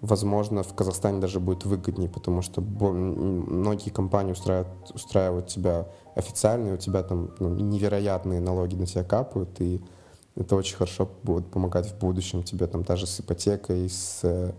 Возможно, 0.00 0.62
в 0.62 0.74
Казахстане 0.74 1.20
даже 1.20 1.40
будет 1.40 1.64
выгоднее, 1.66 2.08
потому 2.08 2.40
что 2.40 2.62
многие 2.62 3.90
компании 3.90 4.32
устраивают, 4.32 4.90
устраивают 4.94 5.48
тебя 5.48 5.88
официально, 6.14 6.68
и 6.68 6.72
у 6.72 6.76
тебя 6.78 7.02
там 7.02 7.30
ну, 7.38 7.50
невероятные 7.50 8.40
налоги 8.40 8.76
на 8.76 8.86
тебя 8.86 9.04
капают, 9.04 9.60
и 9.60 9.82
это 10.36 10.56
очень 10.56 10.76
хорошо 10.76 11.10
будет 11.22 11.50
помогать 11.50 11.86
в 11.86 11.98
будущем 11.98 12.42
тебе 12.42 12.66
там 12.66 12.82
даже 12.82 13.06
с 13.06 13.20
ипотекой, 13.20 13.90
с 13.90 14.20
э, 14.22 14.52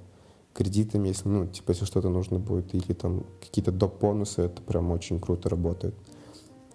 кредитами, 0.53 1.07
если, 1.07 1.27
ну, 1.27 1.47
типа, 1.47 1.71
если 1.71 1.85
что-то 1.85 2.09
нужно 2.09 2.37
будет, 2.37 2.75
или 2.75 2.93
там 2.93 3.25
какие-то 3.39 3.71
доп. 3.71 3.99
бонусы, 3.99 4.43
это 4.43 4.61
прям 4.61 4.91
очень 4.91 5.19
круто 5.19 5.49
работает. 5.49 5.95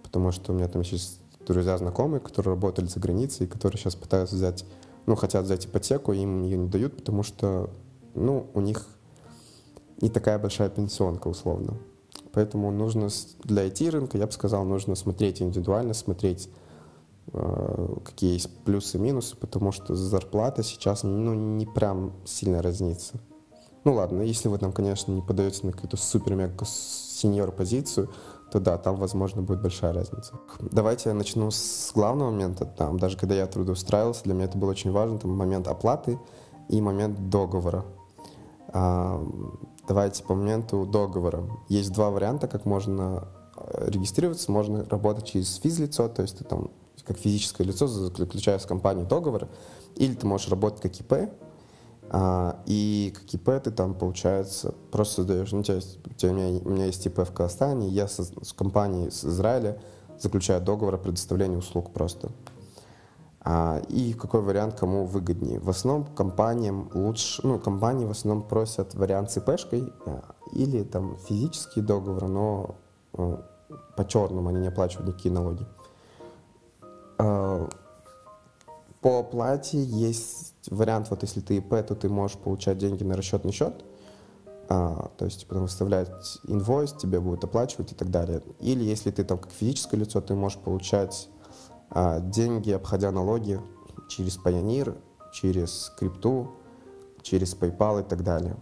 Потому 0.03 0.31
что 0.31 0.51
у 0.51 0.55
меня 0.55 0.67
там 0.67 0.83
сейчас 0.83 1.19
друзья, 1.47 1.77
знакомые, 1.77 2.19
которые 2.19 2.55
работали 2.55 2.87
за 2.87 2.99
границей, 2.99 3.47
которые 3.47 3.79
сейчас 3.79 3.95
пытаются 3.95 4.35
взять, 4.35 4.65
ну, 5.05 5.15
хотят 5.15 5.45
взять 5.45 5.65
ипотеку, 5.65 6.13
им 6.13 6.43
ее 6.43 6.57
не 6.57 6.67
дают, 6.67 6.97
потому 6.97 7.23
что, 7.23 7.69
ну, 8.15 8.47
у 8.53 8.61
них 8.61 8.87
не 10.01 10.09
такая 10.09 10.39
большая 10.39 10.69
пенсионка, 10.69 11.27
условно. 11.27 11.77
Поэтому 12.33 12.71
нужно 12.71 13.09
для 13.43 13.67
IT-рынка, 13.67 14.17
я 14.17 14.27
бы 14.27 14.31
сказал, 14.31 14.63
нужно 14.63 14.95
смотреть 14.95 15.41
индивидуально, 15.41 15.93
смотреть, 15.93 16.49
э, 17.33 17.95
какие 18.05 18.33
есть 18.33 18.63
плюсы 18.63 18.97
и 18.97 19.01
минусы, 19.01 19.35
потому 19.35 19.71
что 19.71 19.95
зарплата 19.95 20.61
сейчас, 20.61 21.03
ну, 21.03 21.33
не 21.33 21.65
прям 21.65 22.13
сильно 22.25 22.61
разнится. 22.61 23.19
Ну 23.83 23.93
ладно, 23.93 24.21
если 24.21 24.49
вы 24.49 24.57
там, 24.57 24.73
конечно, 24.73 25.11
не 25.11 25.21
подаете 25.21 25.65
на 25.65 25.71
какую-то 25.71 25.97
супер-мега 25.97 26.65
сеньор 26.65 27.51
позицию, 27.51 28.09
то 28.51 28.59
да, 28.59 28.77
там, 28.77 28.97
возможно, 28.97 29.41
будет 29.41 29.61
большая 29.61 29.93
разница. 29.93 30.33
Давайте 30.59 31.09
я 31.09 31.15
начну 31.15 31.51
с 31.51 31.91
главного 31.93 32.31
момента. 32.31 32.65
Там, 32.65 32.99
даже 32.99 33.17
когда 33.17 33.35
я 33.35 33.47
трудоустраивался, 33.47 34.23
для 34.23 34.33
меня 34.33 34.45
это 34.45 34.57
было 34.57 34.71
очень 34.71 34.91
важно, 34.91 35.19
там, 35.19 35.31
момент 35.31 35.67
оплаты 35.67 36.19
и 36.69 36.81
момент 36.81 37.29
договора. 37.29 37.85
А, 38.69 39.23
давайте 39.87 40.23
по 40.23 40.35
моменту 40.35 40.85
договора. 40.85 41.43
Есть 41.69 41.93
два 41.93 42.09
варианта, 42.09 42.47
как 42.47 42.65
можно 42.65 43.27
э, 43.55 43.89
регистрироваться. 43.89 44.51
Можно 44.51 44.85
работать 44.85 45.25
через 45.25 45.55
физлицо, 45.55 46.09
то 46.09 46.21
есть 46.21 46.37
ты 46.37 46.43
там 46.43 46.71
как 47.05 47.17
физическое 47.17 47.63
лицо 47.63 47.87
заключая 47.87 48.59
с 48.59 48.65
компанией 48.65 49.05
договор, 49.05 49.47
или 49.95 50.13
ты 50.13 50.27
можешь 50.27 50.49
работать 50.49 50.81
как 50.81 50.99
ИП, 50.99 51.31
а, 52.09 52.61
и 52.65 53.13
как 53.15 53.33
ИП 53.33 53.63
ты 53.63 53.71
там, 53.71 53.93
получается, 53.93 54.73
просто 54.91 55.15
создаешь, 55.15 55.51
ну, 55.51 55.59
у, 55.59 55.63
тебя, 55.63 55.79
у, 56.29 56.33
меня, 56.33 56.61
у 56.63 56.69
меня 56.69 56.85
есть 56.85 57.05
ИП 57.05 57.19
в 57.19 57.33
Казахстане, 57.33 57.87
я 57.87 58.07
со, 58.07 58.23
с 58.23 58.53
компанией 58.53 59.09
с 59.09 59.23
Израиля 59.23 59.79
заключаю 60.19 60.61
договор 60.61 60.95
о 60.95 60.97
предоставлении 60.97 61.55
услуг 61.55 61.93
просто. 61.93 62.31
А, 63.49 63.79
и 63.87 64.11
какой 64.11 64.41
вариант 64.41 64.77
кому 64.77 65.05
выгоднее? 65.05 65.61
В 65.61 65.69
основном 65.69 66.03
компаниям 66.13 66.91
лучше, 66.93 67.39
ну, 67.47 67.57
компании 67.59 68.03
в 68.03 68.11
основном 68.11 68.45
просят 68.45 68.93
вариант 68.93 69.31
с 69.31 69.37
ИПшкой 69.37 69.93
а, 70.05 70.35
или 70.51 70.83
там 70.83 71.15
физический 71.15 71.79
договор, 71.79 72.27
но 72.27 72.75
а, 73.13 73.41
по 73.95 74.05
черному 74.05 74.49
они 74.49 74.59
не 74.59 74.67
оплачивают 74.67 75.07
никакие 75.07 75.33
налоги. 75.33 75.65
А, 77.19 77.69
по 78.99 79.19
оплате 79.19 79.81
есть 79.81 80.53
вариант, 80.69 81.09
вот 81.09 81.21
если 81.21 81.39
ты 81.39 81.55
ИП, 81.55 81.69
то 81.87 81.95
ты 81.95 82.09
можешь 82.09 82.37
получать 82.37 82.77
деньги 82.79 83.05
на 83.05 83.15
расчетный 83.15 83.53
счет, 83.53 83.85
а, 84.67 85.09
то 85.17 85.23
есть 85.23 85.47
потом 85.47 85.63
выставлять 85.63 86.09
инвойс, 86.49 86.91
тебе 86.91 87.21
будут 87.21 87.45
оплачивать 87.45 87.93
и 87.93 87.95
так 87.95 88.11
далее. 88.11 88.41
Или 88.59 88.83
если 88.83 89.09
ты 89.09 89.23
там 89.23 89.37
как 89.37 89.53
физическое 89.53 89.95
лицо, 89.95 90.19
ты 90.19 90.35
можешь 90.35 90.59
получать 90.59 91.29
деньги, 91.93 92.71
обходя 92.71 93.11
налоги 93.11 93.59
через 94.09 94.37
Payoneer, 94.37 94.97
через 95.31 95.91
крипту, 95.97 96.51
через 97.21 97.55
PayPal 97.55 98.01
и 98.01 98.03
так 98.03 98.23
далее. 98.23 98.55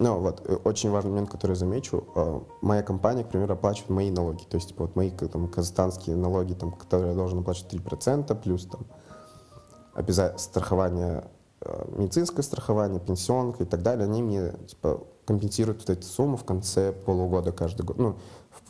Ну 0.00 0.18
вот, 0.18 0.42
э, 0.44 0.56
очень 0.64 0.90
важный 0.90 1.10
момент, 1.12 1.30
который 1.30 1.52
я 1.52 1.56
замечу. 1.56 2.04
А, 2.16 2.42
моя 2.62 2.82
компания, 2.82 3.22
к 3.22 3.28
примеру, 3.28 3.54
оплачивает 3.54 3.90
мои 3.90 4.10
налоги. 4.10 4.42
То 4.44 4.56
есть 4.56 4.68
типа, 4.68 4.84
вот 4.84 4.96
мои 4.96 5.10
там, 5.10 5.48
казахстанские 5.48 6.16
налоги, 6.16 6.54
там, 6.54 6.72
которые 6.72 7.10
я 7.10 7.14
должен 7.14 7.40
оплачивать 7.40 7.74
3%, 7.74 8.34
плюс 8.34 8.66
там 8.66 8.86
обязательно 9.94 10.38
страхование, 10.38 11.30
э, 11.60 11.84
медицинское 11.96 12.42
страхование, 12.42 12.98
пенсионка 12.98 13.62
и 13.62 13.66
так 13.66 13.82
далее, 13.82 14.04
они 14.04 14.22
мне 14.22 14.52
типа, 14.66 15.04
компенсируют 15.26 15.78
вот 15.80 15.90
эту 15.90 16.06
сумму 16.06 16.36
в 16.36 16.44
конце 16.44 16.92
полугода 16.92 17.52
каждый 17.52 17.86
год. 17.86 17.96
Ну, 17.96 18.16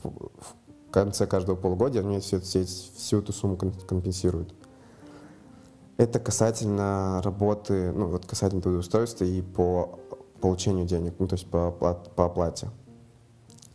в, 0.02 0.10
в 0.10 0.54
конце 0.94 1.26
каждого 1.26 1.56
полугодия 1.56 2.02
они 2.02 2.20
все, 2.20 2.38
все, 2.40 2.64
всю 2.64 3.18
эту 3.18 3.32
сумму 3.32 3.56
компенсируют. 3.56 4.54
Это 5.96 6.20
касательно 6.20 7.20
работы, 7.22 7.92
ну 7.92 8.06
вот 8.06 8.26
касательно 8.26 8.62
трудоустройства 8.62 9.24
и 9.24 9.42
по 9.42 9.98
получению 10.40 10.86
денег, 10.86 11.14
ну 11.18 11.26
то 11.26 11.34
есть 11.34 11.50
по, 11.50 11.70
по 11.70 12.24
оплате. 12.24 12.68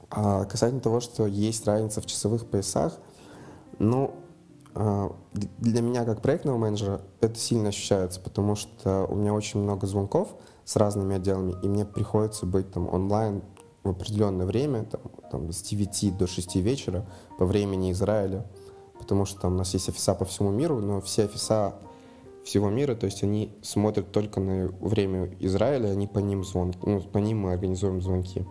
А 0.09 0.45
касательно 0.45 0.81
того, 0.81 1.01
что 1.01 1.25
есть 1.27 1.67
разница 1.67 2.01
в 2.01 2.05
часовых 2.05 2.45
поясах, 2.47 2.97
ну, 3.77 4.15
а, 4.73 5.13
для 5.33 5.81
меня, 5.81 6.05
как 6.05 6.21
проектного 6.21 6.57
менеджера, 6.57 7.01
это 7.21 7.37
сильно 7.37 7.69
ощущается, 7.69 8.19
потому 8.19 8.55
что 8.55 9.05
у 9.05 9.15
меня 9.15 9.33
очень 9.33 9.61
много 9.61 9.87
звонков 9.87 10.35
с 10.65 10.75
разными 10.77 11.15
отделами, 11.15 11.55
и 11.61 11.67
мне 11.67 11.85
приходится 11.85 12.45
быть 12.45 12.71
там 12.71 12.87
онлайн 12.87 13.43
в 13.93 13.95
определенное 13.95 14.45
время, 14.45 14.85
там, 14.85 15.01
там, 15.31 15.51
с 15.51 15.61
9 15.61 16.17
до 16.17 16.27
6 16.27 16.55
вечера 16.57 17.05
по 17.37 17.45
времени 17.45 17.91
Израиля. 17.91 18.45
потому 18.99 19.25
что 19.25 19.39
там 19.39 19.53
у 19.53 19.57
нас 19.57 19.73
есть 19.73 19.89
офиса 19.89 20.13
по 20.13 20.25
всему 20.25 20.51
миру, 20.51 20.79
но 20.79 20.99
все 21.01 21.25
офиса 21.25 21.73
всего 22.43 22.69
мира, 22.69 22.95
то 22.95 23.05
есть 23.05 23.23
они 23.23 23.53
смотрят 23.61 24.11
только 24.11 24.39
на 24.39 24.67
время 24.79 25.31
Израиля, 25.39 25.89
они 25.89 26.07
по 26.07 26.19
ним 26.19 26.43
звонки, 26.43 26.79
ну, 26.83 27.01
по 27.01 27.17
ним 27.17 27.39
мы 27.39 27.53
организуем 27.53 28.01
звонки. 28.01 28.45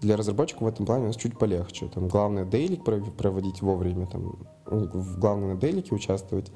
Для 0.00 0.16
разработчиков 0.16 0.62
в 0.62 0.66
этом 0.66 0.86
плане 0.86 1.04
у 1.04 1.06
нас 1.08 1.16
чуть 1.16 1.38
полегче. 1.38 1.88
Там 1.88 2.08
главное 2.08 2.44
дейлик 2.44 2.84
проводить 2.84 3.62
вовремя, 3.62 4.06
там, 4.06 4.38
ну, 4.70 4.88
главное 5.18 5.54
на 5.54 5.60
дейлике 5.60 5.94
участвовать, 5.94 6.50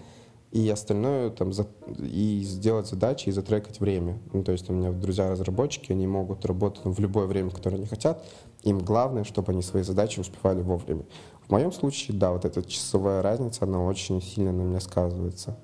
и 0.56 0.70
остальное 0.70 1.28
там 1.28 1.52
за, 1.52 1.66
и 1.98 2.40
сделать 2.42 2.86
задачи 2.86 3.28
и 3.28 3.32
затрекать 3.32 3.78
время. 3.78 4.18
Ну, 4.32 4.42
то 4.42 4.52
есть 4.52 4.70
у 4.70 4.72
меня 4.72 4.90
друзья 4.90 5.28
разработчики, 5.30 5.92
они 5.92 6.06
могут 6.06 6.46
работать 6.46 6.80
в 6.82 6.98
любое 6.98 7.26
время, 7.26 7.50
которое 7.50 7.76
они 7.76 7.84
хотят. 7.84 8.24
Им 8.62 8.78
главное, 8.78 9.24
чтобы 9.24 9.52
они 9.52 9.60
свои 9.60 9.82
задачи 9.82 10.18
успевали 10.18 10.62
вовремя. 10.62 11.04
В 11.46 11.50
моем 11.50 11.72
случае, 11.72 12.16
да, 12.16 12.32
вот 12.32 12.46
эта 12.46 12.62
часовая 12.62 13.20
разница, 13.20 13.66
она 13.66 13.82
очень 13.82 14.22
сильно 14.22 14.50
на 14.50 14.62
меня 14.62 14.80
сказывается. 14.80 15.58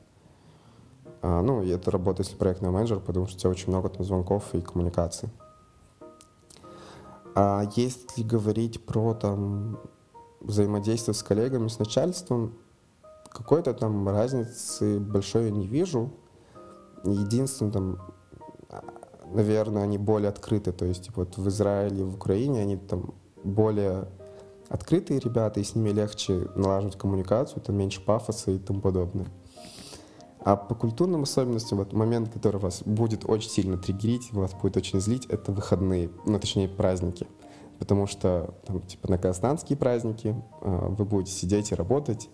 А, 1.22 1.40
ну, 1.40 1.62
и 1.62 1.70
это 1.70 1.90
работа, 1.90 2.22
если 2.22 2.36
проектный 2.36 2.68
менеджер, 2.68 3.00
потому 3.00 3.26
что 3.26 3.36
у 3.36 3.38
тебя 3.38 3.50
очень 3.50 3.68
много 3.70 3.88
там 3.88 4.04
звонков 4.04 4.54
и 4.54 4.60
коммуникаций. 4.60 5.30
А 7.34 7.64
если 7.76 8.22
говорить 8.22 8.84
про 8.84 9.14
там 9.14 9.78
взаимодействие 10.40 11.14
с 11.14 11.22
коллегами, 11.22 11.68
с 11.68 11.78
начальством, 11.78 12.58
какой-то 13.32 13.74
там 13.74 14.08
разницы 14.08 15.00
большой 15.00 15.44
я 15.44 15.50
не 15.50 15.66
вижу. 15.66 16.10
Единственное, 17.04 17.72
там, 17.72 17.98
наверное, 19.32 19.82
они 19.82 19.98
более 19.98 20.28
открыты. 20.28 20.72
То 20.72 20.84
есть 20.84 21.10
вот 21.16 21.36
в 21.36 21.48
Израиле, 21.48 22.04
в 22.04 22.14
Украине 22.14 22.60
они 22.60 22.76
там 22.76 23.14
более 23.42 24.08
открытые 24.68 25.20
ребята, 25.20 25.60
и 25.60 25.64
с 25.64 25.74
ними 25.74 25.90
легче 25.90 26.48
налаживать 26.54 26.96
коммуникацию, 26.96 27.60
там 27.62 27.76
меньше 27.76 28.00
пафоса 28.00 28.50
и 28.52 28.58
тому 28.58 28.80
подобное. 28.80 29.26
А 30.44 30.56
по 30.56 30.74
культурным 30.74 31.22
особенностям, 31.22 31.78
вот 31.78 31.92
момент, 31.92 32.32
который 32.32 32.60
вас 32.60 32.82
будет 32.82 33.28
очень 33.28 33.50
сильно 33.50 33.76
триггерить, 33.76 34.32
вас 34.32 34.54
будет 34.54 34.76
очень 34.76 35.00
злить, 35.00 35.26
это 35.26 35.52
выходные, 35.52 36.10
ну, 36.26 36.38
точнее, 36.38 36.68
праздники. 36.68 37.26
Потому 37.78 38.06
что, 38.06 38.54
там, 38.66 38.80
типа, 38.80 39.10
на 39.10 39.18
казахстанские 39.18 39.76
праздники 39.76 40.34
э, 40.62 40.86
вы 40.88 41.04
будете 41.04 41.32
сидеть 41.32 41.70
и 41.70 41.74
работать, 41.74 42.28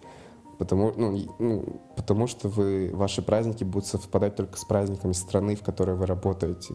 потому, 0.58 0.92
ну, 0.96 1.18
ну, 1.38 1.80
потому 1.96 2.26
что 2.26 2.48
вы, 2.48 2.90
ваши 2.92 3.22
праздники 3.22 3.64
будут 3.64 3.86
совпадать 3.86 4.36
только 4.36 4.58
с 4.58 4.64
праздниками 4.64 5.12
страны, 5.12 5.56
в 5.56 5.62
которой 5.62 5.96
вы 5.96 6.06
работаете. 6.06 6.74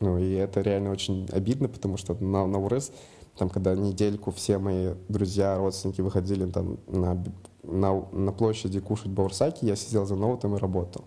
Ну, 0.00 0.18
и 0.18 0.32
это 0.32 0.60
реально 0.60 0.90
очень 0.90 1.28
обидно, 1.30 1.68
потому 1.68 1.96
что 1.96 2.14
на, 2.14 2.46
на 2.46 2.58
УРС, 2.58 2.90
там, 3.36 3.50
когда 3.50 3.74
недельку 3.74 4.30
все 4.30 4.58
мои 4.58 4.94
друзья, 5.08 5.56
родственники 5.56 6.00
выходили 6.00 6.50
там 6.50 6.78
на 6.86 7.22
на, 7.62 8.04
на 8.12 8.32
площади 8.32 8.80
кушать 8.80 9.10
баурсаки, 9.10 9.64
я 9.64 9.76
сидел 9.76 10.06
за 10.06 10.16
ноутом 10.16 10.56
и 10.56 10.58
работал. 10.58 11.04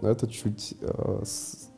Но 0.00 0.08
это 0.08 0.26
чуть 0.28 0.74
э, 0.80 1.22
с, 1.24 1.68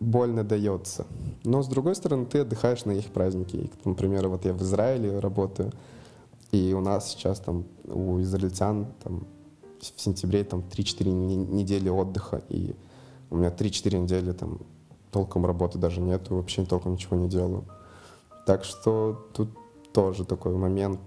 больно 0.00 0.44
дается. 0.44 1.06
Но 1.44 1.62
с 1.62 1.68
другой 1.68 1.94
стороны, 1.94 2.26
ты 2.26 2.40
отдыхаешь 2.40 2.84
на 2.84 2.92
их 2.92 3.06
праздники. 3.06 3.70
Например, 3.84 4.28
вот 4.28 4.44
я 4.44 4.52
в 4.52 4.62
Израиле 4.62 5.18
работаю, 5.18 5.72
и 6.52 6.72
у 6.74 6.80
нас 6.80 7.10
сейчас 7.10 7.40
там 7.40 7.64
у 7.84 8.20
израильтян 8.20 8.86
там, 9.02 9.26
в 9.80 10.00
сентябре 10.00 10.44
там 10.44 10.60
3-4 10.60 11.08
недели 11.08 11.88
отдыха, 11.88 12.42
и 12.48 12.74
у 13.30 13.36
меня 13.36 13.48
3-4 13.48 13.98
недели 13.98 14.32
там 14.32 14.60
толком 15.10 15.46
работы 15.46 15.78
даже 15.78 16.00
нету, 16.00 16.36
вообще 16.36 16.64
толком 16.64 16.92
ничего 16.92 17.16
не 17.16 17.28
делаю. 17.28 17.64
Так 18.46 18.64
что 18.64 19.28
тут 19.34 19.50
тоже 19.92 20.24
такой 20.24 20.54
момент 20.54 21.00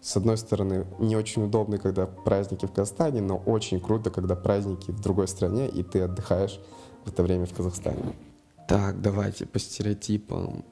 с 0.00 0.16
одной 0.16 0.38
стороны, 0.38 0.86
не 0.98 1.16
очень 1.16 1.44
удобно, 1.44 1.78
когда 1.78 2.06
праздники 2.06 2.66
в 2.66 2.72
Казахстане, 2.72 3.20
но 3.20 3.36
очень 3.36 3.80
круто, 3.80 4.10
когда 4.10 4.36
праздники 4.36 4.90
в 4.90 5.00
другой 5.00 5.28
стране, 5.28 5.68
и 5.68 5.82
ты 5.82 6.00
отдыхаешь 6.00 6.60
в 7.04 7.08
это 7.08 7.22
время 7.22 7.46
в 7.46 7.52
Казахстане. 7.52 8.14
Так, 8.68 9.02
давайте 9.02 9.44
по 9.44 9.58
стереотипам. 9.58 10.64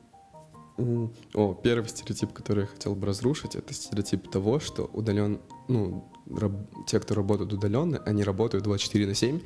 О, 0.79 1.55
первый 1.55 1.89
стереотип, 1.89 2.33
который 2.33 2.61
я 2.63 2.67
хотел 2.67 2.95
бы 2.95 3.07
разрушить, 3.07 3.57
это 3.57 3.73
стереотип 3.73 4.31
того, 4.31 4.61
что 4.61 4.91
удален, 4.93 5.41
ну, 5.69 6.11
раб, 6.31 6.53
те, 6.87 7.01
кто 7.01 7.15
работают 7.15 7.53
удаленно, 7.53 7.99
они 8.05 8.25
работают 8.25 8.65
24 8.65 9.07
на 9.07 9.15
7 9.15 9.41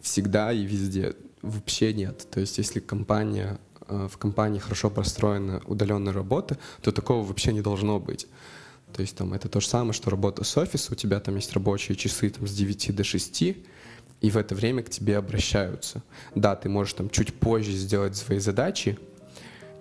всегда 0.00 0.52
и 0.52 0.64
везде. 0.64 1.14
Вообще 1.42 1.92
нет. 1.92 2.26
То 2.30 2.40
есть, 2.40 2.58
если 2.58 2.80
компания 2.80 3.60
э, 3.86 4.08
в 4.10 4.18
компании 4.18 4.58
хорошо 4.58 4.90
простроена 4.90 5.62
удаленная 5.66 6.12
работа, 6.12 6.58
то 6.82 6.90
такого 6.90 7.24
вообще 7.24 7.52
не 7.52 7.60
должно 7.60 8.00
быть. 8.00 8.26
То 8.92 9.02
есть 9.02 9.16
там 9.16 9.32
это 9.32 9.48
то 9.48 9.60
же 9.60 9.68
самое, 9.68 9.92
что 9.92 10.10
работа 10.10 10.42
с 10.44 10.56
офиса, 10.56 10.92
у 10.92 10.96
тебя 10.96 11.20
там 11.20 11.36
есть 11.36 11.52
рабочие 11.52 11.96
часы 11.96 12.28
там, 12.30 12.46
с 12.46 12.52
9 12.52 12.94
до 12.94 13.04
6, 13.04 13.42
и 14.20 14.30
в 14.30 14.36
это 14.36 14.54
время 14.54 14.82
к 14.82 14.90
тебе 14.90 15.16
обращаются. 15.16 16.02
Да, 16.34 16.56
ты 16.56 16.68
можешь 16.68 16.94
там 16.94 17.08
чуть 17.08 17.32
позже 17.34 17.72
сделать 17.72 18.16
свои 18.16 18.38
задачи, 18.38 18.98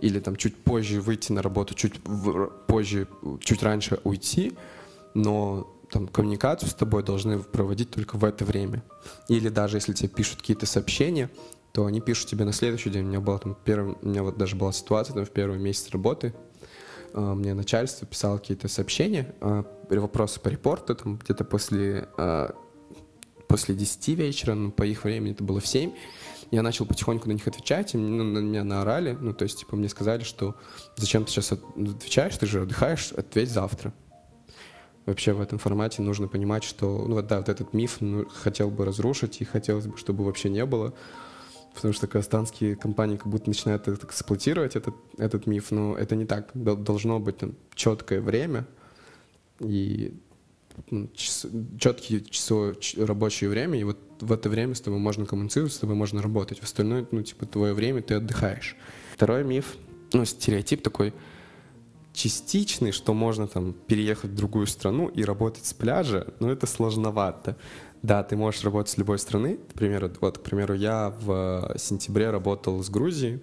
или 0.01 0.19
там 0.19 0.35
чуть 0.35 0.55
позже 0.55 1.01
выйти 1.01 1.31
на 1.31 1.41
работу, 1.41 1.73
чуть 1.73 1.93
позже, 2.67 3.07
чуть 3.41 3.63
раньше 3.63 3.99
уйти, 4.03 4.53
но 5.13 5.75
там 5.91 6.07
коммуникацию 6.07 6.69
с 6.69 6.73
тобой 6.73 7.03
должны 7.03 7.39
проводить 7.39 7.91
только 7.91 8.17
в 8.17 8.23
это 8.23 8.45
время. 8.45 8.83
Или 9.27 9.49
даже 9.49 9.77
если 9.77 9.93
тебе 9.93 10.09
пишут 10.09 10.41
какие-то 10.41 10.65
сообщения, 10.65 11.29
то 11.71 11.85
они 11.85 12.01
пишут 12.01 12.29
тебе 12.29 12.45
на 12.45 12.53
следующий 12.53 12.89
день. 12.89 13.05
У 13.05 13.07
меня 13.07 13.19
была 13.19 13.37
там 13.37 13.55
первый, 13.63 13.95
у 14.01 14.07
меня 14.07 14.23
вот 14.23 14.37
даже 14.37 14.55
была 14.55 14.71
ситуация 14.71 15.13
там 15.13 15.25
в 15.25 15.31
первый 15.31 15.59
месяц 15.59 15.89
работы, 15.91 16.33
Э, 17.13 17.33
мне 17.33 17.53
начальство 17.53 18.07
писало 18.07 18.37
какие-то 18.37 18.67
сообщения, 18.67 19.33
э, 19.41 19.63
вопросы 19.89 20.39
по 20.39 20.49
репорту, 20.49 20.95
там 20.95 21.17
где-то 21.17 21.43
после, 21.43 22.07
э, 22.17 22.49
после 23.47 23.75
10 23.75 24.15
вечера, 24.15 24.53
ну, 24.53 24.71
по 24.71 24.83
их 24.83 25.03
времени 25.03 25.33
это 25.33 25.43
было 25.43 25.59
в 25.59 25.67
7, 25.67 25.91
я 26.51 26.61
начал 26.63 26.85
потихоньку 26.85 27.27
на 27.27 27.33
них 27.33 27.47
отвечать, 27.47 27.93
и 27.93 27.97
ну, 27.97 28.23
на 28.23 28.39
меня 28.39 28.63
наорали, 28.63 29.17
ну, 29.19 29.33
то 29.33 29.43
есть, 29.43 29.59
типа, 29.59 29.75
мне 29.75 29.89
сказали, 29.89 30.23
что 30.23 30.55
зачем 30.95 31.25
ты 31.25 31.31
сейчас 31.31 31.51
отвечаешь, 31.51 32.37
ты 32.37 32.45
же 32.45 32.63
отдыхаешь, 32.63 33.11
ответь 33.11 33.51
завтра. 33.51 33.93
Вообще 35.05 35.33
в 35.33 35.41
этом 35.41 35.59
формате 35.59 36.01
нужно 36.01 36.27
понимать, 36.27 36.63
что, 36.63 37.05
ну, 37.07 37.15
вот, 37.15 37.27
да, 37.27 37.37
вот 37.37 37.49
этот 37.49 37.73
миф 37.73 37.97
ну, 37.99 38.27
хотел 38.27 38.69
бы 38.69 38.85
разрушить, 38.85 39.41
и 39.41 39.45
хотелось 39.45 39.87
бы, 39.87 39.97
чтобы 39.97 40.23
вообще 40.23 40.49
не 40.49 40.65
было, 40.65 40.93
потому 41.73 41.93
что 41.93 42.07
казахстанские 42.07 42.75
компании 42.75 43.17
как 43.17 43.27
будто 43.27 43.49
начинают 43.49 43.87
эксплуатировать 43.87 44.75
этот, 44.75 44.95
этот 45.17 45.45
миф, 45.47 45.71
но 45.71 45.95
это 45.95 46.15
не 46.15 46.25
так. 46.25 46.51
Должно 46.53 47.19
быть 47.19 47.37
там, 47.37 47.55
четкое 47.75 48.21
время 48.21 48.67
и 49.59 50.19
час, 51.13 51.45
четкие 51.79 52.21
часовое 52.21 52.75
рабочее 52.97 53.49
время, 53.49 53.79
и 53.79 53.83
вот 53.83 53.97
в 54.19 54.31
это 54.31 54.49
время 54.49 54.75
с 54.75 54.81
тобой 54.81 54.99
можно 54.99 55.25
коммуницировать, 55.25 55.73
с 55.73 55.79
тобой 55.79 55.95
можно 55.95 56.21
работать. 56.21 56.59
В 56.59 56.63
остальное, 56.63 57.05
ну, 57.11 57.21
типа, 57.21 57.45
твое 57.45 57.73
время 57.73 58.01
ты 58.01 58.15
отдыхаешь. 58.15 58.75
Второй 59.13 59.43
миф, 59.43 59.77
ну, 60.13 60.25
стереотип 60.25 60.81
такой 60.81 61.13
частичный, 62.13 62.91
что 62.91 63.13
можно 63.13 63.47
там 63.47 63.73
переехать 63.73 64.31
в 64.31 64.35
другую 64.35 64.67
страну 64.67 65.07
и 65.07 65.23
работать 65.23 65.65
с 65.65 65.73
пляжа, 65.73 66.33
но 66.39 66.51
это 66.51 66.67
сложновато. 66.67 67.55
Да, 68.01 68.23
ты 68.23 68.35
можешь 68.35 68.63
работать 68.63 68.91
с 68.91 68.97
любой 68.97 69.19
страны. 69.19 69.57
К 69.57 69.73
примеру, 69.73 70.11
вот, 70.21 70.37
к 70.37 70.41
примеру, 70.41 70.73
я 70.73 71.15
в 71.21 71.75
сентябре 71.77 72.29
работал 72.29 72.81
с 72.83 72.89
Грузией 72.89 73.41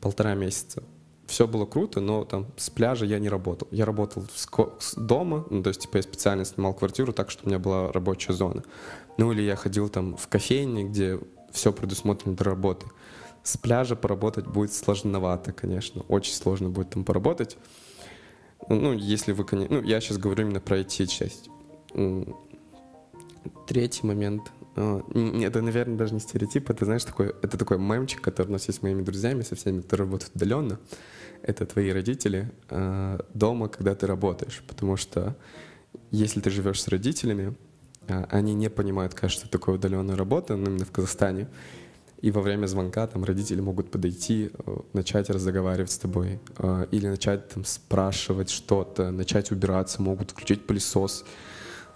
полтора 0.00 0.34
месяца. 0.34 0.82
Все 1.26 1.48
было 1.48 1.66
круто, 1.66 2.00
но 2.00 2.24
там 2.24 2.46
с 2.56 2.70
пляжа 2.70 3.04
я 3.04 3.18
не 3.18 3.28
работал. 3.28 3.66
Я 3.70 3.84
работал 3.84 4.24
с, 4.34 4.48
с 4.78 4.94
дома, 4.94 5.44
ну, 5.50 5.62
то 5.62 5.68
есть 5.68 5.80
типа 5.80 5.96
я 5.96 6.02
специально 6.02 6.44
снимал 6.44 6.72
квартиру 6.72 7.12
так, 7.12 7.30
чтобы 7.30 7.46
у 7.46 7.50
меня 7.50 7.58
была 7.58 7.90
рабочая 7.92 8.32
зона. 8.32 8.62
Ну 9.18 9.32
или 9.32 9.42
я 9.42 9.56
ходил 9.56 9.88
там 9.88 10.16
в 10.16 10.28
кофейне, 10.28 10.84
где 10.84 11.18
все 11.50 11.72
предусмотрено 11.72 12.36
для 12.36 12.44
работы. 12.44 12.86
С 13.42 13.56
пляжа 13.56 13.96
поработать 13.96 14.46
будет 14.46 14.72
сложновато, 14.72 15.52
конечно. 15.52 16.02
Очень 16.08 16.34
сложно 16.34 16.68
будет 16.68 16.90
там 16.90 17.04
поработать. 17.04 17.56
Ну, 18.68 18.92
если 18.92 19.32
вы. 19.32 19.44
Ну, 19.52 19.82
я 19.82 20.00
сейчас 20.00 20.18
говорю 20.18 20.44
именно 20.44 20.60
про 20.60 20.80
IT-часть 20.80 21.50
Третий 23.66 24.06
момент. 24.06 24.50
А, 24.76 25.00
это, 25.14 25.62
наверное, 25.62 25.96
даже 25.96 26.14
не 26.14 26.20
стереотип, 26.20 26.68
это, 26.68 26.84
знаешь, 26.84 27.04
такой, 27.04 27.34
это 27.42 27.56
такой 27.56 27.78
мемчик, 27.78 28.20
который 28.20 28.48
у 28.48 28.52
нас 28.52 28.68
есть 28.68 28.80
с 28.80 28.82
моими 28.82 29.02
друзьями, 29.02 29.40
со 29.40 29.56
всеми, 29.56 29.80
кто 29.80 29.96
работает 29.96 30.32
удаленно. 30.34 30.78
Это 31.42 31.64
твои 31.64 31.90
родители 31.90 32.52
а, 32.68 33.18
дома, 33.32 33.68
когда 33.68 33.94
ты 33.94 34.06
работаешь. 34.06 34.62
Потому 34.68 34.96
что 34.96 35.34
если 36.10 36.40
ты 36.40 36.50
живешь 36.50 36.82
с 36.82 36.88
родителями, 36.88 37.56
а, 38.06 38.28
они 38.30 38.52
не 38.52 38.68
понимают, 38.68 39.16
что 39.28 39.48
такое 39.48 39.76
удаленная 39.76 40.16
работа, 40.16 40.56
ну, 40.56 40.66
именно 40.66 40.84
в 40.84 40.92
Казахстане. 40.92 41.48
И 42.20 42.30
во 42.30 42.42
время 42.42 42.66
звонка 42.66 43.06
там 43.06 43.24
родители 43.24 43.60
могут 43.60 43.90
подойти, 43.90 44.50
начать 44.94 45.28
разговаривать 45.28 45.90
с 45.90 45.98
тобой, 45.98 46.40
или 46.90 47.06
начать 47.08 47.50
там 47.50 47.64
спрашивать 47.66 48.48
что-то, 48.48 49.10
начать 49.10 49.52
убираться, 49.52 50.00
могут 50.00 50.30
включить 50.30 50.66
пылесос, 50.66 51.26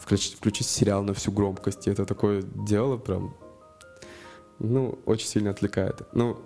включить, 0.00 0.34
включить 0.34 0.66
сериал 0.66 1.02
на 1.02 1.14
всю 1.14 1.32
громкость. 1.32 1.86
И 1.86 1.90
это 1.90 2.04
такое 2.06 2.42
дело 2.42 2.96
прям... 2.96 3.34
ну, 4.58 4.98
очень 5.06 5.26
сильно 5.26 5.50
отвлекает. 5.50 6.02
Ну, 6.12 6.38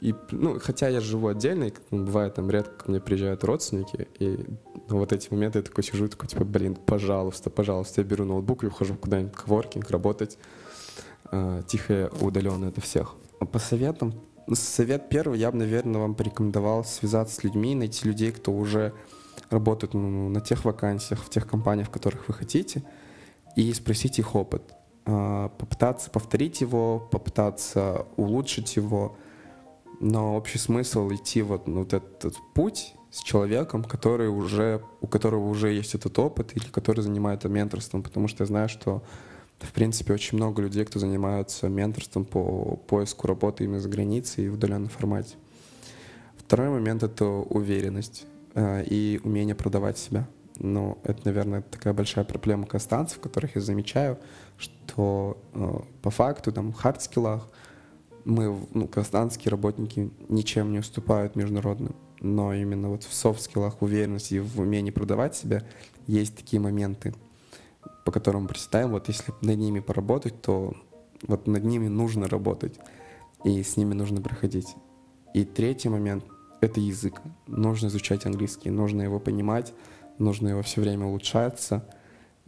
и, 0.00 0.14
ну, 0.30 0.58
хотя 0.60 0.88
я 0.88 1.00
живу 1.00 1.28
отдельно, 1.28 1.64
и 1.64 1.72
бывает 1.90 2.34
там 2.34 2.50
редко 2.50 2.84
ко 2.84 2.90
мне 2.90 3.00
приезжают 3.00 3.44
родственники, 3.44 4.08
и 4.18 4.44
ну, 4.88 4.98
вот 4.98 5.12
эти 5.12 5.28
моменты 5.30 5.58
я 5.58 5.62
такой 5.62 5.84
сижу, 5.84 6.08
такой, 6.08 6.28
типа, 6.28 6.44
блин, 6.44 6.74
пожалуйста, 6.74 7.50
пожалуйста, 7.50 8.00
я 8.00 8.06
беру 8.06 8.24
ноутбук 8.24 8.64
и 8.64 8.68
ухожу 8.68 8.94
куда-нибудь 8.94 9.34
в 9.34 9.42
коворкинг 9.42 9.90
работать, 9.90 10.38
э, 11.32 11.62
тихо, 11.66 12.10
удаленно 12.20 12.66
это 12.66 12.80
всех. 12.80 13.16
А 13.40 13.44
по 13.44 13.58
советам, 13.58 14.14
ну, 14.46 14.54
совет 14.54 15.08
первый, 15.08 15.38
я 15.38 15.50
бы, 15.50 15.58
наверное, 15.58 16.00
вам 16.00 16.14
порекомендовал 16.14 16.84
связаться 16.84 17.34
с 17.34 17.44
людьми, 17.44 17.74
найти 17.74 18.08
людей, 18.08 18.32
кто 18.32 18.52
уже 18.52 18.94
работает 19.50 19.94
ну, 19.94 20.28
на 20.28 20.40
тех 20.40 20.64
вакансиях, 20.64 21.22
в 21.22 21.30
тех 21.30 21.46
компаниях, 21.46 21.88
в 21.88 21.90
которых 21.90 22.28
вы 22.28 22.34
хотите, 22.34 22.82
и 23.56 23.72
спросить 23.72 24.18
их 24.18 24.34
опыт. 24.34 24.62
А, 25.04 25.48
попытаться 25.48 26.10
повторить 26.10 26.60
его, 26.60 27.00
попытаться 27.10 28.06
улучшить 28.16 28.76
его, 28.76 29.16
но 30.00 30.36
общий 30.36 30.58
смысл 30.58 31.10
идти 31.10 31.42
вот, 31.42 31.66
ну, 31.66 31.80
вот 31.80 31.92
этот 31.92 32.36
путь 32.54 32.94
с 33.10 33.22
человеком, 33.22 33.84
который 33.84 34.28
уже, 34.28 34.82
у 35.00 35.06
которого 35.06 35.48
уже 35.48 35.72
есть 35.72 35.94
этот 35.94 36.18
опыт 36.18 36.54
или 36.54 36.66
который 36.66 37.00
занимается 37.00 37.48
менторством, 37.48 38.02
потому 38.02 38.28
что 38.28 38.42
я 38.42 38.46
знаю, 38.46 38.68
что 38.68 39.02
в 39.60 39.72
принципе 39.72 40.12
очень 40.12 40.36
много 40.36 40.62
людей, 40.62 40.84
кто 40.84 40.98
занимаются 40.98 41.68
менторством 41.68 42.24
по 42.24 42.76
поиску 42.76 43.26
работы 43.26 43.64
именно 43.64 43.80
за 43.80 43.88
границей 43.88 44.44
и 44.44 44.48
в 44.48 44.54
удаленном 44.54 44.88
формате. 44.88 45.36
Второй 46.36 46.68
момент— 46.68 47.02
это 47.02 47.24
уверенность 47.24 48.26
и 48.58 49.20
умение 49.24 49.54
продавать 49.54 49.98
себя. 49.98 50.28
Но 50.58 50.98
это, 51.04 51.20
наверное, 51.24 51.62
такая 51.62 51.94
большая 51.94 52.24
проблема 52.24 52.66
казахстанцев, 52.66 53.20
которых 53.20 53.54
я 53.54 53.60
замечаю, 53.60 54.18
что 54.56 55.38
э, 55.54 55.78
по 56.02 56.10
факту, 56.10 56.50
там, 56.50 56.72
в 56.72 56.76
хардскиллах 56.76 57.48
мы, 58.24 58.58
ну, 58.74 58.88
казахстанские 58.88 59.50
работники 59.50 60.10
ничем 60.28 60.72
не 60.72 60.80
уступают 60.80 61.36
международным. 61.36 61.94
Но 62.20 62.52
именно 62.52 62.88
вот 62.88 63.04
в 63.04 63.14
софт-скиллах, 63.14 63.80
уверенности 63.80 64.34
и 64.34 64.40
в 64.40 64.60
умении 64.60 64.90
продавать 64.90 65.36
себя 65.36 65.62
есть 66.08 66.36
такие 66.36 66.60
моменты, 66.60 67.14
по 68.04 68.10
которым 68.10 68.42
мы 68.42 68.48
представим, 68.48 68.90
вот 68.90 69.06
если 69.06 69.32
над 69.40 69.56
ними 69.56 69.78
поработать, 69.78 70.42
то 70.42 70.74
вот 71.22 71.46
над 71.46 71.64
ними 71.64 71.86
нужно 71.86 72.26
работать, 72.28 72.80
и 73.44 73.62
с 73.62 73.76
ними 73.76 73.94
нужно 73.94 74.20
проходить. 74.20 74.74
И 75.34 75.44
третий 75.44 75.88
момент— 75.88 76.24
это 76.60 76.80
язык. 76.80 77.20
Нужно 77.46 77.88
изучать 77.88 78.26
английский, 78.26 78.70
нужно 78.70 79.02
его 79.02 79.18
понимать, 79.18 79.72
нужно 80.18 80.48
его 80.48 80.62
все 80.62 80.80
время 80.80 81.06
улучшаться. 81.06 81.84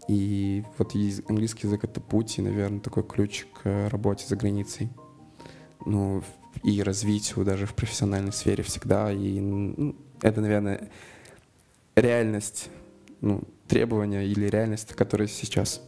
И 0.08 0.64
вот 0.78 0.94
английский 1.28 1.66
язык— 1.66 1.84
это 1.84 2.00
путь 2.00 2.38
и, 2.38 2.42
наверное, 2.42 2.80
такой 2.80 3.02
ключ 3.02 3.46
к 3.62 3.88
работе 3.90 4.26
за 4.26 4.36
границей. 4.36 4.90
Ну, 5.86 6.22
и 6.62 6.82
развитию 6.82 7.44
даже 7.44 7.66
в 7.66 7.74
профессиональной 7.74 8.32
сфере 8.32 8.62
всегда. 8.62 9.12
И 9.12 9.40
ну, 9.40 9.96
это, 10.22 10.40
наверное, 10.40 10.88
реальность, 11.96 12.70
ну, 13.20 13.42
требования 13.68 14.26
или 14.26 14.46
реальность, 14.46 14.94
которая 14.94 15.28
сейчас. 15.28 15.82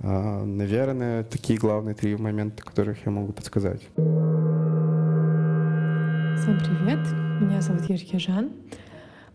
А, 0.00 0.44
наверное, 0.44 1.24
такие 1.24 1.58
главные 1.58 1.94
три 1.94 2.16
момента, 2.16 2.62
которых 2.62 3.04
я 3.04 3.12
могу 3.12 3.32
подсказать. 3.32 3.82
Всем 6.36 6.58
привет, 6.60 7.00
меня 7.40 7.60
зовут 7.60 7.88
Ержижан. 7.88 8.50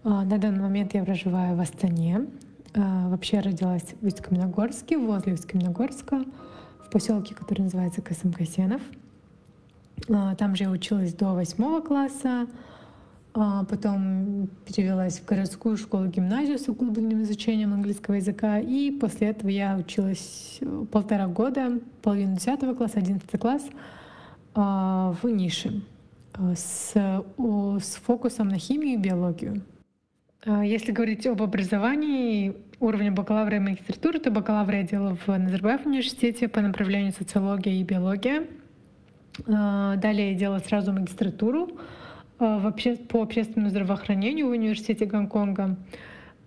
А, 0.03 0.25
на 0.25 0.37
данный 0.37 0.59
момент 0.59 0.93
я 0.93 1.03
проживаю 1.05 1.55
в 1.55 1.61
Астане. 1.61 2.27
А, 2.75 3.07
вообще 3.07 3.39
родилась 3.39 3.95
в 4.01 4.05
Усть-Каменогорске, 4.05 4.97
возле 4.97 5.33
Усть-Каменогорска, 5.33 6.25
в 6.85 6.89
поселке, 6.91 7.33
который 7.33 7.61
называется 7.61 8.01
Касымкасенов. 8.01 8.81
А, 10.09 10.35
там 10.35 10.55
же 10.55 10.65
я 10.65 10.69
училась 10.69 11.13
до 11.13 11.33
восьмого 11.33 11.79
класса, 11.81 12.47
потом 13.33 14.49
перевелась 14.65 15.19
в 15.19 15.25
городскую 15.25 15.77
школу-гимназию 15.77 16.59
с 16.59 16.67
углубленным 16.67 17.23
изучением 17.23 17.73
английского 17.73 18.15
языка, 18.15 18.59
и 18.59 18.91
после 18.91 19.29
этого 19.29 19.49
я 19.49 19.75
училась 19.75 20.59
полтора 20.91 21.27
года, 21.27 21.79
половину 22.03 22.35
десятого 22.35 22.75
класса, 22.75 22.99
одиннадцатый 22.99 23.39
класс 23.39 23.63
в 24.53 25.17
нише 25.23 25.81
с, 26.55 26.93
с 26.95 27.95
фокусом 27.95 28.49
на 28.49 28.57
химию 28.57 28.93
и 28.93 28.97
биологию. 28.97 29.63
А, 30.45 30.63
если 30.63 30.91
говорить 30.91 31.25
об 31.25 31.41
образовании 31.41 32.55
уровня 32.79 33.11
бакалавра 33.11 33.57
и 33.57 33.59
магистратуры, 33.59 34.19
то 34.19 34.31
бакалавра 34.31 34.77
я 34.77 34.83
делала 34.83 35.15
в 35.15 35.27
Назарбаев 35.27 35.85
университете 35.85 36.47
по 36.47 36.61
направлению 36.61 37.13
социология 37.13 37.73
и 37.73 37.83
биология. 37.83 38.47
А, 39.47 39.95
далее 39.95 40.31
я 40.31 40.37
делала 40.37 40.59
сразу 40.59 40.91
магистратуру 40.91 41.79
а, 42.39 42.71
по 43.09 43.21
общественному 43.21 43.69
здравоохранению 43.69 44.47
в 44.47 44.51
университете 44.51 45.05
Гонконга. 45.05 45.77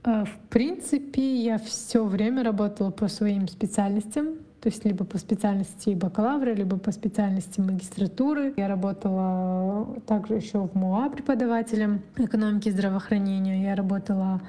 В 0.05 0.49
принципе, 0.51 1.35
я 1.43 1.59
все 1.59 2.05
время 2.05 2.45
работала 2.45 2.93
по 2.93 3.09
своим 3.09 3.49
специальностям 3.49 4.37
то 4.67 4.71
есть 4.71 4.85
либо 4.85 5.05
по 5.05 5.17
специальности 5.17 5.91
бакалавра, 5.91 6.53
либо 6.53 6.77
по 6.77 6.91
специальности 6.91 7.61
магистратуры. 7.61 8.53
Я 8.57 8.67
работала 8.67 9.87
также 10.09 10.35
еще 10.35 10.67
в 10.67 10.75
МУА 10.75 11.09
преподавателем 11.09 12.03
экономики 12.17 12.67
и 12.67 12.73
здравоохранения. 12.73 13.63
Я 13.63 13.77
работала 13.77 14.41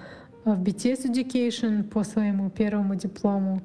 в 0.44 0.60
BTS 0.60 1.06
Education 1.06 1.84
по 1.84 2.04
своему 2.04 2.50
первому 2.50 2.96
диплому. 2.96 3.62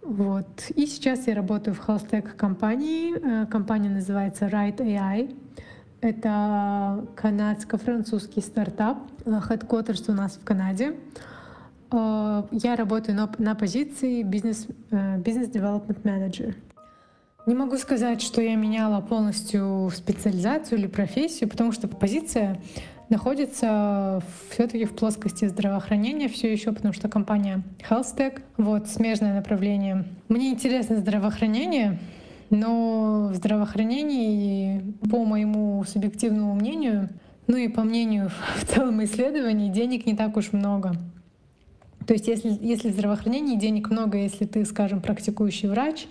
Вот. 0.00 0.70
И 0.76 0.86
сейчас 0.86 1.26
я 1.26 1.34
работаю 1.34 1.74
в 1.74 1.88
tech 1.88 2.36
компании. 2.36 3.16
Э, 3.16 3.46
компания 3.46 3.90
называется 3.90 4.46
Right 4.46 4.76
AI. 4.76 5.36
Это 6.02 7.04
канадско-французский 7.16 8.42
стартап. 8.42 8.98
Headquarters 9.24 10.08
у 10.08 10.14
нас 10.14 10.36
в 10.36 10.44
Канаде. 10.44 10.94
Э, 11.94 12.42
я 12.50 12.76
работаю 12.76 13.28
на, 13.38 13.54
позиции 13.54 14.22
бизнес, 14.22 14.66
бизнес 14.90 15.48
development 15.48 16.02
manager. 16.02 16.54
Не 17.46 17.54
могу 17.54 17.76
сказать, 17.76 18.22
что 18.22 18.40
я 18.40 18.56
меняла 18.56 19.00
полностью 19.00 19.90
специализацию 19.94 20.78
или 20.78 20.86
профессию, 20.86 21.48
потому 21.48 21.72
что 21.72 21.88
позиция 21.88 22.58
находится 23.10 24.22
все-таки 24.50 24.86
в 24.86 24.96
плоскости 24.96 25.44
здравоохранения 25.44 26.28
все 26.28 26.50
еще, 26.50 26.72
потому 26.72 26.94
что 26.94 27.08
компания 27.08 27.62
HealthTech, 27.88 28.40
вот, 28.56 28.88
смежное 28.88 29.34
направление. 29.34 30.04
Мне 30.28 30.50
интересно 30.50 30.96
здравоохранение, 30.96 31.98
но 32.48 33.28
в 33.30 33.34
здравоохранении, 33.34 34.94
по 35.10 35.24
моему 35.24 35.84
субъективному 35.84 36.54
мнению, 36.54 37.10
ну 37.46 37.58
и 37.58 37.68
по 37.68 37.82
мнению 37.82 38.30
в 38.56 38.64
целом 38.64 39.04
исследований, 39.04 39.68
денег 39.68 40.06
не 40.06 40.16
так 40.16 40.36
уж 40.38 40.52
много. 40.52 40.92
То 42.06 42.12
есть 42.14 42.28
если, 42.28 42.56
если 42.60 42.90
в 42.90 42.92
здравоохранении 42.92 43.56
денег 43.56 43.90
много, 43.90 44.18
если 44.18 44.44
ты, 44.44 44.64
скажем, 44.64 45.00
практикующий 45.00 45.68
врач, 45.68 46.06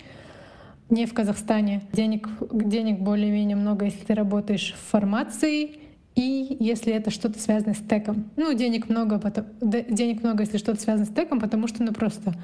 не 0.90 1.06
в 1.06 1.14
Казахстане, 1.14 1.82
денег, 1.92 2.28
денег 2.52 3.00
более-менее 3.00 3.56
много, 3.56 3.86
если 3.86 4.04
ты 4.04 4.14
работаешь 4.14 4.74
в 4.76 4.90
фармации, 4.90 5.78
и 6.14 6.56
если 6.60 6.92
это 6.92 7.10
что-то 7.10 7.38
связано 7.40 7.74
с 7.74 7.78
теком. 7.78 8.30
Ну, 8.36 8.52
денег 8.52 8.88
много, 8.88 9.18
потом, 9.18 9.46
денег 9.60 10.22
много, 10.22 10.42
если 10.42 10.58
что-то 10.58 10.80
связано 10.80 11.06
с 11.06 11.14
теком, 11.14 11.40
потому 11.40 11.66
что, 11.66 11.82
ну, 11.82 11.92
просто 11.92 12.34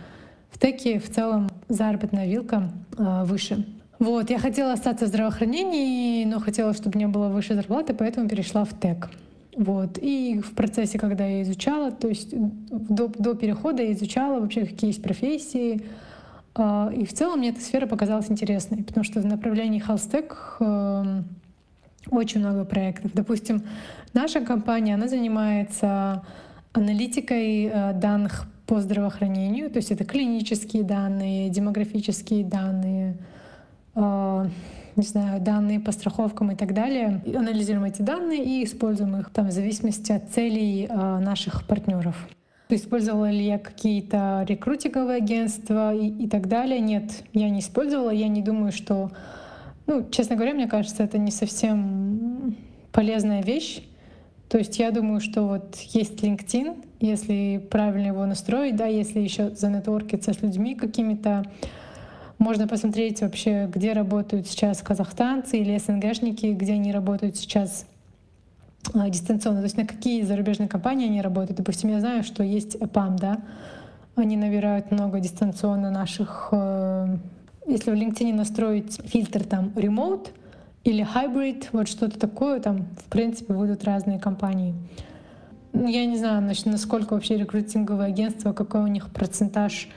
в 0.50 0.58
теке 0.58 0.98
в 0.98 1.08
целом 1.08 1.48
заработная 1.68 2.26
вилка 2.26 2.70
э, 2.98 3.24
выше. 3.24 3.64
Вот, 3.98 4.30
я 4.30 4.38
хотела 4.38 4.72
остаться 4.72 5.04
в 5.04 5.08
здравоохранении, 5.08 6.24
но 6.24 6.40
хотела, 6.40 6.72
чтобы 6.72 6.96
мне 6.96 7.06
было 7.06 7.28
выше 7.28 7.54
зарплаты, 7.54 7.94
поэтому 7.94 8.28
перешла 8.28 8.64
в 8.64 8.78
тек. 8.80 9.10
Вот. 9.60 9.98
И 10.00 10.40
в 10.40 10.54
процессе, 10.54 10.98
когда 10.98 11.26
я 11.26 11.42
изучала, 11.42 11.92
то 11.92 12.08
есть 12.08 12.30
до, 12.32 13.08
до 13.08 13.34
перехода 13.34 13.82
я 13.82 13.92
изучала 13.92 14.40
вообще, 14.40 14.64
какие 14.64 14.88
есть 14.88 15.02
профессии. 15.02 15.82
А, 16.54 16.90
и 16.96 17.04
в 17.04 17.12
целом 17.12 17.40
мне 17.40 17.50
эта 17.50 17.60
сфера 17.60 17.86
показалась 17.86 18.30
интересной, 18.30 18.82
потому 18.82 19.04
что 19.04 19.20
в 19.20 19.26
направлении 19.26 19.86
HealthTech 19.86 20.32
эм, 20.60 21.24
очень 22.10 22.40
много 22.40 22.64
проектов. 22.64 23.10
Допустим, 23.12 23.62
наша 24.14 24.40
компания, 24.40 24.94
она 24.94 25.08
занимается 25.08 26.24
аналитикой 26.72 27.64
э, 27.66 27.92
данных 27.92 28.46
по 28.66 28.80
здравоохранению, 28.80 29.68
то 29.70 29.76
есть 29.76 29.90
это 29.90 30.06
клинические 30.06 30.84
данные, 30.84 31.50
демографические 31.50 32.44
данные, 32.44 33.18
а, 33.94 34.48
не 34.96 35.02
знаю, 35.02 35.40
данные 35.40 35.80
по 35.80 35.92
страховкам 35.92 36.52
и 36.52 36.56
так 36.56 36.74
далее. 36.74 37.22
И 37.24 37.34
анализируем 37.34 37.84
эти 37.84 38.02
данные 38.02 38.44
и 38.44 38.64
используем 38.64 39.16
их 39.16 39.30
там, 39.30 39.48
в 39.48 39.52
зависимости 39.52 40.12
от 40.12 40.30
целей 40.30 40.86
э, 40.88 41.18
наших 41.18 41.66
партнеров. 41.66 42.28
Использовала 42.68 43.30
ли 43.30 43.44
я 43.44 43.58
какие-то 43.58 44.44
рекрутинговые 44.48 45.16
агентства 45.16 45.94
и, 45.94 46.08
и 46.08 46.28
так 46.28 46.48
далее? 46.48 46.80
Нет, 46.80 47.24
я 47.32 47.50
не 47.50 47.60
использовала. 47.60 48.10
Я 48.10 48.28
не 48.28 48.42
думаю, 48.42 48.72
что... 48.72 49.10
Ну, 49.86 50.08
честно 50.10 50.36
говоря, 50.36 50.54
мне 50.54 50.68
кажется, 50.68 51.02
это 51.02 51.18
не 51.18 51.32
совсем 51.32 52.56
полезная 52.92 53.42
вещь. 53.42 53.82
То 54.48 54.58
есть 54.58 54.78
я 54.78 54.90
думаю, 54.90 55.20
что 55.20 55.42
вот 55.42 55.76
есть 55.76 56.22
LinkedIn, 56.24 56.84
если 57.00 57.58
правильно 57.70 58.08
его 58.08 58.26
настроить, 58.26 58.74
да, 58.76 58.86
если 58.86 59.20
еще 59.20 59.50
занетворкиться 59.50 60.32
с 60.32 60.42
людьми 60.42 60.74
какими-то, 60.74 61.44
Можно 62.40 62.66
посмотреть 62.66 63.20
вообще, 63.20 63.68
где 63.70 63.92
работают 63.92 64.46
сейчас 64.46 64.80
казахстанцы 64.80 65.58
или 65.58 65.76
СНГшники, 65.76 66.46
где 66.46 66.72
они 66.72 66.90
работают 66.90 67.36
сейчас 67.36 67.84
а, 68.94 69.10
дистанционно, 69.10 69.58
то 69.58 69.64
есть 69.64 69.76
на 69.76 69.86
какие 69.86 70.22
зарубежные 70.22 70.66
компании 70.66 71.06
они 71.06 71.20
работают. 71.20 71.58
Допустим, 71.58 71.90
я 71.90 72.00
знаю, 72.00 72.24
что 72.24 72.42
есть 72.42 72.76
EPAM, 72.76 73.18
да, 73.18 73.42
они 74.14 74.38
набирают 74.38 74.90
много 74.90 75.20
дистанционно 75.20 75.90
наших... 75.90 76.48
Э, 76.50 77.18
если 77.66 77.90
в 77.90 77.94
LinkedIn 77.94 78.32
настроить 78.32 78.98
фильтр 79.04 79.44
там 79.44 79.72
remote 79.76 80.30
или 80.82 81.06
hybrid, 81.06 81.66
вот 81.72 81.88
что-то 81.88 82.18
такое, 82.18 82.58
там, 82.60 82.86
в 83.04 83.10
принципе, 83.10 83.52
будут 83.52 83.84
разные 83.84 84.18
компании. 84.18 84.74
Я 85.74 86.06
не 86.06 86.16
знаю, 86.16 86.40
насколько 86.64 87.12
вообще 87.12 87.36
рекрутинговое 87.36 88.06
агентство, 88.06 88.54
какой 88.54 88.80
у 88.80 88.86
них 88.86 89.10
процентаж 89.10 89.90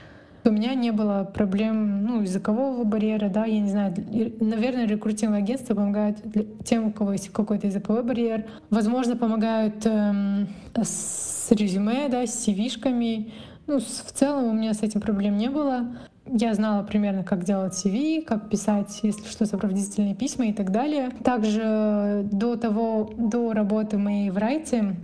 у 0.44 0.50
меня 0.50 0.74
не 0.74 0.90
было 0.90 1.24
проблем 1.24 2.04
ну, 2.04 2.22
языкового 2.22 2.84
барьера, 2.84 3.28
да, 3.28 3.44
я 3.46 3.60
не 3.60 3.70
знаю, 3.70 3.94
наверное, 4.40 4.86
рекрутинговые 4.86 5.42
агентства 5.42 5.74
помогают 5.74 6.18
тем, 6.64 6.88
у 6.88 6.92
кого 6.92 7.12
есть 7.12 7.30
какой-то 7.30 7.66
языковой 7.66 8.02
барьер. 8.02 8.44
Возможно, 8.70 9.16
помогают 9.16 9.86
эм, 9.86 10.48
с 10.74 11.50
резюме, 11.50 12.08
да, 12.08 12.26
с 12.26 12.46
CV-шками. 12.46 13.32
Ну, 13.66 13.78
в 13.78 14.12
целом 14.12 14.44
у 14.44 14.52
меня 14.52 14.74
с 14.74 14.82
этим 14.82 15.00
проблем 15.00 15.36
не 15.38 15.48
было. 15.48 15.96
Я 16.26 16.54
знала 16.54 16.82
примерно, 16.82 17.22
как 17.22 17.44
делать 17.44 17.74
CV, 17.74 18.22
как 18.22 18.48
писать, 18.48 19.00
если 19.02 19.26
что, 19.26 19.44
сопроводительные 19.46 20.14
письма 20.14 20.46
и 20.46 20.52
так 20.52 20.70
далее. 20.70 21.10
Также 21.22 22.26
до 22.30 22.56
того, 22.56 23.10
до 23.16 23.52
работы 23.52 23.98
моей 23.98 24.30
в 24.30 24.38
Райте, 24.38 24.96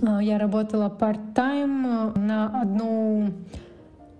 э, 0.00 0.18
я 0.22 0.38
работала 0.38 0.88
part-time 0.88 2.12
э, 2.14 2.18
на 2.18 2.60
одну 2.60 3.32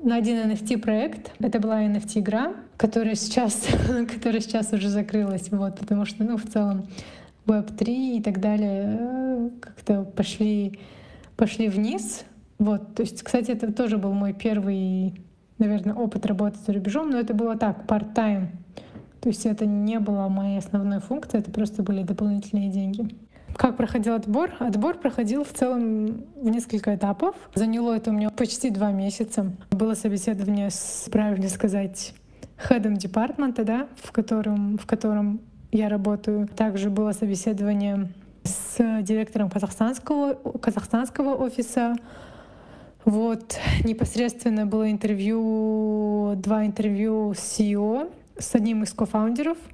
на 0.09 0.17
один 0.17 0.51
NFT 0.51 0.79
проект. 0.79 1.33
Это 1.39 1.61
была 1.61 1.85
NFT 1.85 2.21
игра, 2.21 2.55
которая 2.79 3.15
сейчас, 3.15 3.67
которая 4.15 4.41
сейчас 4.41 4.73
уже 4.73 4.89
закрылась, 4.89 5.51
вот, 5.51 5.79
потому 5.79 6.07
что, 6.07 6.25
ну, 6.25 6.39
в 6.39 6.47
целом 6.47 6.89
Web3 7.47 8.17
и 8.17 8.23
так 8.23 8.41
далее 8.41 8.99
э, 8.99 9.51
как-то 9.61 10.05
пошли, 10.05 10.81
пошли 11.37 11.69
вниз. 11.69 12.25
Вот, 12.59 12.95
то 12.95 13.03
есть, 13.03 13.23
кстати, 13.23 13.51
это 13.51 13.71
тоже 13.71 13.99
был 13.99 14.13
мой 14.13 14.33
первый, 14.33 15.15
наверное, 15.59 15.95
опыт 15.95 16.25
работы 16.25 16.57
за 16.67 16.73
рубежом, 16.73 17.11
но 17.11 17.19
это 17.19 17.35
было 17.35 17.57
так, 17.57 17.85
part-time. 17.87 18.49
То 19.21 19.29
есть 19.29 19.45
это 19.45 19.67
не 19.67 19.99
была 20.01 20.29
моей 20.29 20.59
основной 20.59 21.01
функцией, 21.01 21.43
это 21.43 21.51
просто 21.51 21.83
были 21.83 22.03
дополнительные 22.03 22.71
деньги. 22.71 23.15
Как 23.59 23.77
проходил 23.77 24.15
отбор? 24.15 24.53
Отбор 24.61 24.97
проходил 24.99 25.43
в 25.43 25.49
целом 25.49 26.25
в 26.37 26.49
несколько 26.49 26.95
этапов. 26.95 27.35
Заняло 27.57 27.93
это 27.97 28.11
у 28.11 28.13
меня 28.13 28.31
почти 28.31 28.71
два 28.71 28.93
месяца. 28.93 29.53
Было 29.73 29.95
собеседование 29.95 30.71
с, 30.71 31.09
правильно 31.11 31.49
сказать, 31.49 32.15
хедом 32.57 32.97
департмента, 32.97 33.65
да, 33.65 33.89
в 34.01 34.13
котором, 34.13 34.79
в 34.79 34.87
котором 34.87 35.41
я 35.73 35.89
работаю. 35.89 36.47
Также 36.47 36.89
было 36.89 37.11
собеседование 37.11 38.13
с 38.45 39.03
директором 39.03 39.51
казахстанского, 39.51 40.35
казахстанского 40.35 41.35
офиса. 41.35 41.97
Вот, 43.05 43.59
непосредственно 43.83 44.67
было 44.67 44.89
интервью, 44.89 46.35
два 46.37 46.65
интервью 46.65 47.35
с 47.37 47.59
CEO, 47.59 48.09
с 48.39 48.55
одним 48.55 48.85
из 48.85 48.93
кофаундеров— 48.93 49.59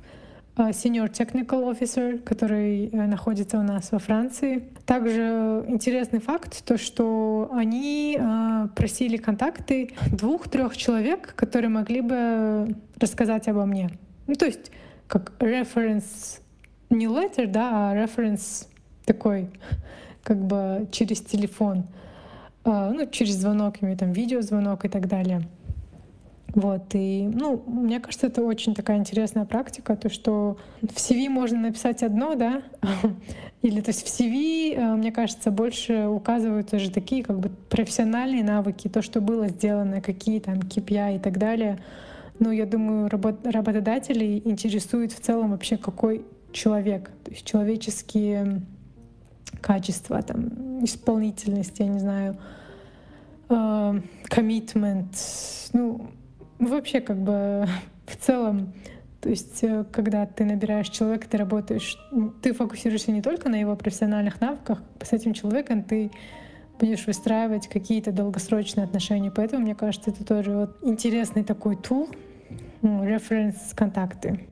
senior 0.56 1.10
Technical 1.10 1.64
Officer, 1.70 2.18
который 2.18 2.88
э, 2.88 3.06
находится 3.06 3.58
у 3.58 3.62
нас 3.62 3.90
во 3.92 3.98
Франции. 3.98 4.64
Также 4.86 5.64
интересный 5.68 6.20
факт, 6.20 6.64
то 6.64 6.78
что 6.78 7.50
они 7.52 8.16
э, 8.18 8.68
просили 8.74 9.16
контакты 9.16 9.90
двух-трех 10.10 10.76
человек, 10.76 11.34
которые 11.34 11.70
могли 11.70 12.00
бы 12.00 12.76
рассказать 13.00 13.48
обо 13.48 13.66
мне. 13.66 13.90
Ну, 14.26 14.34
то 14.34 14.46
есть 14.46 14.70
как 15.08 15.32
reference, 15.40 16.40
не 16.90 17.06
letter, 17.06 17.46
да, 17.46 17.90
а 17.90 17.96
reference 17.96 18.66
такой, 19.04 19.50
как 20.22 20.38
бы 20.44 20.88
через 20.92 21.20
телефон, 21.20 21.84
ну, 22.64 23.06
через 23.10 23.34
звонок, 23.34 23.82
имею 23.82 23.98
там 23.98 24.12
видеозвонок 24.12 24.86
и 24.86 24.88
так 24.88 25.06
далее. 25.06 25.42
Вот, 26.54 26.94
и, 26.94 27.28
ну, 27.32 27.64
мне 27.66 27.98
кажется, 27.98 28.28
это 28.28 28.42
очень 28.42 28.74
такая 28.74 28.98
интересная 28.98 29.44
практика, 29.44 29.96
то, 29.96 30.08
что 30.08 30.56
в 30.82 30.94
CV 30.94 31.28
можно 31.28 31.58
написать 31.58 32.04
одно, 32.04 32.36
да, 32.36 32.62
или, 33.62 33.80
то 33.80 33.88
есть 33.88 34.06
в 34.06 34.20
CV, 34.20 34.74
э, 34.76 34.94
мне 34.94 35.10
кажется, 35.10 35.50
больше 35.50 36.06
указываются 36.06 36.78
же 36.78 36.92
такие 36.92 37.24
как 37.24 37.40
бы 37.40 37.50
профессиональные 37.68 38.44
навыки, 38.44 38.86
то, 38.86 39.02
что 39.02 39.20
было 39.20 39.48
сделано, 39.48 40.00
какие 40.00 40.38
там 40.38 40.60
KPI 40.60 41.16
и 41.16 41.18
так 41.18 41.38
далее. 41.38 41.80
Но 42.38 42.52
я 42.52 42.66
думаю, 42.66 43.08
работ 43.08 43.44
работодателей 43.44 44.40
интересует 44.44 45.12
в 45.12 45.20
целом 45.20 45.50
вообще 45.50 45.76
какой 45.76 46.24
человек, 46.52 47.10
то 47.24 47.32
есть 47.32 47.44
человеческие 47.44 48.62
качества, 49.60 50.22
там, 50.22 50.84
исполнительность, 50.84 51.80
я 51.80 51.86
не 51.86 51.98
знаю, 51.98 52.36
коммитмент, 53.48 55.12
uh, 55.14 55.70
ну, 55.72 56.10
вообще 56.66 57.00
как 57.00 57.18
бы 57.18 57.66
в 58.06 58.16
целом, 58.16 58.72
то 59.20 59.30
есть 59.30 59.62
э, 59.62 59.84
когда 59.90 60.26
ты 60.26 60.44
набираешь 60.44 60.88
человека, 60.88 61.26
ты 61.28 61.38
работаешь, 61.38 61.98
ты 62.42 62.52
фокусируешься 62.52 63.12
не 63.12 63.22
только 63.22 63.48
на 63.48 63.56
его 63.56 63.74
профессиональных 63.76 64.40
навыках, 64.40 64.82
с 65.02 65.12
этим 65.12 65.32
человеком 65.32 65.82
ты 65.82 66.10
будешь 66.78 67.06
выстраивать 67.06 67.68
какие-то 67.68 68.12
долгосрочные 68.12 68.84
отношения. 68.84 69.30
Поэтому, 69.30 69.62
мне 69.62 69.74
кажется, 69.74 70.10
это 70.10 70.24
тоже 70.24 70.52
вот 70.52 70.76
интересный 70.82 71.44
такой 71.44 71.76
тул, 71.76 72.08
ну, 72.82 73.04
референс-контакты. 73.04 74.48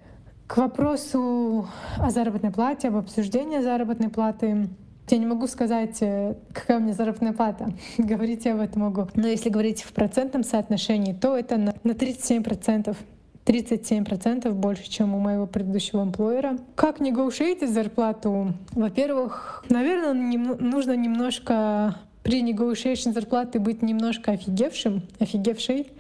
К 0.46 0.58
вопросу 0.58 1.68
о 1.98 2.10
заработной 2.10 2.50
плате, 2.50 2.88
об 2.88 2.96
обсуждении 2.96 3.60
заработной 3.60 4.08
платы, 4.08 4.68
я 5.11 5.18
не 5.18 5.26
могу 5.26 5.46
сказать, 5.46 5.98
э, 6.00 6.34
какая 6.53 6.78
у 6.78 6.80
меня 6.80 6.94
заработная 6.94 7.32
плата. 7.32 7.72
говорить 7.98 8.44
я 8.44 8.55
об 8.55 8.61
этом 8.61 8.82
могу. 8.82 9.09
Но 9.14 9.26
если 9.26 9.50
говорить 9.50 9.82
в 9.82 9.92
процентном 9.92 10.44
соотношении, 10.44 11.12
то 11.12 11.36
это 11.36 11.57
на, 11.57 11.74
на 11.84 11.92
37%. 11.92 12.96
37% 13.44 14.53
больше, 14.53 14.88
чем 14.88 15.14
у 15.14 15.18
моего 15.18 15.46
предыдущего 15.46 16.03
эмплойера. 16.05 16.59
Как 16.76 17.00
негоушейтить 17.00 17.70
зарплату? 17.70 18.55
Во-первых, 18.70 19.64
наверное, 19.68 20.14
нем- 20.14 20.59
нужно 20.61 20.94
немножко 20.94 21.96
при 22.22 22.40
негоушейшн 22.40 23.11
зарплаты 23.11 23.59
быть 23.59 23.82
немножко 23.82 24.30
офигевшим, 24.32 25.03
офигевшей. 25.18 25.90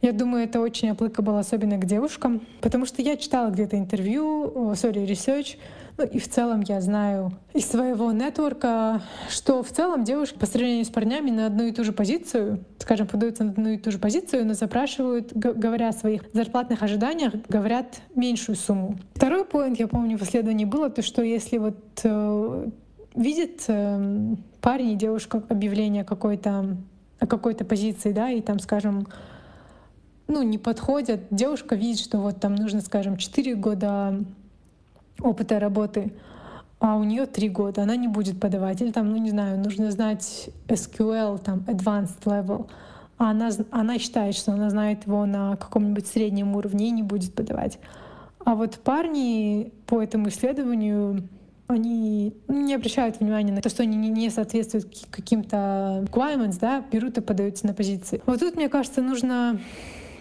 Я 0.00 0.12
думаю, 0.12 0.44
это 0.44 0.60
очень 0.60 0.90
applicable, 0.90 1.38
особенно 1.38 1.78
к 1.78 1.86
девушкам, 1.86 2.42
потому 2.60 2.86
что 2.86 3.02
я 3.02 3.16
читала 3.16 3.50
где-то 3.50 3.76
интервью, 3.76 4.72
sorry, 4.74 5.06
research, 5.06 5.56
ну 5.96 6.04
и 6.04 6.18
в 6.18 6.28
целом 6.28 6.60
я 6.62 6.80
знаю 6.80 7.32
из 7.52 7.68
своего 7.68 8.10
нетворка, 8.10 9.02
что 9.28 9.62
в 9.62 9.70
целом 9.70 10.02
девушки 10.02 10.36
по 10.36 10.46
сравнению 10.46 10.84
с 10.84 10.88
парнями 10.88 11.30
на 11.30 11.46
одну 11.46 11.64
и 11.64 11.72
ту 11.72 11.84
же 11.84 11.92
позицию, 11.92 12.64
скажем, 12.78 13.06
подаются 13.06 13.44
на 13.44 13.50
одну 13.52 13.68
и 13.70 13.78
ту 13.78 13.92
же 13.92 13.98
позицию, 13.98 14.44
но 14.44 14.54
запрашивают, 14.54 15.32
говоря 15.32 15.90
о 15.90 15.92
своих 15.92 16.22
зарплатных 16.32 16.82
ожиданиях, 16.82 17.34
говорят 17.48 18.00
меньшую 18.14 18.56
сумму. 18.56 18.98
Второй 19.14 19.44
поинт, 19.44 19.78
я 19.78 19.86
помню, 19.86 20.18
в 20.18 20.22
исследовании 20.22 20.64
было 20.64 20.90
то, 20.90 21.02
что 21.02 21.22
если 21.22 21.58
вот 21.58 21.78
э, 22.02 22.68
видит 23.14 23.64
э, 23.68 24.34
парень 24.60 24.90
и 24.90 24.96
девушка 24.96 25.42
объявление 25.48 26.04
какой-то 26.04 26.76
какой-то 27.18 27.64
позиции, 27.64 28.12
да, 28.12 28.30
и 28.30 28.40
там, 28.42 28.58
скажем, 28.58 29.06
ну, 30.26 30.42
не 30.42 30.58
подходят. 30.58 31.20
Девушка 31.30 31.74
видит, 31.74 32.00
что 32.00 32.18
вот 32.18 32.40
там 32.40 32.54
нужно, 32.54 32.80
скажем, 32.80 33.16
4 33.16 33.54
года 33.54 34.24
опыта 35.20 35.58
работы, 35.58 36.12
а 36.80 36.96
у 36.96 37.04
нее 37.04 37.26
три 37.26 37.48
года, 37.48 37.82
она 37.82 37.96
не 37.96 38.08
будет 38.08 38.40
подавать. 38.40 38.82
Или 38.82 38.90
там, 38.90 39.10
ну 39.10 39.16
не 39.16 39.30
знаю, 39.30 39.58
нужно 39.58 39.90
знать 39.90 40.50
SQL, 40.68 41.38
там, 41.38 41.60
advanced 41.60 42.22
level, 42.24 42.68
а 43.16 43.30
она, 43.30 43.50
она 43.70 43.98
считает, 43.98 44.34
что 44.34 44.52
она 44.52 44.70
знает 44.70 45.06
его 45.06 45.24
на 45.24 45.56
каком-нибудь 45.56 46.06
среднем 46.06 46.56
уровне 46.56 46.88
и 46.88 46.90
не 46.90 47.02
будет 47.02 47.34
подавать. 47.34 47.78
А 48.44 48.54
вот 48.54 48.74
парни 48.74 49.72
по 49.86 50.02
этому 50.02 50.28
исследованию 50.28 51.26
они 51.66 52.36
не 52.46 52.74
обращают 52.74 53.20
внимания 53.20 53.52
на 53.52 53.62
то, 53.62 53.70
что 53.70 53.82
они 53.82 53.96
не 53.96 54.28
соответствуют 54.28 54.86
каким-то 55.10 56.04
requirements, 56.06 56.58
да, 56.60 56.84
берут 56.92 57.16
и 57.16 57.22
подаются 57.22 57.66
на 57.66 57.72
позиции. 57.72 58.20
Вот 58.26 58.40
тут, 58.40 58.56
мне 58.56 58.68
кажется, 58.68 59.00
нужно 59.00 59.58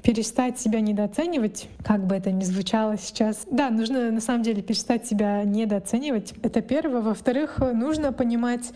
перестать 0.04 0.60
себя 0.60 0.82
недооценивать, 0.82 1.70
как 1.84 2.06
бы 2.06 2.16
это 2.16 2.32
ни 2.32 2.44
звучало 2.44 2.98
сейчас. 2.98 3.48
Да, 3.50 3.70
нужно 3.70 4.12
на 4.12 4.20
самом 4.20 4.44
деле 4.44 4.62
перестать 4.62 5.08
себя 5.08 5.44
недооценивать. 5.44 6.34
Это 6.44 6.62
первое. 6.62 7.02
Во-вторых, 7.02 7.60
нужно 7.60 8.12
понимать, 8.12 8.74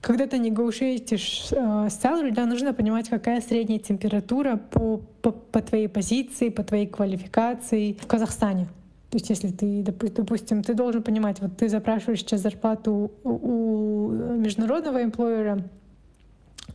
когда 0.00 0.26
ты 0.26 0.38
негоушейтишь 0.38 1.48
э, 1.50 1.56
salary, 1.56 2.32
да, 2.32 2.46
нужно 2.46 2.72
понимать, 2.72 3.08
какая 3.08 3.40
средняя 3.40 3.80
температура 3.80 4.56
по, 4.56 4.98
по, 5.20 5.32
по 5.32 5.60
твоей 5.60 5.88
позиции, 5.88 6.48
по 6.48 6.62
твоей 6.62 6.86
квалификации 6.86 7.96
в 8.00 8.06
Казахстане. 8.06 8.68
То 9.10 9.16
есть 9.16 9.28
если 9.28 9.50
ты, 9.50 9.82
допустим, 9.82 10.62
ты 10.62 10.74
должен 10.74 11.02
понимать, 11.02 11.40
вот 11.40 11.56
ты 11.56 11.68
запрашиваешь 11.68 12.20
сейчас 12.20 12.40
зарплату 12.40 13.10
у 13.24 14.08
международного 14.10 15.02
эмплойера, 15.02 15.62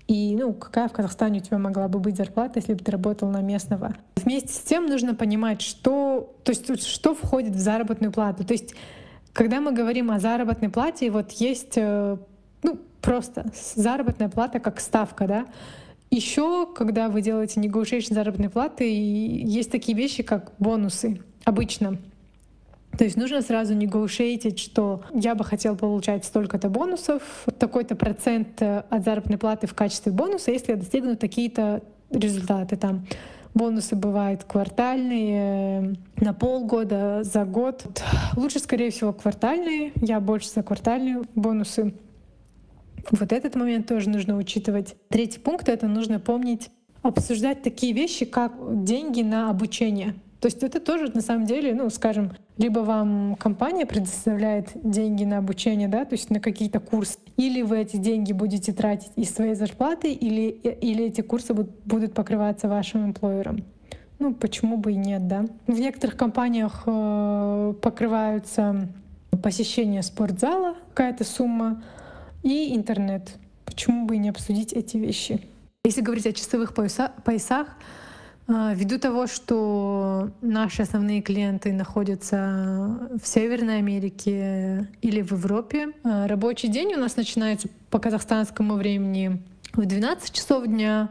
И, 0.07 0.35
ну, 0.37 0.53
какая 0.53 0.87
в 0.87 0.93
Казахстане 0.93 1.39
у 1.39 1.43
тебя 1.43 1.57
могла 1.57 1.89
бы 1.89 1.99
быть 1.99 2.15
зарплата, 2.15 2.59
если 2.59 2.73
бы 2.73 2.79
ты 2.79 2.91
работал 2.91 3.29
на 3.29 3.41
местного. 3.41 3.93
Вместе 4.15 4.53
с 4.53 4.59
тем 4.59 4.87
нужно 4.87 5.15
понимать, 5.15 5.61
что, 5.61 6.33
то 6.43 6.51
есть, 6.51 6.85
что 6.85 7.13
входит 7.13 7.53
в 7.53 7.59
заработную 7.59 8.13
плату. 8.13 8.45
То 8.45 8.53
есть, 8.53 8.73
когда 9.33 9.59
мы 9.59 9.73
говорим 9.73 10.09
о 10.09 10.19
заработной 10.19 10.69
плате, 10.69 11.11
вот 11.11 11.31
есть, 11.31 11.73
э, 11.75 12.17
ну, 12.63 12.79
просто 13.01 13.51
заработная 13.75 14.29
плата 14.29 14.59
как 14.59 14.79
ставка, 14.79 15.27
да. 15.27 15.45
Еще, 16.09 16.67
когда 16.73 17.09
вы 17.09 17.21
делаете 17.21 17.59
negotiation 17.59 18.13
заработной 18.13 18.49
платы, 18.49 18.85
есть 18.89 19.71
такие 19.71 19.97
вещи, 19.97 20.23
как 20.23 20.53
бонусы 20.57 21.21
обычно. 21.43 21.97
То 22.97 23.03
есть 23.03 23.15
нужно 23.15 23.41
сразу 23.41 23.75
negotiate, 23.75 24.57
что 24.57 25.03
я 25.13 25.35
бы 25.35 25.43
хотел 25.43 25.75
получать 25.75 26.25
столько-то 26.25 26.69
бонусов, 26.69 27.21
такой-то 27.59 27.95
процент 27.95 28.61
э, 28.61 28.83
от 28.89 29.03
заработной 29.03 29.37
платы 29.37 29.67
в 29.67 29.75
качестве 29.75 30.11
бонуса, 30.11 30.51
если 30.51 30.71
я 30.71 30.77
достигну 30.77 31.15
такие-то 31.15 31.83
результаты. 32.09 32.75
Там 32.75 33.05
бонусы 33.53 33.95
бывают 33.95 34.43
квартальные, 34.45 35.95
на 36.17 36.33
полгода, 36.33 37.21
за 37.23 37.45
год. 37.45 37.85
Лучше, 38.35 38.59
скорее 38.59 38.89
всего, 38.89 39.13
квартальные. 39.13 39.91
Я 40.01 40.19
больше 40.19 40.49
за 40.49 40.63
квартальные 40.63 41.21
бонусы. 41.35 41.93
Вот 43.11 43.31
этот 43.31 43.55
момент 43.55 43.87
тоже 43.87 44.09
нужно 44.09 44.37
учитывать. 44.37 44.95
Третий 45.09 45.39
пункт— 45.39 45.69
это 45.69 45.87
нужно 45.87 46.19
помнить 46.19 46.69
обсуждать 47.03 47.61
такие 47.61 47.93
вещи, 47.93 48.25
как 48.25 48.53
деньги 48.83 49.21
на 49.21 49.49
обучение. 49.49 50.15
То 50.39 50.47
есть 50.47 50.61
это 50.61 50.79
тоже 50.79 51.11
на 51.13 51.21
самом 51.21 51.45
деле, 51.45 51.73
ну, 51.73 51.89
скажем, 51.89 52.31
либо 52.57 52.79
вам 52.79 53.35
компания 53.39 53.85
предоставляет 53.87 54.69
деньги 54.75 55.23
на 55.23 55.39
обучение, 55.39 55.87
да, 55.87 56.05
то 56.05 56.13
есть 56.13 56.29
на 56.29 56.39
какие-то 56.39 56.79
курсы, 56.79 57.17
или 57.37 57.63
вы 57.63 57.79
эти 57.79 57.97
деньги 57.97 58.33
будете 58.33 58.71
тратить 58.71 59.11
из 59.15 59.33
своей 59.33 59.55
зарплаты, 59.55 60.13
или, 60.13 60.49
или 60.49 61.05
эти 61.05 61.21
курсы 61.21 61.53
будут 61.53 62.13
покрываться 62.13 62.67
вашим 62.67 63.07
эмплойером. 63.07 63.63
Ну, 64.19 64.33
почему 64.33 64.77
бы 64.77 64.93
и 64.93 64.95
нет, 64.95 65.27
да? 65.27 65.45
В 65.67 65.79
некоторых 65.79 66.17
компаниях 66.17 66.83
э, 66.85 67.73
покрываются 67.81 68.87
посещение 69.43 70.01
спортзала, 70.01 70.75
какая-то 70.89 71.23
сумма, 71.23 71.83
и 72.43 72.75
интернет. 72.75 73.37
Почему 73.65 74.05
бы 74.05 74.15
и 74.15 74.19
не 74.19 74.29
обсудить 74.29 74.73
эти 74.73 74.97
вещи? 74.97 75.41
Если 75.83 76.01
говорить 76.01 76.25
о 76.25 76.33
часовых 76.33 76.73
пояса, 76.73 77.11
поясах, 77.23 77.67
ввиду 78.47 78.97
того, 78.97 79.27
что 79.27 80.31
наши 80.41 80.81
основные 80.81 81.21
клиенты 81.21 81.73
находятся 81.73 83.09
в 83.21 83.27
Северной 83.27 83.79
Америке 83.79 84.89
или 85.01 85.21
в 85.21 85.31
Европе, 85.33 85.89
а, 86.03 86.27
рабочий 86.27 86.69
день 86.69 86.93
у 86.93 86.97
нас 86.97 87.17
начинается 87.17 87.67
по 87.89 87.99
казахстанскому 87.99 88.75
времени 88.75 89.41
в 89.73 89.85
12 89.85 90.31
часов 90.31 90.65
дня. 90.65 91.09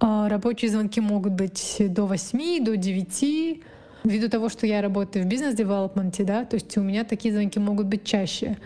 А, 0.00 0.28
рабочие 0.28 0.70
звонки 0.70 1.00
могут 1.00 1.32
быть 1.34 1.76
до 1.78 2.06
8, 2.06 2.64
до 2.64 2.76
9. 2.76 3.62
Ввиду 4.02 4.28
того, 4.28 4.48
что 4.48 4.66
я 4.66 4.82
работаю 4.82 5.24
в 5.24 5.28
бизнес-девелопменте, 5.28 6.24
да, 6.24 6.44
то 6.44 6.54
есть 6.54 6.76
у 6.76 6.82
меня 6.82 7.04
такие 7.04 7.32
звонки 7.32 7.58
могут 7.58 7.86
быть 7.86 8.04
чаще. 8.04 8.58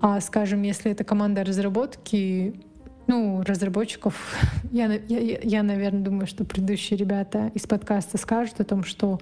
А, 0.00 0.20
скажем, 0.20 0.62
если 0.62 0.90
это 0.90 1.04
команда 1.04 1.44
разработки, 1.44 2.54
ну, 3.06 3.42
разработчиков, 3.42 4.14
я, 4.72 4.92
я, 5.08 5.38
я, 5.42 5.62
наверное, 5.62 6.02
думаю, 6.02 6.26
что 6.26 6.44
предыдущие 6.44 6.98
ребята 6.98 7.50
из 7.54 7.66
подкаста 7.66 8.18
скажут 8.18 8.60
о 8.60 8.64
том, 8.64 8.84
что, 8.84 9.20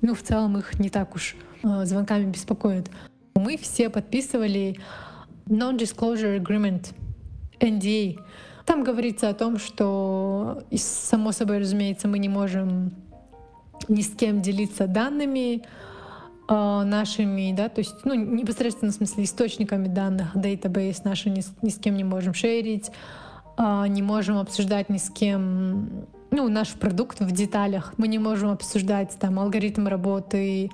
ну, 0.00 0.14
в 0.14 0.22
целом 0.22 0.58
их 0.58 0.78
не 0.78 0.90
так 0.90 1.14
уж 1.14 1.36
э, 1.62 1.84
звонками 1.84 2.30
беспокоит. 2.30 2.90
Мы 3.34 3.56
все 3.56 3.90
подписывали 3.90 4.78
Non-Disclosure 5.46 6.38
Agreement, 6.38 6.92
NDA. 7.60 8.18
Там 8.66 8.84
говорится 8.84 9.28
о 9.28 9.34
том, 9.34 9.58
что, 9.58 10.62
само 10.76 11.32
собой, 11.32 11.58
разумеется, 11.58 12.08
мы 12.08 12.18
не 12.18 12.28
можем 12.28 12.92
ни 13.88 14.02
с 14.02 14.14
кем 14.14 14.42
делиться 14.42 14.86
данными, 14.86 15.62
э, 16.48 16.82
нашими, 16.84 17.52
да, 17.56 17.68
то 17.68 17.80
есть, 17.80 17.94
ну, 18.04 18.14
непосредственно 18.14 18.92
в 18.92 18.94
смысле 18.94 19.24
источниками 19.24 19.88
данных, 19.88 20.36
database 20.36 21.00
наши 21.04 21.30
ни, 21.30 21.42
ни 21.62 21.70
с 21.70 21.78
кем 21.78 21.96
не 21.96 22.04
можем 22.04 22.34
шерить, 22.34 22.90
не 23.88 24.02
можем 24.02 24.38
обсуждать 24.38 24.88
ни 24.88 24.98
с 24.98 25.10
кем, 25.10 26.06
ну, 26.30 26.48
наш 26.48 26.68
продукт 26.70 27.20
в 27.20 27.30
деталях. 27.30 27.94
Мы 27.96 28.08
не 28.08 28.18
можем 28.18 28.50
обсуждать 28.50 29.16
там 29.18 29.38
алгоритм 29.38 29.86
работы, 29.86 30.70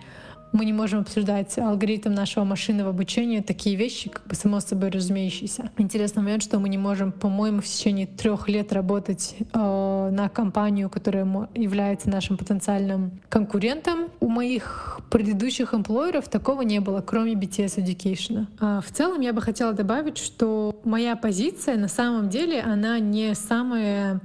мы 0.57 0.65
не 0.65 0.73
можем 0.73 1.01
обсуждать 1.01 1.59
алгоритм 1.59 2.13
нашего 2.13 2.45
машинного 2.45 2.91
обучения, 2.91 3.43
такие 3.43 3.77
вещи, 3.77 4.09
как 4.09 4.27
бы 4.27 4.35
само 4.35 4.61
собой 4.61 4.91
разумеющиеся. 4.91 5.71
Интересный 5.77 6.23
момент, 6.23 6.43
что 6.43 6.59
мы 6.59 6.69
не 6.69 6.79
можем, 6.79 7.13
по-моему, 7.13 7.61
в 7.61 7.67
течение 7.67 8.07
трех 8.07 8.49
лет 8.49 8.73
работать 8.73 9.37
э, 9.39 9.45
на 9.53 10.29
компанию, 10.29 10.89
которая 10.89 11.27
является 11.55 12.09
нашим 12.09 12.39
потенциальным 12.39 13.21
конкурентом. 13.29 14.09
У 14.21 14.29
моих 14.29 15.01
предыдущих 15.11 15.75
эмплойеров 15.75 16.29
такого 16.29 16.63
не 16.63 16.81
было, 16.81 17.03
кроме 17.03 17.35
BTS 17.35 17.85
Education. 17.85 18.47
А 18.59 18.81
в 18.81 18.91
целом 18.91 19.21
я 19.21 19.33
бы 19.33 19.43
хотела 19.43 19.75
добавить, 19.75 20.17
что 20.17 20.81
моя 20.85 21.17
позиция 21.17 21.77
на 21.77 21.89
самом 21.89 22.31
деле, 22.31 22.63
она 22.63 22.99
не 22.99 23.35
самая 23.35 24.21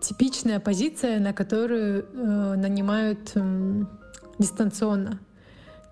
типичная 0.00 0.58
позиция, 0.58 1.20
на 1.20 1.32
которую 1.32 2.04
э, 2.12 2.54
нанимают 2.56 3.32
э, 3.34 3.84
дистанционно. 4.40 5.20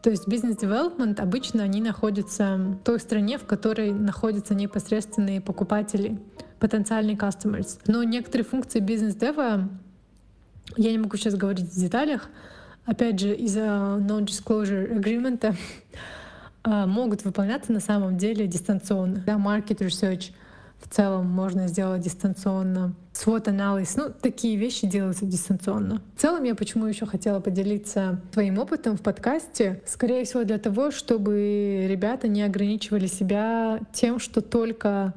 То 0.02 0.10
есть 0.10 0.26
бизнес-девелопмент 0.28 1.20
обычно 1.20 1.62
они 1.62 1.80
находятся 1.80 2.56
в 2.56 2.76
той 2.84 2.98
стране, 3.00 3.38
в 3.38 3.44
которой 3.44 3.92
находятся 3.92 4.54
непосредственные 4.54 5.40
покупатели, 5.40 6.18
потенциальные 6.60 7.16
customers. 7.16 7.80
Но 7.86 8.02
некоторые 8.02 8.44
функции 8.44 8.80
бизнес-дева, 8.80 9.68
я 10.76 10.92
не 10.92 10.98
могу 10.98 11.16
сейчас 11.16 11.34
говорить 11.34 11.72
в 11.72 11.80
деталях, 11.80 12.28
опять 12.84 13.20
же, 13.20 13.34
из-за 13.34 13.60
non-disclosure 13.60 14.98
agreement, 14.98 15.54
а, 16.62 16.86
могут 16.86 17.24
выполняться 17.24 17.72
на 17.72 17.80
самом 17.80 18.18
деле 18.18 18.46
дистанционно. 18.46 19.22
Да, 19.26 19.34
market 19.34 19.78
research— 19.78 20.32
в 20.80 20.88
целом 20.88 21.26
можно 21.26 21.68
сделать 21.68 22.02
дистанционно. 22.02 22.94
Свод 23.18 23.48
анализ, 23.48 23.96
ну, 23.96 24.10
такие 24.10 24.56
вещи 24.56 24.86
делаются 24.86 25.26
дистанционно. 25.26 26.00
В 26.14 26.20
целом 26.20 26.44
я 26.44 26.54
почему 26.54 26.86
еще 26.86 27.04
хотела 27.04 27.40
поделиться 27.40 28.20
своим 28.32 28.58
опытом 28.58 28.96
в 28.96 29.00
подкасте, 29.00 29.82
скорее 29.86 30.24
всего 30.24 30.44
для 30.44 30.58
того, 30.58 30.92
чтобы 30.92 31.86
ребята 31.88 32.28
не 32.28 32.42
ограничивали 32.42 33.06
себя 33.06 33.80
тем, 33.92 34.20
что 34.20 34.40
только 34.40 35.14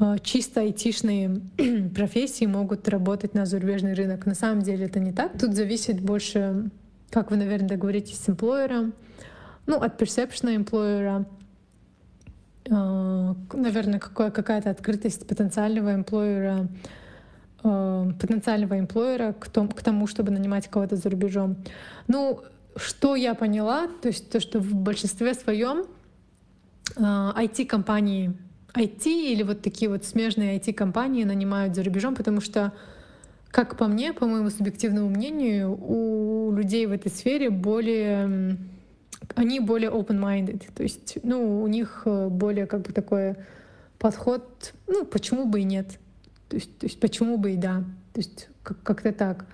э, 0.00 0.16
чисто 0.22 0.62
айтишные 0.62 1.42
профессии 1.94 2.46
могут 2.46 2.88
работать 2.88 3.34
на 3.34 3.44
зарубежный 3.44 3.92
рынок. 3.92 4.24
На 4.24 4.34
самом 4.34 4.62
деле 4.62 4.86
это 4.86 4.98
не 4.98 5.12
так. 5.12 5.38
Тут 5.38 5.54
зависит 5.54 6.00
больше, 6.00 6.70
как 7.10 7.30
вы, 7.30 7.36
наверное, 7.36 7.68
договоритесь 7.68 8.20
с 8.20 8.28
эмплойером, 8.30 8.94
ну, 9.66 9.76
от 9.76 9.98
персепшена 9.98 10.56
эмплойера, 10.56 11.26
наверное, 12.68 13.98
какая- 13.98 14.30
какая-то 14.30 14.70
открытость 14.70 15.26
потенциального 15.26 15.94
эмплойера, 15.94 16.68
э, 17.62 18.12
потенциального 18.20 18.78
эмплойера 18.78 19.32
к, 19.32 19.48
том, 19.48 19.68
к 19.68 19.82
тому, 19.82 20.06
чтобы 20.06 20.30
нанимать 20.30 20.68
кого-то 20.68 20.96
за 20.96 21.10
рубежом. 21.10 21.56
Ну, 22.08 22.40
что 22.76 23.16
я 23.16 23.34
поняла, 23.34 23.88
то 24.00 24.08
есть 24.08 24.30
то, 24.30 24.40
что 24.40 24.58
в 24.58 24.74
большинстве 24.74 25.34
своем 25.34 25.86
IT-компании, 26.96 28.34
э, 28.74 28.80
IT 28.80 29.06
или 29.06 29.42
вот 29.42 29.62
такие 29.62 29.90
вот 29.90 30.04
смежные 30.04 30.58
IT-компании 30.58 31.24
нанимают 31.24 31.74
за 31.74 31.82
рубежом, 31.82 32.14
потому 32.14 32.40
что, 32.40 32.72
как 33.50 33.76
по 33.76 33.86
мне, 33.86 34.12
по 34.12 34.26
моему 34.26 34.50
субъективному 34.50 35.08
мнению, 35.08 35.76
у 35.80 36.52
людей 36.52 36.86
в 36.86 36.92
этой 36.92 37.10
сфере 37.10 37.50
более 37.50 38.56
они 39.34 39.60
более 39.60 39.90
open-minded, 39.90 40.62
то 40.74 40.82
есть, 40.82 41.18
ну, 41.22 41.62
у 41.62 41.66
них 41.66 42.02
э, 42.04 42.28
более 42.28 42.66
как 42.66 42.82
бы 42.82 42.92
такой 42.92 43.36
подход, 43.98 44.74
ну, 44.86 45.04
почему 45.04 45.46
бы 45.46 45.60
и 45.60 45.64
нет, 45.64 45.98
то 46.52 46.56
есть, 46.56 46.78
то 46.78 46.84
есть 46.84 47.00
почему 47.00 47.38
бы 47.38 47.52
и 47.52 47.56
да, 47.56 47.82
то 48.12 48.20
есть 48.20 48.48
как- 48.62 48.82
как-то 48.82 49.10
так. 49.10 49.46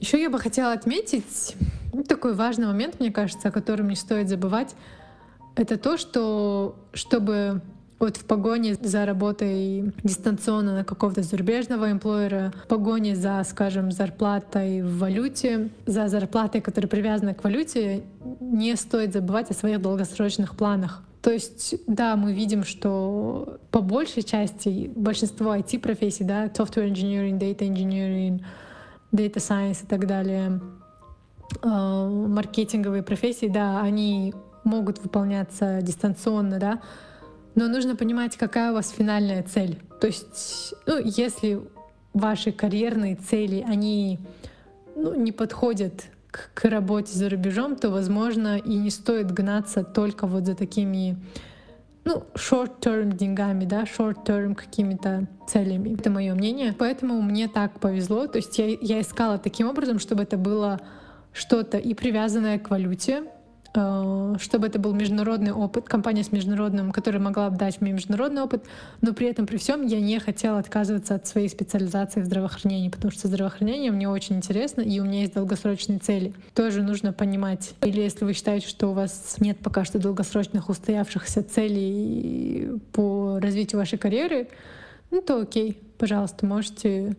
Еще 0.00 0.20
я 0.20 0.28
бы 0.28 0.40
хотела 0.40 0.72
отметить 0.72 1.54
такой 2.08 2.34
важный 2.34 2.66
момент, 2.66 2.98
мне 2.98 3.12
кажется, 3.12 3.48
о 3.48 3.52
котором 3.52 3.86
не 3.86 3.94
стоит 3.94 4.28
забывать, 4.28 4.74
это 5.54 5.76
то, 5.76 5.96
что 5.96 6.74
чтобы 6.92 7.60
вот 8.00 8.16
в 8.16 8.24
погоне 8.24 8.74
за 8.74 9.06
работой 9.06 9.92
дистанционно 10.02 10.74
на 10.74 10.84
какого-то 10.84 11.22
зарубежного 11.22 11.92
эмплойера, 11.92 12.52
в 12.64 12.66
погоне 12.66 13.14
за, 13.14 13.40
скажем, 13.48 13.92
зарплатой 13.92 14.82
в 14.82 14.98
валюте, 14.98 15.68
за 15.86 16.08
зарплатой, 16.08 16.62
которая 16.62 16.88
привязана 16.88 17.32
к 17.32 17.44
валюте, 17.44 18.02
не 18.40 18.74
стоит 18.74 19.12
забывать 19.12 19.52
о 19.52 19.54
своих 19.54 19.80
долгосрочных 19.80 20.56
планах. 20.56 21.04
То 21.24 21.32
есть, 21.32 21.76
да, 21.86 22.16
мы 22.16 22.34
видим, 22.34 22.64
что 22.64 23.58
по 23.70 23.80
большей 23.80 24.22
части 24.22 24.92
большинство 24.94 25.56
IT-профессий, 25.56 26.22
да, 26.22 26.48
software 26.48 26.92
engineering, 26.92 27.38
data 27.38 27.60
engineering, 27.60 28.44
data 29.10 29.36
science 29.36 29.84
и 29.84 29.86
так 29.86 30.06
далее, 30.06 30.60
э, 31.62 31.66
маркетинговые 31.66 33.02
профессии, 33.02 33.46
да, 33.46 33.80
они 33.80 34.34
могут 34.64 34.98
выполняться 35.02 35.80
дистанционно, 35.80 36.58
да, 36.58 36.82
Но 37.54 37.68
нужно 37.68 37.96
понимать, 37.96 38.36
какая 38.36 38.72
у 38.72 38.74
вас 38.74 38.90
финальная 38.90 39.42
цель. 39.44 39.80
То 40.02 40.08
есть, 40.08 40.74
ну, 40.86 40.98
если 41.02 41.62
ваши 42.12 42.52
карьерные 42.52 43.16
цели, 43.16 43.64
они 43.66 44.18
ну, 44.94 45.14
не 45.14 45.32
подходят 45.32 46.04
к, 46.34 46.50
к 46.52 46.68
работе 46.68 47.12
за 47.12 47.28
рубежом, 47.28 47.76
то, 47.76 47.90
возможно, 47.90 48.58
и 48.58 48.74
не 48.74 48.90
стоит 48.90 49.30
гнаться 49.30 49.84
только 49.84 50.26
вот 50.26 50.46
за 50.46 50.56
такими 50.56 51.16
ну, 52.04 52.24
short-term 52.34 53.16
деньгами, 53.16 53.64
да, 53.64 53.84
short-term 53.84 54.56
какими-то 54.56 55.28
целями. 55.46 55.94
Это 55.94 56.10
мое 56.10 56.34
мнение. 56.34 56.74
Поэтому 56.76 57.22
мне 57.22 57.46
так 57.46 57.78
повезло. 57.78 58.26
То 58.26 58.38
есть 58.38 58.58
я, 58.58 58.66
я 58.66 59.00
искала 59.00 59.38
таким 59.38 59.68
образом, 59.68 60.00
чтобы 60.00 60.24
это 60.24 60.36
было 60.36 60.80
что-то 61.32 61.78
и 61.78 61.94
привязанное 61.94 62.58
к 62.58 62.68
валюте, 62.68 63.22
чтобы 63.74 64.68
это 64.68 64.78
был 64.78 64.92
международный 64.92 65.50
опыт, 65.50 65.88
компания 65.88 66.22
с 66.22 66.30
международным, 66.30 66.92
которая 66.92 67.20
могла 67.20 67.50
бы 67.50 67.56
дать 67.56 67.80
мне 67.80 67.90
международный 67.90 68.42
опыт, 68.42 68.64
но 69.00 69.12
при 69.12 69.26
этом 69.26 69.46
при 69.46 69.56
всем 69.56 69.84
я 69.84 70.00
не 70.00 70.20
хотела 70.20 70.60
отказываться 70.60 71.16
от 71.16 71.26
своей 71.26 71.48
специализации 71.48 72.20
в 72.20 72.26
здравоохранении, 72.26 72.88
потому 72.88 73.10
что 73.10 73.26
здравоохранение 73.26 73.90
мне 73.90 74.08
очень 74.08 74.36
интересно, 74.36 74.80
и 74.80 75.00
у 75.00 75.04
меня 75.04 75.22
есть 75.22 75.34
долгосрочные 75.34 75.98
цели. 75.98 76.34
Тоже 76.54 76.82
нужно 76.82 77.12
понимать. 77.12 77.74
Или 77.82 78.00
если 78.00 78.24
вы 78.24 78.32
считаете, 78.34 78.68
что 78.68 78.90
у 78.90 78.92
вас 78.92 79.36
нет 79.40 79.58
пока 79.58 79.84
что 79.84 79.98
долгосрочных 79.98 80.68
устоявшихся 80.68 81.42
целей 81.42 82.80
по 82.92 83.40
развитию 83.40 83.80
вашей 83.80 83.98
карьеры, 83.98 84.48
ну 85.10 85.20
то 85.20 85.40
окей, 85.40 85.80
пожалуйста, 85.98 86.46
можете 86.46 87.16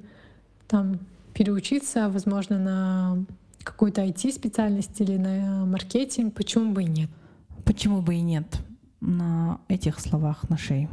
там 0.70 1.00
переучиться, 1.34 2.08
возможно, 2.08 2.58
на 2.58 3.26
какую-то 3.66 4.06
IT-специальность 4.06 5.02
или 5.02 5.18
на 5.18 5.66
маркетинг, 5.66 6.34
почему 6.34 6.72
бы 6.72 6.84
и 6.84 6.88
нет? 6.88 7.10
Почему 7.66 8.02
бы 8.02 8.16
и 8.16 8.22
нет? 8.22 8.62
На 9.02 9.60
этих 9.68 10.00
словах 10.00 10.50
нашей 10.50 10.88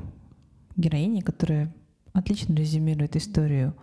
героини, 0.77 1.20
которая 1.20 1.73
отлично 2.12 2.55
резюмирует 2.55 3.14
историю 3.14 3.75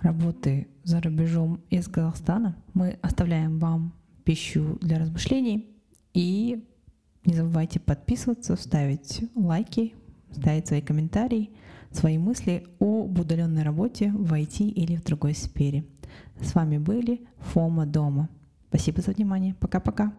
работы 0.00 0.68
за 0.84 1.00
рубежом 1.00 1.60
из 1.70 1.88
Казахстана, 1.88 2.56
мы 2.72 2.98
оставляем 3.02 3.58
вам 3.58 3.92
пищу 4.24 4.78
для 4.80 4.98
размышлений 4.98 5.68
и 6.14 6.64
не 7.24 7.34
забывайте 7.34 7.80
подписываться, 7.80 8.56
ставить 8.56 9.24
лайки, 9.34 9.94
ставить 10.30 10.68
свои 10.68 10.80
комментарии, 10.80 11.50
свои 11.90 12.18
мысли 12.18 12.64
об 12.78 13.18
удаленной 13.18 13.62
работе 13.62 14.12
в 14.12 14.32
IT 14.32 14.68
или 14.68 14.96
в 14.96 15.04
другой 15.04 15.34
сфере. 15.34 15.84
С 16.40 16.54
вами 16.54 16.78
были 16.78 17.26
Фома 17.38 17.86
Дома. 17.86 18.28
Спасибо 18.68 19.00
за 19.02 19.12
внимание. 19.12 19.54
Пока-пока. 19.54 20.12